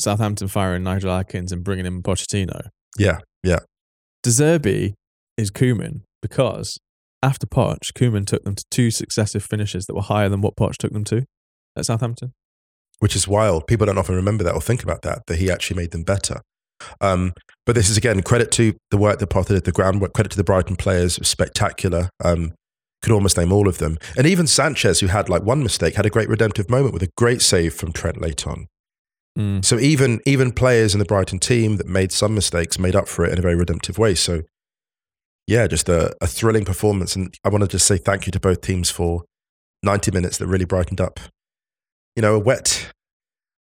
Southampton 0.00 0.48
firing 0.48 0.82
Nigel 0.82 1.10
Adkins 1.10 1.52
and 1.52 1.62
bringing 1.62 1.86
in 1.86 2.02
Pochettino. 2.02 2.68
Yeah, 2.98 3.18
yeah. 3.42 3.60
De 4.22 4.30
Zerbi 4.30 4.94
is 5.36 5.50
Koeman 5.50 6.02
because 6.20 6.78
after 7.22 7.46
Poch, 7.46 7.92
Koeman 7.94 8.26
took 8.26 8.44
them 8.44 8.54
to 8.54 8.64
two 8.70 8.90
successive 8.90 9.44
finishes 9.44 9.86
that 9.86 9.94
were 9.94 10.02
higher 10.02 10.28
than 10.28 10.40
what 10.40 10.56
Poch 10.56 10.76
took 10.76 10.92
them 10.92 11.04
to 11.04 11.24
at 11.76 11.86
Southampton. 11.86 12.32
Which 13.00 13.14
is 13.14 13.28
wild. 13.28 13.66
People 13.66 13.86
don't 13.86 13.98
often 13.98 14.16
remember 14.16 14.42
that 14.44 14.54
or 14.54 14.60
think 14.60 14.82
about 14.82 15.02
that, 15.02 15.22
that 15.26 15.38
he 15.38 15.50
actually 15.50 15.76
made 15.76 15.92
them 15.92 16.02
better. 16.02 16.40
Um, 17.00 17.32
but 17.66 17.74
this 17.74 17.90
is 17.90 17.96
again 17.96 18.22
credit 18.22 18.50
to 18.52 18.74
the 18.90 18.98
work 18.98 19.18
that 19.18 19.26
Potter 19.28 19.54
did, 19.54 19.64
the 19.64 19.72
groundwork, 19.72 20.12
credit 20.12 20.30
to 20.30 20.36
the 20.36 20.44
Brighton 20.44 20.76
players, 20.76 21.14
spectacular. 21.26 22.10
Um, 22.24 22.52
could 23.00 23.12
almost 23.12 23.36
name 23.36 23.52
all 23.52 23.68
of 23.68 23.78
them. 23.78 23.96
And 24.16 24.26
even 24.26 24.48
Sanchez, 24.48 24.98
who 24.98 25.06
had 25.06 25.28
like 25.28 25.44
one 25.44 25.62
mistake, 25.62 25.94
had 25.94 26.06
a 26.06 26.10
great 26.10 26.28
redemptive 26.28 26.68
moment 26.68 26.92
with 26.94 27.02
a 27.04 27.10
great 27.16 27.42
save 27.42 27.74
from 27.74 27.92
Trent 27.92 28.20
late 28.20 28.44
on. 28.44 28.66
Mm. 29.38 29.64
So 29.64 29.78
even 29.78 30.20
even 30.26 30.50
players 30.52 30.94
in 30.94 30.98
the 30.98 31.04
Brighton 31.04 31.38
team 31.38 31.76
that 31.76 31.86
made 31.86 32.10
some 32.10 32.34
mistakes 32.34 32.78
made 32.78 32.96
up 32.96 33.06
for 33.08 33.24
it 33.24 33.32
in 33.32 33.38
a 33.38 33.42
very 33.42 33.54
redemptive 33.54 33.98
way. 33.98 34.14
So 34.14 34.42
yeah, 35.46 35.66
just 35.66 35.88
a, 35.88 36.14
a 36.20 36.26
thrilling 36.26 36.64
performance. 36.64 37.14
And 37.16 37.32
I 37.44 37.48
want 37.48 37.62
to 37.62 37.68
just 37.68 37.86
say 37.86 37.96
thank 37.96 38.26
you 38.26 38.32
to 38.32 38.40
both 38.40 38.60
teams 38.60 38.90
for 38.90 39.24
90 39.82 40.10
minutes 40.10 40.38
that 40.38 40.46
really 40.46 40.64
brightened 40.64 41.00
up, 41.00 41.20
you 42.16 42.22
know, 42.22 42.34
a 42.34 42.38
wet, 42.38 42.90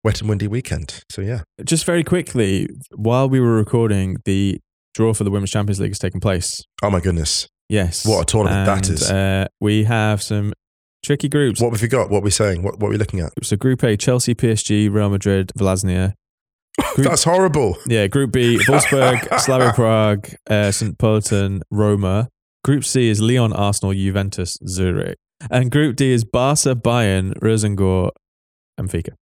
wet 0.04 0.20
and 0.20 0.28
windy 0.28 0.48
weekend. 0.48 1.04
So 1.10 1.22
yeah. 1.22 1.42
Just 1.64 1.84
very 1.84 2.04
quickly, 2.04 2.68
while 2.94 3.28
we 3.28 3.40
were 3.40 3.54
recording, 3.56 4.16
the 4.24 4.58
draw 4.94 5.12
for 5.14 5.24
the 5.24 5.30
Women's 5.30 5.50
Champions 5.50 5.80
League 5.80 5.90
has 5.90 5.98
taken 5.98 6.20
place. 6.20 6.62
Oh 6.82 6.90
my 6.90 7.00
goodness. 7.00 7.48
Yes. 7.68 8.04
What 8.06 8.22
a 8.22 8.24
tournament 8.24 8.66
that 8.66 8.88
And, 8.88 8.94
is. 8.98 9.10
Uh, 9.10 9.46
we 9.60 9.84
have 9.84 10.22
some 10.22 10.52
tricky 11.04 11.28
groups. 11.28 11.60
What 11.60 11.72
have 11.72 11.80
we 11.82 11.88
got? 11.88 12.10
What 12.10 12.18
are 12.18 12.22
we 12.24 12.30
saying? 12.30 12.62
What, 12.62 12.78
what 12.80 12.88
are 12.88 12.90
we 12.90 12.96
looking 12.98 13.20
at? 13.20 13.32
So 13.42 13.56
Group 13.56 13.82
A, 13.84 13.96
Chelsea, 13.96 14.34
PSG, 14.34 14.92
Real 14.92 15.08
Madrid, 15.10 15.52
Vllaznia. 15.56 16.14
Group- 16.94 17.06
That's 17.08 17.24
horrible. 17.24 17.76
Yeah, 17.86 18.06
Group 18.08 18.32
B, 18.32 18.58
Wolfsburg, 18.66 19.38
Slavia 19.40 19.72
Prague, 19.72 20.28
uh, 20.48 20.72
St. 20.72 20.98
Pölten, 20.98 21.60
Roma. 21.70 22.28
Group 22.64 22.84
C 22.84 23.08
is 23.08 23.20
Lyon, 23.20 23.52
Arsenal, 23.52 23.94
Juventus, 23.94 24.56
Zurich. 24.66 25.16
And 25.50 25.70
Group 25.70 25.96
D 25.96 26.10
is 26.12 26.24
Barca, 26.24 26.74
Bayern, 26.74 27.32
Rosengård, 27.38 28.10
and 28.76 28.90
Fika. 28.90 29.12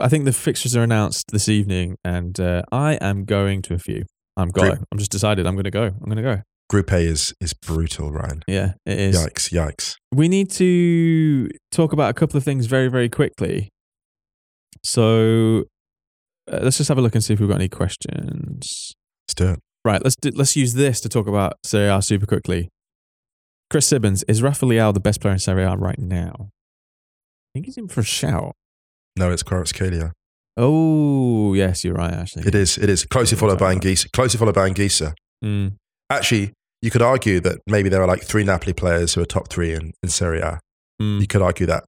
I 0.00 0.08
think 0.08 0.24
the 0.24 0.32
fixtures 0.32 0.74
are 0.76 0.82
announced 0.82 1.26
this 1.30 1.48
evening, 1.48 1.96
and 2.04 2.38
uh, 2.40 2.62
I 2.72 2.94
am 2.94 3.24
going 3.24 3.62
to 3.62 3.74
a 3.74 3.78
few. 3.78 4.04
I'm 4.36 4.48
going. 4.48 4.70
Group- 4.70 4.88
I'm 4.90 4.98
just 4.98 5.12
decided 5.12 5.46
I'm 5.46 5.54
going 5.54 5.64
to 5.64 5.70
go. 5.70 5.84
I'm 5.84 6.04
going 6.06 6.16
to 6.16 6.22
go. 6.22 6.42
Group 6.70 6.90
A 6.92 6.98
is, 6.98 7.34
is 7.40 7.52
brutal, 7.52 8.10
Ryan. 8.10 8.42
Yeah, 8.48 8.72
it 8.86 8.98
is. 8.98 9.16
Yikes, 9.16 9.52
yikes. 9.52 9.96
We 10.12 10.28
need 10.28 10.50
to 10.52 11.50
talk 11.70 11.92
about 11.92 12.10
a 12.10 12.14
couple 12.14 12.38
of 12.38 12.44
things 12.44 12.66
very, 12.66 12.88
very 12.88 13.08
quickly. 13.10 13.68
So 14.82 15.64
uh, 16.50 16.60
let's 16.62 16.78
just 16.78 16.88
have 16.88 16.98
a 16.98 17.02
look 17.02 17.14
and 17.14 17.22
see 17.22 17.34
if 17.34 17.40
we've 17.40 17.48
got 17.48 17.56
any 17.56 17.68
questions. 17.68 18.94
Let's 19.26 19.34
do 19.34 19.48
it. 19.50 19.60
Right, 19.84 20.02
let's 20.02 20.16
do, 20.16 20.30
let's 20.34 20.56
use 20.56 20.72
this 20.72 21.00
to 21.02 21.10
talk 21.10 21.26
about 21.26 21.54
Serie 21.62 21.88
A 21.88 22.00
super 22.00 22.26
quickly. 22.26 22.70
Chris 23.70 23.86
Sibbons 23.86 24.24
is 24.24 24.42
Rafa 24.42 24.64
Leao 24.64 24.94
the 24.94 25.00
best 25.00 25.20
player 25.20 25.34
in 25.34 25.38
Serie 25.38 25.64
A 25.64 25.76
right 25.76 25.98
now? 25.98 26.34
I 26.40 27.48
think 27.52 27.66
he's 27.66 27.76
in 27.76 27.88
for 27.88 28.00
a 28.00 28.04
shout. 28.04 28.54
No, 29.16 29.30
it's 29.30 29.42
Kvaratskhelia. 29.42 30.12
Oh, 30.56 31.54
yes, 31.54 31.84
you're 31.84 31.94
right. 31.94 32.12
Actually, 32.12 32.46
It 32.46 32.54
is, 32.54 32.78
it 32.78 32.88
is. 32.88 33.04
Closely 33.04 33.36
followed 33.36 33.58
by 33.58 33.74
Anguissa. 33.74 34.10
Closely 34.12 34.38
followed 34.38 34.54
by 34.54 34.68
Anguissa. 34.70 35.14
Mm. 35.44 35.74
Actually, 36.10 36.52
you 36.82 36.90
could 36.90 37.02
argue 37.02 37.40
that 37.40 37.58
maybe 37.66 37.88
there 37.88 38.02
are 38.02 38.06
like 38.06 38.22
three 38.22 38.44
Napoli 38.44 38.72
players 38.72 39.14
who 39.14 39.20
are 39.22 39.24
top 39.26 39.48
three 39.48 39.72
in, 39.72 39.92
in 40.02 40.08
Serie 40.08 40.40
A. 40.40 40.60
Mm. 41.02 41.20
You 41.20 41.26
could 41.26 41.42
argue 41.42 41.66
that. 41.66 41.84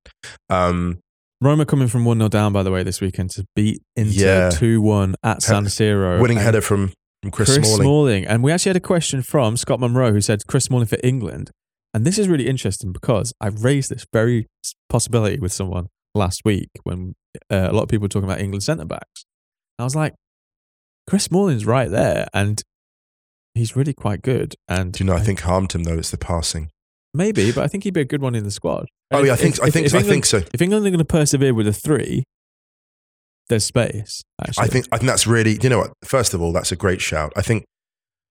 Um, 0.51 0.99
Roma 1.41 1.67
coming 1.67 1.87
from 1.87 2.05
one 2.05 2.19
0 2.19 2.29
down 2.29 2.53
by 2.53 2.63
the 2.63 2.71
way 2.71 2.83
this 2.83 3.01
weekend 3.01 3.31
to 3.31 3.45
beat 3.55 3.83
Inter 3.95 4.11
Yeah. 4.13 4.51
two 4.51 4.81
one 4.81 5.15
at 5.23 5.43
San 5.43 5.65
Siro. 5.67 6.21
winning 6.21 6.39
header 6.39 6.61
from, 6.63 6.93
from 7.23 7.31
Chris, 7.31 7.55
Chris, 7.55 7.67
Smalling. 7.67 7.83
Smalling. 7.83 8.27
And 8.27 8.43
we 8.43 8.51
actually 8.53 8.71
had 8.71 8.77
a 8.77 8.81
question 8.81 9.23
from 9.23 9.57
Scott 9.57 9.79
Monroe 9.79 10.13
who 10.13 10.21
said 10.21 10.47
Chris 10.49 10.65
Smalling 10.65 10.87
for 10.87 10.99
England. 11.05 11.51
And 11.93 12.05
this 12.05 12.19
is 12.19 12.27
really 12.29 12.49
interesting 12.49 12.93
because 12.93 13.33
I've 13.41 13.63
raised 13.65 13.91
this 13.91 14.07
very 14.13 14.47
possibility 14.89 15.39
with 15.39 15.53
someone 15.53 15.87
last 16.17 16.43
week 16.45 16.69
when 16.85 17.15
uh, 17.51 17.69
a 17.71 17.73
lot 17.73 17.83
of 17.85 17.89
people 17.89 18.05
were 18.05 18.09
talking 18.09 18.29
about 18.29 18.41
England 18.41 18.63
centre 18.63 18.85
backs. 18.85 19.25
I 19.79 19.85
was 19.85 19.95
like, 19.95 20.15
Chris 21.09 21.25
Smalling's 21.25 21.65
right 21.67 21.91
there, 21.91 22.27
and 22.35 22.63
he's 23.55 23.77
really 23.77 23.93
quite 23.95 24.23
good. 24.23 24.55
And 24.69 24.93
Do 24.93 25.05
you 25.05 25.11
know, 25.11 25.17
I 25.17 25.21
think 25.21 25.41
harmed 25.41 25.73
him 25.73 25.85
though, 25.85 25.99
it's 25.99 26.11
the 26.11 26.19
passing. 26.19 26.71
maybe, 27.15 27.53
but 27.53 27.65
I 27.65 27.69
think 27.69 27.85
he'd 27.85 27.95
be 27.95 28.01
a 28.01 28.05
good 28.07 28.23
one 28.23 28.35
in 28.35 28.45
the 28.45 28.51
squad. 28.51 28.87
Oh, 29.13 29.23
yeah, 29.23 29.33
I 29.35 29.37
think, 29.37 29.55
if- 29.57 29.63
I 29.63 29.71
think, 29.71 29.87
if 29.87 29.95
I 29.95 29.99
England- 29.99 30.13
think 30.13 30.27
so. 30.27 30.43
If 30.53 30.61
England 30.61 30.85
are 30.87 30.91
going 30.91 30.99
to 30.99 31.05
persevere 31.05 31.55
with 31.55 31.67
a 31.69 31.73
three, 31.73 32.25
there's 33.49 33.65
space. 33.65 34.23
Actually, 34.43 34.65
I 34.65 34.67
think 34.67 34.87
I 34.93 34.99
think 34.99 35.07
that's 35.09 35.27
really 35.27 35.59
you 35.63 35.69
know 35.69 35.79
what. 35.79 35.93
First 36.05 36.35
of 36.35 36.43
all, 36.43 36.53
that's 36.53 36.73
a 36.73 36.77
great 36.77 37.01
shout. 37.01 37.33
I 37.37 37.43
think. 37.43 37.65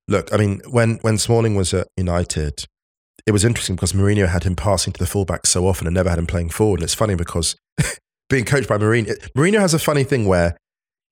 Look, 0.08 0.32
I 0.34 0.38
mean, 0.38 0.62
when 0.70 0.96
when 1.02 1.18
Smalling 1.18 1.56
was 1.56 1.74
at 1.74 1.88
United, 1.98 2.66
it 3.26 3.32
was 3.32 3.46
interesting 3.46 3.76
because 3.76 3.94
Mourinho 3.94 4.28
had 4.28 4.44
him 4.44 4.56
passing 4.56 4.92
to 4.94 5.00
the 5.00 5.08
fullback 5.08 5.48
so 5.48 5.68
often 5.68 5.88
and 5.88 5.94
never 5.96 6.10
had 6.10 6.20
him 6.20 6.28
playing 6.28 6.50
forward. 6.50 6.82
And 6.82 6.84
it's 6.84 6.94
funny 6.94 7.16
because 7.16 7.56
being 8.30 8.46
coached 8.46 8.70
by 8.70 8.78
Mourinho, 8.78 9.16
Mourinho 9.34 9.60
has 9.60 9.74
a 9.74 9.80
funny 9.80 10.04
thing 10.04 10.26
where 10.28 10.58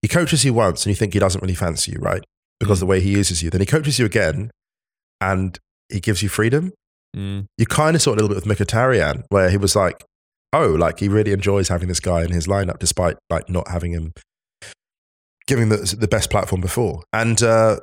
he 0.01 0.07
coaches 0.07 0.43
you 0.43 0.53
once 0.53 0.85
and 0.85 0.91
you 0.91 0.95
think 0.95 1.13
he 1.13 1.19
doesn't 1.19 1.41
really 1.41 1.55
fancy 1.55 1.93
you, 1.93 1.99
right? 1.99 2.23
because 2.63 2.81
of 2.81 2.87
the 2.87 2.89
way 2.89 2.99
he 2.99 3.11
uses 3.11 3.43
you. 3.43 3.49
Then 3.49 3.61
he 3.61 3.65
coaches 3.65 3.99
you 3.99 4.05
again, 4.05 4.51
and 5.21 5.59
he 5.89 5.99
gives 5.99 6.23
you 6.23 6.29
freedom. 6.29 6.73
Mm. 7.15 7.45
You 7.57 7.65
kind 7.65 7.95
of 7.95 8.01
saw 8.01 8.11
it 8.11 8.13
a 8.13 8.21
little 8.23 8.29
bit 8.35 8.45
with 8.45 8.57
Mkhitaryan, 8.57 9.23
where 9.29 9.49
he 9.49 9.57
was 9.57 9.75
like, 9.75 10.03
"Oh, 10.51 10.69
like 10.69 10.99
he 10.99 11.07
really 11.07 11.31
enjoys 11.31 11.69
having 11.69 11.87
this 11.87 11.99
guy 11.99 12.23
in 12.23 12.31
his 12.31 12.47
lineup, 12.47 12.79
despite 12.79 13.17
like 13.29 13.49
not 13.49 13.67
having 13.67 13.91
him 13.91 14.13
giving 15.47 15.69
the 15.69 15.95
the 15.99 16.07
best 16.07 16.29
platform 16.29 16.61
before." 16.61 17.03
And 17.11 17.41
uh, 17.43 17.79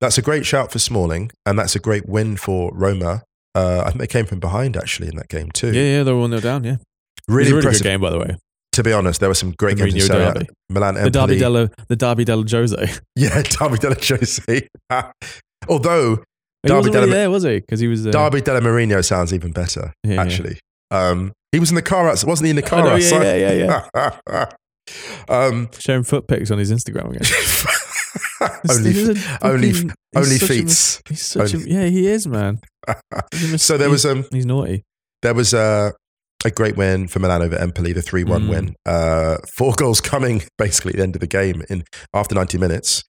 that's 0.00 0.18
a 0.18 0.22
great 0.22 0.44
shout 0.44 0.72
for 0.72 0.78
Smalling, 0.78 1.30
and 1.46 1.58
that's 1.58 1.76
a 1.76 1.80
great 1.80 2.08
win 2.08 2.36
for 2.36 2.72
Roma. 2.74 3.22
Uh, 3.54 3.82
I 3.84 3.90
think 3.90 4.00
they 4.00 4.06
came 4.06 4.26
from 4.26 4.40
behind 4.40 4.76
actually 4.76 5.08
in 5.08 5.16
that 5.16 5.28
game 5.28 5.50
too. 5.50 5.72
Yeah, 5.72 5.98
yeah, 5.98 6.02
they 6.02 6.12
were 6.12 6.20
one 6.20 6.30
0 6.30 6.40
down. 6.40 6.64
Yeah, 6.64 6.76
really 7.28 7.50
a 7.50 7.54
really 7.54 7.58
impressive. 7.58 7.82
good 7.82 7.88
game 7.90 8.00
by 8.00 8.10
the 8.10 8.18
way. 8.18 8.36
To 8.72 8.82
be 8.84 8.92
honest, 8.92 9.18
there 9.20 9.28
were 9.28 9.34
some 9.34 9.52
great 9.58 9.76
games 9.76 9.94
in 9.94 10.00
Serie 10.00 10.22
A. 10.24 10.34
derby. 10.34 10.46
Milan 10.70 10.94
The 10.94 11.10
Derby 11.10 11.34
Empoli. 11.34 11.38
dello, 11.38 11.68
the 11.88 11.96
Derby 11.96 12.24
dello 12.24 12.44
Jose. 12.48 12.76
Yeah, 13.16 13.42
Derby 13.42 13.78
della 13.78 13.96
Jose. 14.00 14.68
Although 15.68 16.16
He 16.62 16.68
Derby 16.68 16.76
wasn't 16.76 16.94
really 16.94 17.10
there, 17.10 17.30
was 17.30 17.42
he? 17.42 17.58
Because 17.60 17.80
he 17.80 17.88
was 17.88 18.06
uh, 18.06 18.10
Derby 18.10 18.40
della 18.40 18.60
Mourinho 18.60 19.04
sounds 19.04 19.32
even 19.34 19.50
better, 19.52 19.92
Yeah, 20.04 20.14
yeah. 20.14 20.22
actually. 20.22 20.58
Um, 20.90 21.32
he 21.52 21.58
was 21.58 21.70
in 21.70 21.74
the 21.76 21.82
car 21.82 22.04
wasn't 22.06 22.44
he 22.44 22.50
in 22.50 22.56
the 22.56 22.62
car 22.62 22.80
know, 22.82 22.94
yeah, 22.94 22.94
outside? 22.94 23.22
yeah, 23.40 23.52
yeah, 23.52 23.86
yeah. 24.28 24.46
um, 25.28 25.68
sharing 25.78 26.04
foot 26.04 26.28
pics 26.28 26.50
on 26.50 26.58
his 26.58 26.70
Instagram 26.70 27.10
again. 27.10 27.26
only, 28.70 28.92
He's 28.92 29.08
a 29.08 29.38
only, 29.46 29.68
he's 29.68 29.84
only 30.14 30.38
such 30.38 30.50
a. 30.50 30.54
He's 31.08 31.22
such 31.22 31.54
Only- 31.54 31.70
a 31.72 31.74
yeah, 31.84 31.86
he 31.90 32.06
is 32.06 32.26
man. 32.26 32.60
A 32.86 33.58
so 33.58 33.76
there 33.76 33.90
was 33.90 34.06
um, 34.06 34.24
he's 34.30 34.46
naughty. 34.46 34.84
there 35.22 35.34
was 35.34 35.52
uh, 35.52 35.90
a 36.44 36.50
great 36.50 36.76
win 36.76 37.08
for 37.08 37.18
Milan 37.18 37.42
over 37.42 37.56
Empoli, 37.56 37.92
the 37.92 38.02
three-one 38.02 38.44
Mm. 38.44 38.48
win. 38.48 38.76
Uh, 38.86 39.38
four 39.56 39.72
goals 39.76 40.00
coming 40.00 40.42
basically 40.56 40.92
at 40.92 40.96
the 40.96 41.02
end 41.02 41.16
of 41.16 41.20
the 41.20 41.26
game 41.26 41.62
in 41.68 41.84
after 42.14 42.34
ninety 42.34 42.58
minutes. 42.58 43.02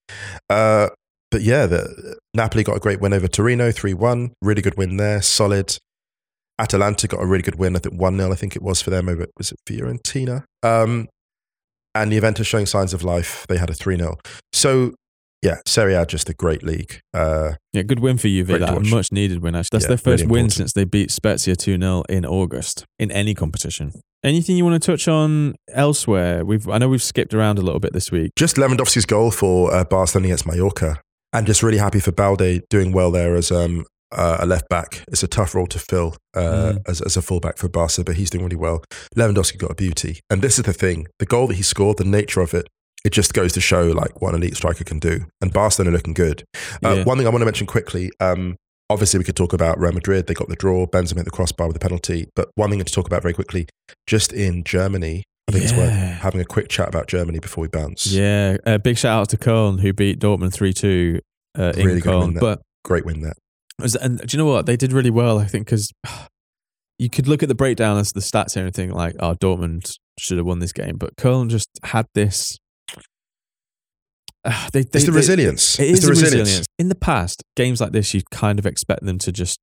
Uh, 0.50 0.90
but 1.32 1.42
yeah, 1.42 1.68
the, 1.68 2.18
Napoli 2.34 2.64
got 2.64 2.76
a 2.76 2.80
great 2.80 3.00
win 3.02 3.14
over 3.14 3.28
Torino, 3.28 3.72
three-one. 3.72 4.34
Really 4.42 4.62
good 4.64 4.78
win 4.78 4.98
there, 4.98 5.22
solid. 5.22 5.78
Atalanta 6.60 7.08
got 7.08 7.22
a 7.22 7.26
really 7.26 7.44
good 7.44 7.56
win. 7.60 7.76
I 7.76 7.80
think 7.80 8.00
one 8.02 8.18
0 8.18 8.32
I 8.32 8.36
think 8.36 8.56
it 8.56 8.62
was 8.62 8.82
for 8.82 8.90
them 8.90 9.08
over 9.08 9.28
was 9.38 9.52
it 9.52 9.60
Fiorentina. 9.68 10.44
Um, 10.64 11.08
and 11.96 12.12
the 12.12 12.18
Juventus 12.18 12.48
showing 12.48 12.66
signs 12.66 12.94
of 12.94 13.04
life. 13.04 13.46
They 13.48 13.58
had 13.58 13.70
a 13.70 13.74
three 13.74 13.96
0 13.98 14.18
So 14.54 14.94
yeah, 15.42 15.58
Serie 15.66 15.94
A 15.96 16.06
just 16.06 16.30
a 16.30 16.34
great 16.34 16.64
league. 16.64 17.02
Uh, 17.14 17.54
Yeah, 17.74 17.84
good 17.84 18.00
win 18.00 18.18
for 18.18 18.28
Juve. 18.28 18.48
Great 18.48 18.60
That 18.62 18.76
a 18.78 18.80
much 18.82 19.12
needed 19.12 19.42
win. 19.42 19.56
Actually, 19.56 19.70
that's 19.78 19.86
Yeah, 19.86 19.88
their 19.90 19.98
first 19.98 20.24
really 20.24 20.32
win 20.34 20.50
since 20.50 20.74
they 20.74 20.84
beat 20.84 21.12
Spezia 21.12 21.56
two 21.56 21.78
0 21.78 22.04
in 22.10 22.26
August 22.26 22.86
in 22.98 23.12
any 23.12 23.34
competition. 23.34 23.94
Anything 24.24 24.58
you 24.58 24.66
want 24.66 24.82
to 24.82 24.92
touch 24.92 25.08
on 25.08 25.56
elsewhere? 25.74 26.44
We've 26.46 26.68
I 26.68 26.78
know 26.78 26.90
we've 26.90 27.02
skipped 27.04 27.34
around 27.34 27.58
a 27.58 27.62
little 27.62 27.80
bit 27.80 27.94
this 27.94 28.12
week. 28.12 28.32
just 28.36 28.58
Lewandowski's 28.58 29.06
goal 29.06 29.32
for 29.32 29.74
uh, 29.74 29.84
Barcelona 29.86 30.28
against 30.28 30.46
Mallorca, 30.46 31.00
and 31.34 31.48
just 31.48 31.64
really 31.64 31.78
happy 31.78 32.00
for 32.00 32.12
Balde 32.12 32.62
doing 32.70 32.92
well 32.92 33.12
there 33.12 33.36
as 33.36 33.50
um, 33.52 33.86
uh, 34.12 34.38
a 34.42 34.46
left 34.46 34.68
back. 34.70 35.04
It's 35.08 35.24
a 35.24 35.28
tough 35.28 35.56
role 35.56 35.68
to 35.68 35.80
fill 35.80 36.16
uh, 36.36 36.74
Mm. 36.74 36.80
as, 36.90 37.02
as 37.02 37.16
a 37.18 37.22
fullback 37.22 37.58
for 37.58 37.70
Barca, 37.70 38.04
but 38.04 38.16
he's 38.16 38.30
doing 38.30 38.44
really 38.44 38.56
well. 38.58 38.84
Lewandowski 39.16 39.58
got 39.58 39.72
a 39.72 39.76
beauty, 39.76 40.20
and 40.30 40.42
this 40.42 40.58
is 40.60 40.66
the 40.66 40.74
thing: 40.74 41.08
the 41.20 41.26
goal 41.26 41.48
that 41.48 41.56
he 41.56 41.64
scored, 41.64 41.98
the 41.98 42.04
nature 42.04 42.42
of 42.42 42.54
it. 42.54 42.68
It 43.06 43.12
just 43.14 43.34
goes 43.34 43.54
to 43.54 43.62
show 43.62 43.84
like 43.88 44.22
what 44.22 44.34
an 44.36 44.42
elite 44.42 44.58
striker 44.58 44.84
can 44.84 45.00
do, 45.00 45.26
and 45.42 45.54
Barcelona 45.54 45.92
are 45.92 45.98
looking 45.98 46.14
good. 46.14 46.44
Uh, 46.84 46.96
Yeah. 46.96 47.04
One 47.06 47.18
thing 47.18 47.28
I 47.28 47.30
want 47.30 47.42
to 47.42 47.46
mention 47.46 47.66
quickly: 47.68 48.12
um, 48.20 48.58
obviously, 48.90 49.18
we 49.20 49.24
could 49.24 49.38
talk 49.38 49.54
about 49.54 49.80
Real 49.80 49.94
Madrid. 49.94 50.28
They 50.28 50.34
got 50.34 50.50
the 50.50 50.56
draw. 50.56 50.86
Benzema 50.86 51.18
hit 51.18 51.26
the 51.26 51.32
crossbar 51.32 51.68
with 51.68 51.76
a 51.78 51.80
penalty. 51.80 52.28
But 52.36 52.50
one 52.56 52.70
thing 52.70 52.80
to 52.80 52.86
talk 52.94 53.08
about 53.08 53.22
very 53.22 53.34
quickly: 53.34 53.68
just 54.06 54.34
in 54.34 54.64
Germany, 54.66 55.24
I 55.48 55.52
think 55.54 55.64
it's 55.64 55.74
worth 55.74 55.90
having 55.92 56.42
a 56.42 56.46
quick 56.46 56.68
chat 56.68 56.90
about 56.90 57.08
Germany 57.08 57.40
before 57.40 57.62
we 57.62 57.68
bounce. 57.70 58.08
Yeah, 58.12 58.58
uh, 58.66 58.78
big 58.80 58.98
shout 58.98 59.22
out 59.22 59.30
to 59.30 59.38
Köln 59.38 59.80
who 59.80 59.94
beat 59.94 60.20
Dortmund 60.20 60.54
three 60.54 60.74
two 60.74 61.22
uh, 61.58 61.72
in 61.78 61.86
Really 61.86 62.02
win 62.02 62.14
Köln. 62.14 62.34
there. 62.34 62.42
But 62.42 62.62
Great 62.84 63.06
win 63.06 63.22
there. 63.22 63.34
Was- 63.80 63.96
And 63.96 64.20
do 64.20 64.26
you 64.36 64.44
know 64.44 64.50
what? 64.50 64.66
They 64.66 64.76
did 64.76 64.92
really 64.92 65.10
well, 65.10 65.40
I 65.40 65.46
think, 65.46 65.66
because 65.66 65.90
you 67.00 67.10
could 67.10 67.28
look 67.28 67.42
at 67.44 67.50
the 67.50 67.56
breakdown 67.56 67.98
as 67.98 68.12
the 68.12 68.20
stats 68.20 68.56
here 68.56 68.66
and 68.66 68.74
think, 68.74 68.94
like, 68.94 69.16
oh, 69.20 69.36
Dortmund 69.36 69.94
should 70.20 70.38
have 70.38 70.46
won 70.46 70.60
this 70.60 70.74
game. 70.74 70.98
But 70.98 71.16
Köln 71.16 71.50
just 71.50 71.70
had 71.84 72.06
this. 72.14 72.58
Uh, 74.46 74.70
they, 74.72 74.84
they, 74.84 74.90
It's 75.00 75.06
the 75.06 75.12
they- 75.12 75.18
resilience. 75.18 75.80
It 75.80 75.90
It's 75.92 76.02
the 76.02 76.10
resilience. 76.10 76.40
resilience. 76.50 76.68
In 76.78 76.90
the 76.90 76.96
past, 76.96 77.44
games 77.56 77.82
like 77.82 77.92
this, 77.92 78.14
you 78.14 78.22
kind 78.32 78.58
of 78.60 78.66
expect 78.66 79.04
them 79.04 79.18
to 79.20 79.32
just 79.32 79.60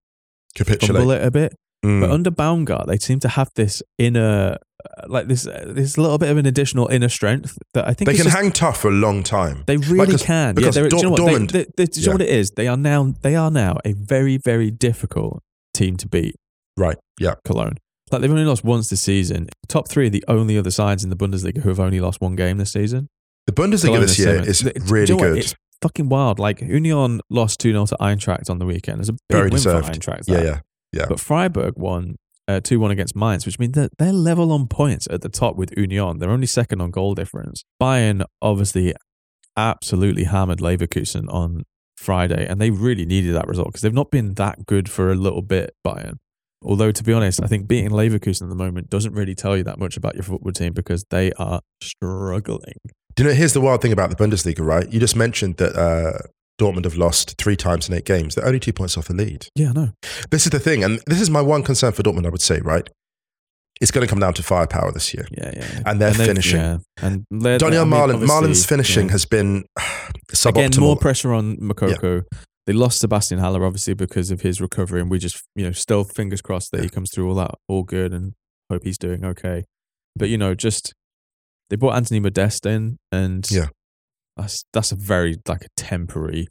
Capitulate. 0.54 1.20
it 1.22 1.26
a 1.26 1.30
bit. 1.30 1.54
Mm. 1.84 2.00
But 2.00 2.10
under 2.10 2.30
Baumgart, 2.30 2.86
they 2.86 2.98
seem 2.98 3.20
to 3.20 3.28
have 3.28 3.50
this 3.54 3.82
inner, 3.98 4.56
uh, 4.84 5.02
like 5.08 5.28
this, 5.28 5.46
uh, 5.46 5.64
this 5.68 5.96
little 5.98 6.18
bit 6.18 6.30
of 6.30 6.36
an 6.38 6.46
additional 6.46 6.88
inner 6.88 7.08
strength 7.08 7.58
that 7.74 7.86
I 7.86 7.92
think 7.94 8.06
they 8.08 8.16
can 8.16 8.24
just- 8.24 8.36
hang 8.36 8.50
tough 8.50 8.80
for 8.80 8.88
a 8.88 8.92
long 8.94 9.22
time. 9.22 9.62
They 9.66 9.76
really 9.76 10.12
'cause- 10.12 10.22
can. 10.22 10.54
because 10.54 10.74
yeah, 10.76 10.82
they're- 10.82 10.90
do 10.90 10.96
you 10.96 11.02
know 11.04 11.10
what? 11.10 11.20
Dortmund- 11.20 11.52
they- 11.52 11.66
they- 11.76 11.86
do 11.86 12.00
you 12.00 12.06
know 12.06 12.12
what 12.12 12.22
it 12.22 12.30
is? 12.30 12.50
They 12.52 12.66
are 12.66 12.76
now. 12.76 13.14
They 13.22 13.36
are 13.36 13.50
now 13.50 13.78
a 13.84 13.92
very, 13.92 14.36
very 14.38 14.70
difficult 14.70 15.42
team 15.74 15.96
to 15.98 16.08
beat. 16.08 16.34
Right. 16.76 16.96
Yeah. 17.20 17.34
Cologne. 17.44 17.76
Like 18.10 18.20
they've 18.20 18.30
only 18.30 18.44
lost 18.44 18.64
once 18.64 18.88
this 18.88 19.02
season. 19.02 19.48
Top 19.68 19.88
three 19.88 20.06
are 20.06 20.10
the 20.10 20.24
only 20.28 20.56
other 20.58 20.70
sides 20.70 21.02
in 21.04 21.10
the 21.10 21.16
Bundesliga 21.16 21.58
who 21.62 21.68
have 21.68 21.80
only 21.80 22.00
lost 22.00 22.20
one 22.20 22.36
game 22.36 22.58
this 22.58 22.72
season. 22.72 23.08
The 23.46 23.52
Bundesliga 23.52 24.00
this 24.00 24.18
year 24.18 24.28
seventh. 24.28 24.48
is 24.48 24.60
do 24.60 24.72
you 24.74 24.84
really 24.86 25.14
know 25.14 25.18
good. 25.18 25.38
It's 25.38 25.54
fucking 25.80 26.08
wild. 26.08 26.38
Like 26.38 26.60
Union 26.60 27.20
lost 27.30 27.60
2 27.60 27.72
0 27.72 27.86
to 27.86 27.96
Eintracht 28.00 28.50
on 28.50 28.58
the 28.58 28.66
weekend. 28.66 29.00
It's 29.00 29.08
a 29.08 29.12
big 29.12 29.20
Very 29.30 29.44
win 29.44 29.52
deserved. 29.52 29.86
for 29.86 29.92
Eintracht. 29.92 30.24
Yeah, 30.26 30.42
yeah, 30.42 30.60
yeah. 30.92 31.06
But 31.08 31.20
Freiburg 31.20 31.74
won 31.76 32.16
uh, 32.48 32.60
2 32.60 32.80
1 32.80 32.90
against 32.90 33.14
Mainz, 33.14 33.46
which 33.46 33.58
means 33.58 33.74
that 33.74 33.92
they're 33.98 34.12
level 34.12 34.52
on 34.52 34.66
points 34.66 35.06
at 35.10 35.20
the 35.20 35.28
top 35.28 35.56
with 35.56 35.76
Union. 35.76 36.18
They're 36.18 36.30
only 36.30 36.46
second 36.46 36.80
on 36.80 36.90
goal 36.90 37.14
difference. 37.14 37.64
Bayern 37.80 38.24
obviously 38.42 38.94
absolutely 39.56 40.24
hammered 40.24 40.58
Leverkusen 40.58 41.32
on 41.32 41.64
Friday, 41.96 42.46
and 42.46 42.60
they 42.60 42.70
really 42.70 43.06
needed 43.06 43.34
that 43.34 43.46
result 43.46 43.68
because 43.68 43.82
they've 43.82 43.92
not 43.92 44.10
been 44.10 44.34
that 44.34 44.66
good 44.66 44.90
for 44.90 45.10
a 45.10 45.14
little 45.14 45.42
bit, 45.42 45.74
Bayern. 45.86 46.16
Although, 46.62 46.90
to 46.90 47.04
be 47.04 47.12
honest, 47.12 47.42
I 47.42 47.46
think 47.46 47.68
beating 47.68 47.90
Leverkusen 47.90 48.42
at 48.42 48.48
the 48.48 48.56
moment 48.56 48.90
doesn't 48.90 49.12
really 49.12 49.34
tell 49.34 49.56
you 49.56 49.62
that 49.64 49.78
much 49.78 49.96
about 49.96 50.14
your 50.14 50.24
football 50.24 50.52
team 50.52 50.72
because 50.72 51.04
they 51.10 51.32
are 51.32 51.60
struggling. 51.80 52.74
Do 53.16 53.22
you 53.22 53.28
know, 53.30 53.34
here's 53.34 53.54
the 53.54 53.60
wild 53.62 53.80
thing 53.82 53.92
about 53.92 54.10
the 54.10 54.16
Bundesliga, 54.16 54.60
right? 54.60 54.90
You 54.92 55.00
just 55.00 55.16
mentioned 55.16 55.56
that 55.56 55.74
uh, 55.74 56.18
Dortmund 56.60 56.84
have 56.84 56.96
lost 56.96 57.36
three 57.38 57.56
times 57.56 57.88
in 57.88 57.94
eight 57.94 58.04
games. 58.04 58.34
They're 58.34 58.46
only 58.46 58.60
two 58.60 58.72
points 58.74 58.96
off 58.98 59.08
the 59.08 59.14
lead. 59.14 59.48
Yeah, 59.54 59.72
no. 59.72 59.92
This 60.30 60.44
is 60.44 60.50
the 60.50 60.58
thing, 60.60 60.84
and 60.84 61.00
this 61.06 61.20
is 61.20 61.30
my 61.30 61.40
one 61.40 61.62
concern 61.62 61.92
for 61.92 62.02
Dortmund, 62.02 62.26
I 62.26 62.28
would 62.28 62.42
say, 62.42 62.60
right? 62.60 62.88
It's 63.80 63.90
going 63.90 64.06
to 64.06 64.10
come 64.10 64.20
down 64.20 64.34
to 64.34 64.42
firepower 64.42 64.90
this 64.92 65.12
year. 65.12 65.26
Yeah, 65.30 65.52
yeah. 65.54 65.82
And 65.86 66.00
they're 66.00 66.12
they've- 66.12 66.26
finishing. 66.26 66.60
Yeah. 66.60 66.78
And 67.02 67.24
they're- 67.30 67.58
Donyell 67.58 67.82
I 67.82 67.84
mean, 67.84 67.92
Malen, 67.92 68.14
obviously, 68.14 68.26
Malen's 68.26 68.66
finishing 68.66 69.06
yeah. 69.06 69.12
has 69.12 69.24
been 69.26 69.64
suboptimal. 70.32 70.48
Again, 70.66 70.70
more 70.80 70.96
pressure 70.96 71.32
on 71.32 71.56
Moukoko. 71.56 72.24
They 72.66 72.72
lost 72.72 72.98
Sebastian 72.98 73.38
Haller 73.38 73.64
obviously 73.64 73.94
because 73.94 74.30
of 74.30 74.40
his 74.40 74.60
recovery, 74.60 75.00
and 75.00 75.08
we 75.10 75.18
just 75.20 75.40
you 75.54 75.64
know 75.64 75.70
still 75.72 76.02
fingers 76.04 76.42
crossed 76.42 76.72
that 76.72 76.82
he 76.82 76.88
comes 76.88 77.10
through 77.12 77.28
all 77.28 77.36
that 77.36 77.52
all 77.68 77.84
good 77.84 78.12
and 78.12 78.32
hope 78.70 78.82
he's 78.82 78.98
doing 78.98 79.24
okay. 79.24 79.64
But 80.16 80.30
you 80.30 80.36
know, 80.38 80.54
just 80.54 80.92
they 81.70 81.76
brought 81.76 81.96
Anthony 81.96 82.20
Modeste 82.20 82.66
in, 82.66 82.96
and 83.12 83.46
Yeah. 83.50 83.66
that's 84.36 84.64
that's 84.72 84.92
a 84.92 84.96
very 84.96 85.36
like 85.48 85.64
a 85.64 85.68
temporary. 85.76 86.48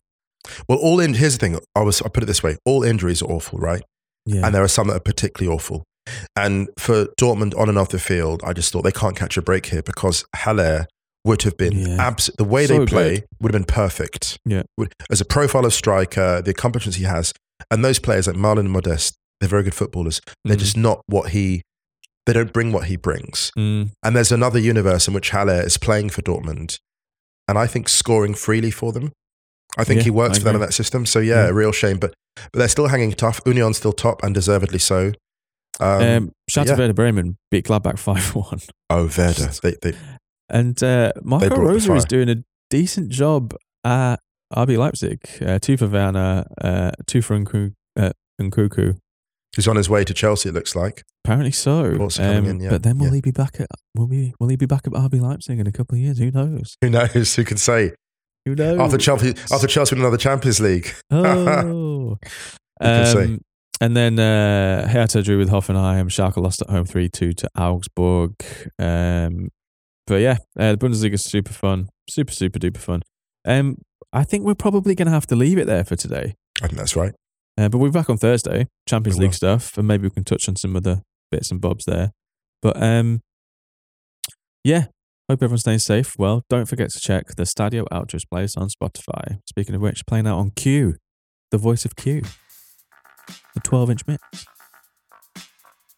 well, 0.70 0.78
all 0.80 1.00
in. 1.00 1.14
Here's 1.16 1.38
the 1.38 1.40
thing. 1.40 1.60
I 1.76 1.82
was. 1.82 2.02
I 2.02 2.10
put 2.10 2.24
it 2.24 2.28
this 2.28 2.44
way: 2.44 2.58
all 2.66 2.84
injuries 2.84 3.22
are 3.22 3.26
awful, 3.32 3.60
right? 3.60 3.84
Yeah, 4.26 4.46
and 4.46 4.54
there 4.56 4.64
are 4.64 4.68
some 4.68 4.88
that 4.88 4.96
are 4.96 5.00
particularly 5.00 5.54
awful. 5.56 5.84
And 6.36 6.70
for 6.78 7.06
Dortmund 7.20 7.58
on 7.58 7.68
and 7.70 7.78
off 7.80 7.90
the 7.90 8.00
field, 8.00 8.42
I 8.46 8.54
just 8.54 8.72
thought 8.72 8.84
they 8.84 8.92
can't 8.92 9.16
catch 9.16 9.38
a 9.38 9.42
break 9.42 9.68
here 9.68 9.82
because 9.82 10.24
Haller 10.36 10.86
would 11.24 11.42
have 11.42 11.58
been 11.58 11.74
Yeah. 11.80 12.08
abs- 12.08 12.30
the 12.38 12.44
way 12.44 12.68
So 12.68 12.78
they 12.80 12.86
play 12.86 13.14
good. 13.16 13.26
would 13.42 13.54
have 13.54 13.60
been 13.66 13.74
perfect. 13.74 14.38
Yeah. 14.46 14.64
As 15.10 15.20
a 15.22 15.26
profile 15.26 15.66
of 15.66 15.74
striker, 15.74 16.44
the 16.44 16.52
accomplishments 16.52 16.98
he 16.98 17.06
has, 17.06 17.34
and 17.72 17.84
those 17.84 17.98
players 17.98 18.28
like 18.28 18.36
Malen 18.36 18.60
and 18.60 18.72
Modeste, 18.72 19.16
they're 19.40 19.50
very 19.50 19.64
good 19.64 19.74
footballers. 19.74 20.22
They're 20.44 20.56
Mm. 20.58 20.60
just 20.60 20.78
not 20.78 21.02
what 21.08 21.32
he. 21.32 21.64
They 22.26 22.34
don't 22.34 22.52
bring 22.54 22.72
what 22.72 22.86
he 22.86 22.96
brings. 22.96 23.52
Mm, 23.58 23.92
And 24.04 24.16
there's 24.16 24.32
another 24.32 24.60
universe 24.60 25.08
in 25.08 25.14
which 25.14 25.30
Haller 25.30 25.62
is 25.62 25.78
playing 25.78 26.10
for 26.10 26.22
Dortmund, 26.22 26.80
and 27.48 27.58
I 27.58 27.68
think 27.68 27.88
scoring 27.90 28.34
freely 28.34 28.72
for 28.72 28.92
them. 28.92 29.12
I 29.78 29.84
think 29.84 30.00
Yeah, 30.00 30.04
he 30.06 30.10
works 30.12 30.38
I 30.38 30.40
for 30.40 30.46
them 30.46 30.56
in 30.56 30.62
that 30.62 30.74
system. 30.74 31.06
So 31.06 31.20
yeah, 31.20 31.44
Yeah. 31.44 31.50
a 31.50 31.54
real 31.54 31.72
shame. 31.72 31.98
But 31.98 32.14
but 32.52 32.60
they're 32.60 32.68
still 32.68 32.88
hanging 32.88 33.12
tough. 33.14 33.40
Union's 33.46 33.78
still 33.78 33.94
top 33.94 34.24
and 34.24 34.34
deservedly 34.34 34.80
so. 34.80 35.12
Um, 35.80 36.02
um, 36.02 36.32
shout 36.50 36.68
yeah. 36.68 36.76
to 36.76 36.82
Werder 36.82 36.94
Bremen 36.94 37.38
beat 37.52 37.66
Gladbach 37.66 38.00
five 38.08 38.34
one, 38.34 38.60
oh, 38.90 39.10
Werder. 39.18 39.52
They, 39.62 39.76
they, 39.82 39.94
and 40.50 40.82
uh, 40.84 41.12
Marco 41.22 41.56
Rose 41.56 41.88
is 41.90 42.06
doing 42.06 42.30
a 42.30 42.44
decent 42.70 43.10
job 43.10 43.54
at 43.84 44.18
RB 44.54 44.78
Leipzig. 44.78 45.20
Uh, 45.42 45.60
two 45.60 45.76
for 45.78 45.88
Werner, 45.88 46.46
uh, 46.62 46.92
two 47.08 47.22
for 47.22 47.38
Nku- 47.38 47.74
uh. 47.98 48.12
He's 49.56 49.68
on 49.68 49.76
his 49.76 49.90
way 49.90 50.04
to 50.04 50.14
Chelsea. 50.14 50.50
It 50.50 50.54
looks 50.54 50.76
like. 50.76 51.04
Apparently 51.24 51.52
so. 51.52 51.98
Um, 52.20 52.46
in, 52.46 52.60
yeah, 52.60 52.70
But 52.70 52.84
then 52.84 52.98
will 52.98 53.08
yeah. 53.08 53.14
he 53.16 53.22
be 53.22 53.32
back 53.32 53.60
at 53.60 53.68
will 53.96 54.08
we 54.08 54.34
will 54.40 54.50
he 54.50 54.56
be 54.56 54.66
back 54.66 54.86
at 54.86 54.94
RB 54.94 55.22
Leipzig 55.22 55.60
in 55.60 55.68
a 55.68 55.72
couple 55.72 55.96
of 55.96 56.02
years? 56.02 56.20
Who 56.20 56.32
knows? 56.32 56.76
Who 56.82 56.90
knows? 56.90 57.36
Who 57.36 57.44
can 57.44 57.58
say? 57.58 57.94
Who 58.46 58.56
knows? 58.56 58.80
After 58.80 58.98
Chelsea, 58.98 59.34
after 59.52 59.68
Chelsea 59.68 59.96
win 59.96 60.02
another 60.04 60.18
Champions 60.18 60.60
League. 60.60 60.94
Oh. 61.12 62.18
can 62.82 63.06
say? 63.06 63.24
um, 63.24 63.42
and 63.82 63.96
then 63.96 64.20
uh, 64.20 64.88
Hertha 64.88 65.22
drew 65.22 65.38
with 65.38 65.50
Hoffenheim. 65.50 66.08
Schalke 66.08 66.38
lost 66.38 66.62
at 66.62 66.70
home 66.70 66.86
3 66.86 67.10
2 67.10 67.34
to 67.34 67.50
Augsburg. 67.58 68.34
Um, 68.80 69.50
but 70.08 70.16
yeah, 70.16 70.38
uh, 70.60 70.74
the 70.74 70.78
Bundesliga 70.78 71.14
is 71.14 71.24
super 71.24 71.54
fun. 71.54 71.90
Super, 72.10 72.34
super 72.34 72.60
duper 72.60 72.78
fun. 72.78 73.02
Um, 73.46 73.78
I 74.14 74.24
think 74.24 74.46
we're 74.46 74.56
probably 74.56 74.96
going 74.96 75.08
to 75.08 75.12
have 75.12 75.28
to 75.28 75.36
leave 75.36 75.58
it 75.58 75.68
there 75.68 75.84
for 75.84 75.96
today. 75.96 76.36
I 76.62 76.68
think 76.68 76.78
that's 76.78 76.96
right. 76.96 77.14
Uh, 77.58 77.70
but 77.70 77.78
we're 77.78 77.90
back 77.90 78.10
on 78.10 78.18
Thursday, 78.18 78.68
Champions 78.88 79.18
League 79.18 79.34
stuff, 79.34 79.78
and 79.78 79.88
maybe 79.88 80.04
we 80.04 80.10
can 80.10 80.26
touch 80.26 80.50
on 80.50 80.58
some 80.58 80.76
other 80.76 81.02
bits 81.32 81.52
and 81.52 81.62
bobs 81.62 81.86
there. 81.86 82.12
But 82.62 82.82
um, 82.82 83.22
yeah, 84.64 84.88
hope 85.30 85.42
everyone's 85.42 85.62
staying 85.62 85.80
safe. 85.80 86.16
Well, 86.18 86.44
don't 86.50 86.66
forget 86.66 86.90
to 86.90 87.00
check 87.00 87.36
the 87.38 87.44
Stadio 87.44 87.86
Outros 87.94 88.24
playlist 88.32 88.58
on 88.58 88.68
Spotify. 88.68 89.40
Speaking 89.48 89.74
of 89.74 89.82
which, 89.82 90.06
playing 90.06 90.28
out 90.28 90.38
on 90.38 90.52
Q, 90.52 90.96
the 91.52 91.58
voice 91.58 91.86
of 91.86 91.96
Q, 91.96 92.24
the 93.54 93.62
12 93.62 93.90
inch 93.90 94.02
mix. 94.06 94.46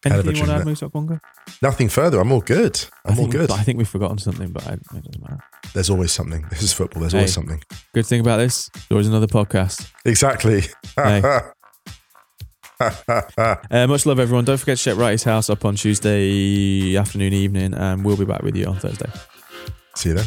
Hell 0.04 0.20
of 0.20 0.26
a 0.26 0.28
Anything 0.28 0.36
you 0.36 0.48
want 0.52 0.64
to 0.64 0.70
add, 0.70 0.80
Moose 0.80 0.92
Bongo? 0.92 1.20
Nothing 1.60 1.88
further. 1.88 2.20
I'm 2.20 2.30
all 2.30 2.40
good. 2.40 2.84
I'm 3.04 3.18
all 3.18 3.26
good. 3.26 3.50
I 3.50 3.62
think 3.64 3.78
we've 3.78 3.88
forgotten 3.88 4.18
something, 4.18 4.50
but 4.52 4.64
I, 4.66 4.74
it 4.74 4.82
doesn't 4.86 5.20
matter. 5.20 5.38
There's 5.74 5.90
always 5.90 6.12
something. 6.12 6.46
This 6.50 6.62
is 6.62 6.72
football. 6.72 7.00
There's 7.00 7.12
Hey. 7.12 7.18
always 7.18 7.34
something. 7.34 7.60
Good 7.94 8.06
thing 8.06 8.20
about 8.20 8.36
this, 8.36 8.70
there 8.88 8.96
was 8.96 9.08
another 9.08 9.26
podcast. 9.26 9.90
Exactly. 10.04 10.62
Hey. 10.96 11.22
Uh, 12.80 13.86
much 13.88 14.06
love, 14.06 14.20
everyone. 14.20 14.44
Don't 14.44 14.56
forget 14.56 14.78
to 14.78 14.84
check 14.84 14.96
Righty's 14.96 15.24
house 15.24 15.50
up 15.50 15.64
on 15.64 15.74
Tuesday 15.74 16.96
afternoon, 16.96 17.32
evening, 17.32 17.74
and 17.74 18.04
we'll 18.04 18.16
be 18.16 18.24
back 18.24 18.42
with 18.42 18.54
you 18.54 18.66
on 18.66 18.78
Thursday. 18.78 19.10
See 19.96 20.10
you 20.10 20.14
then. 20.14 20.26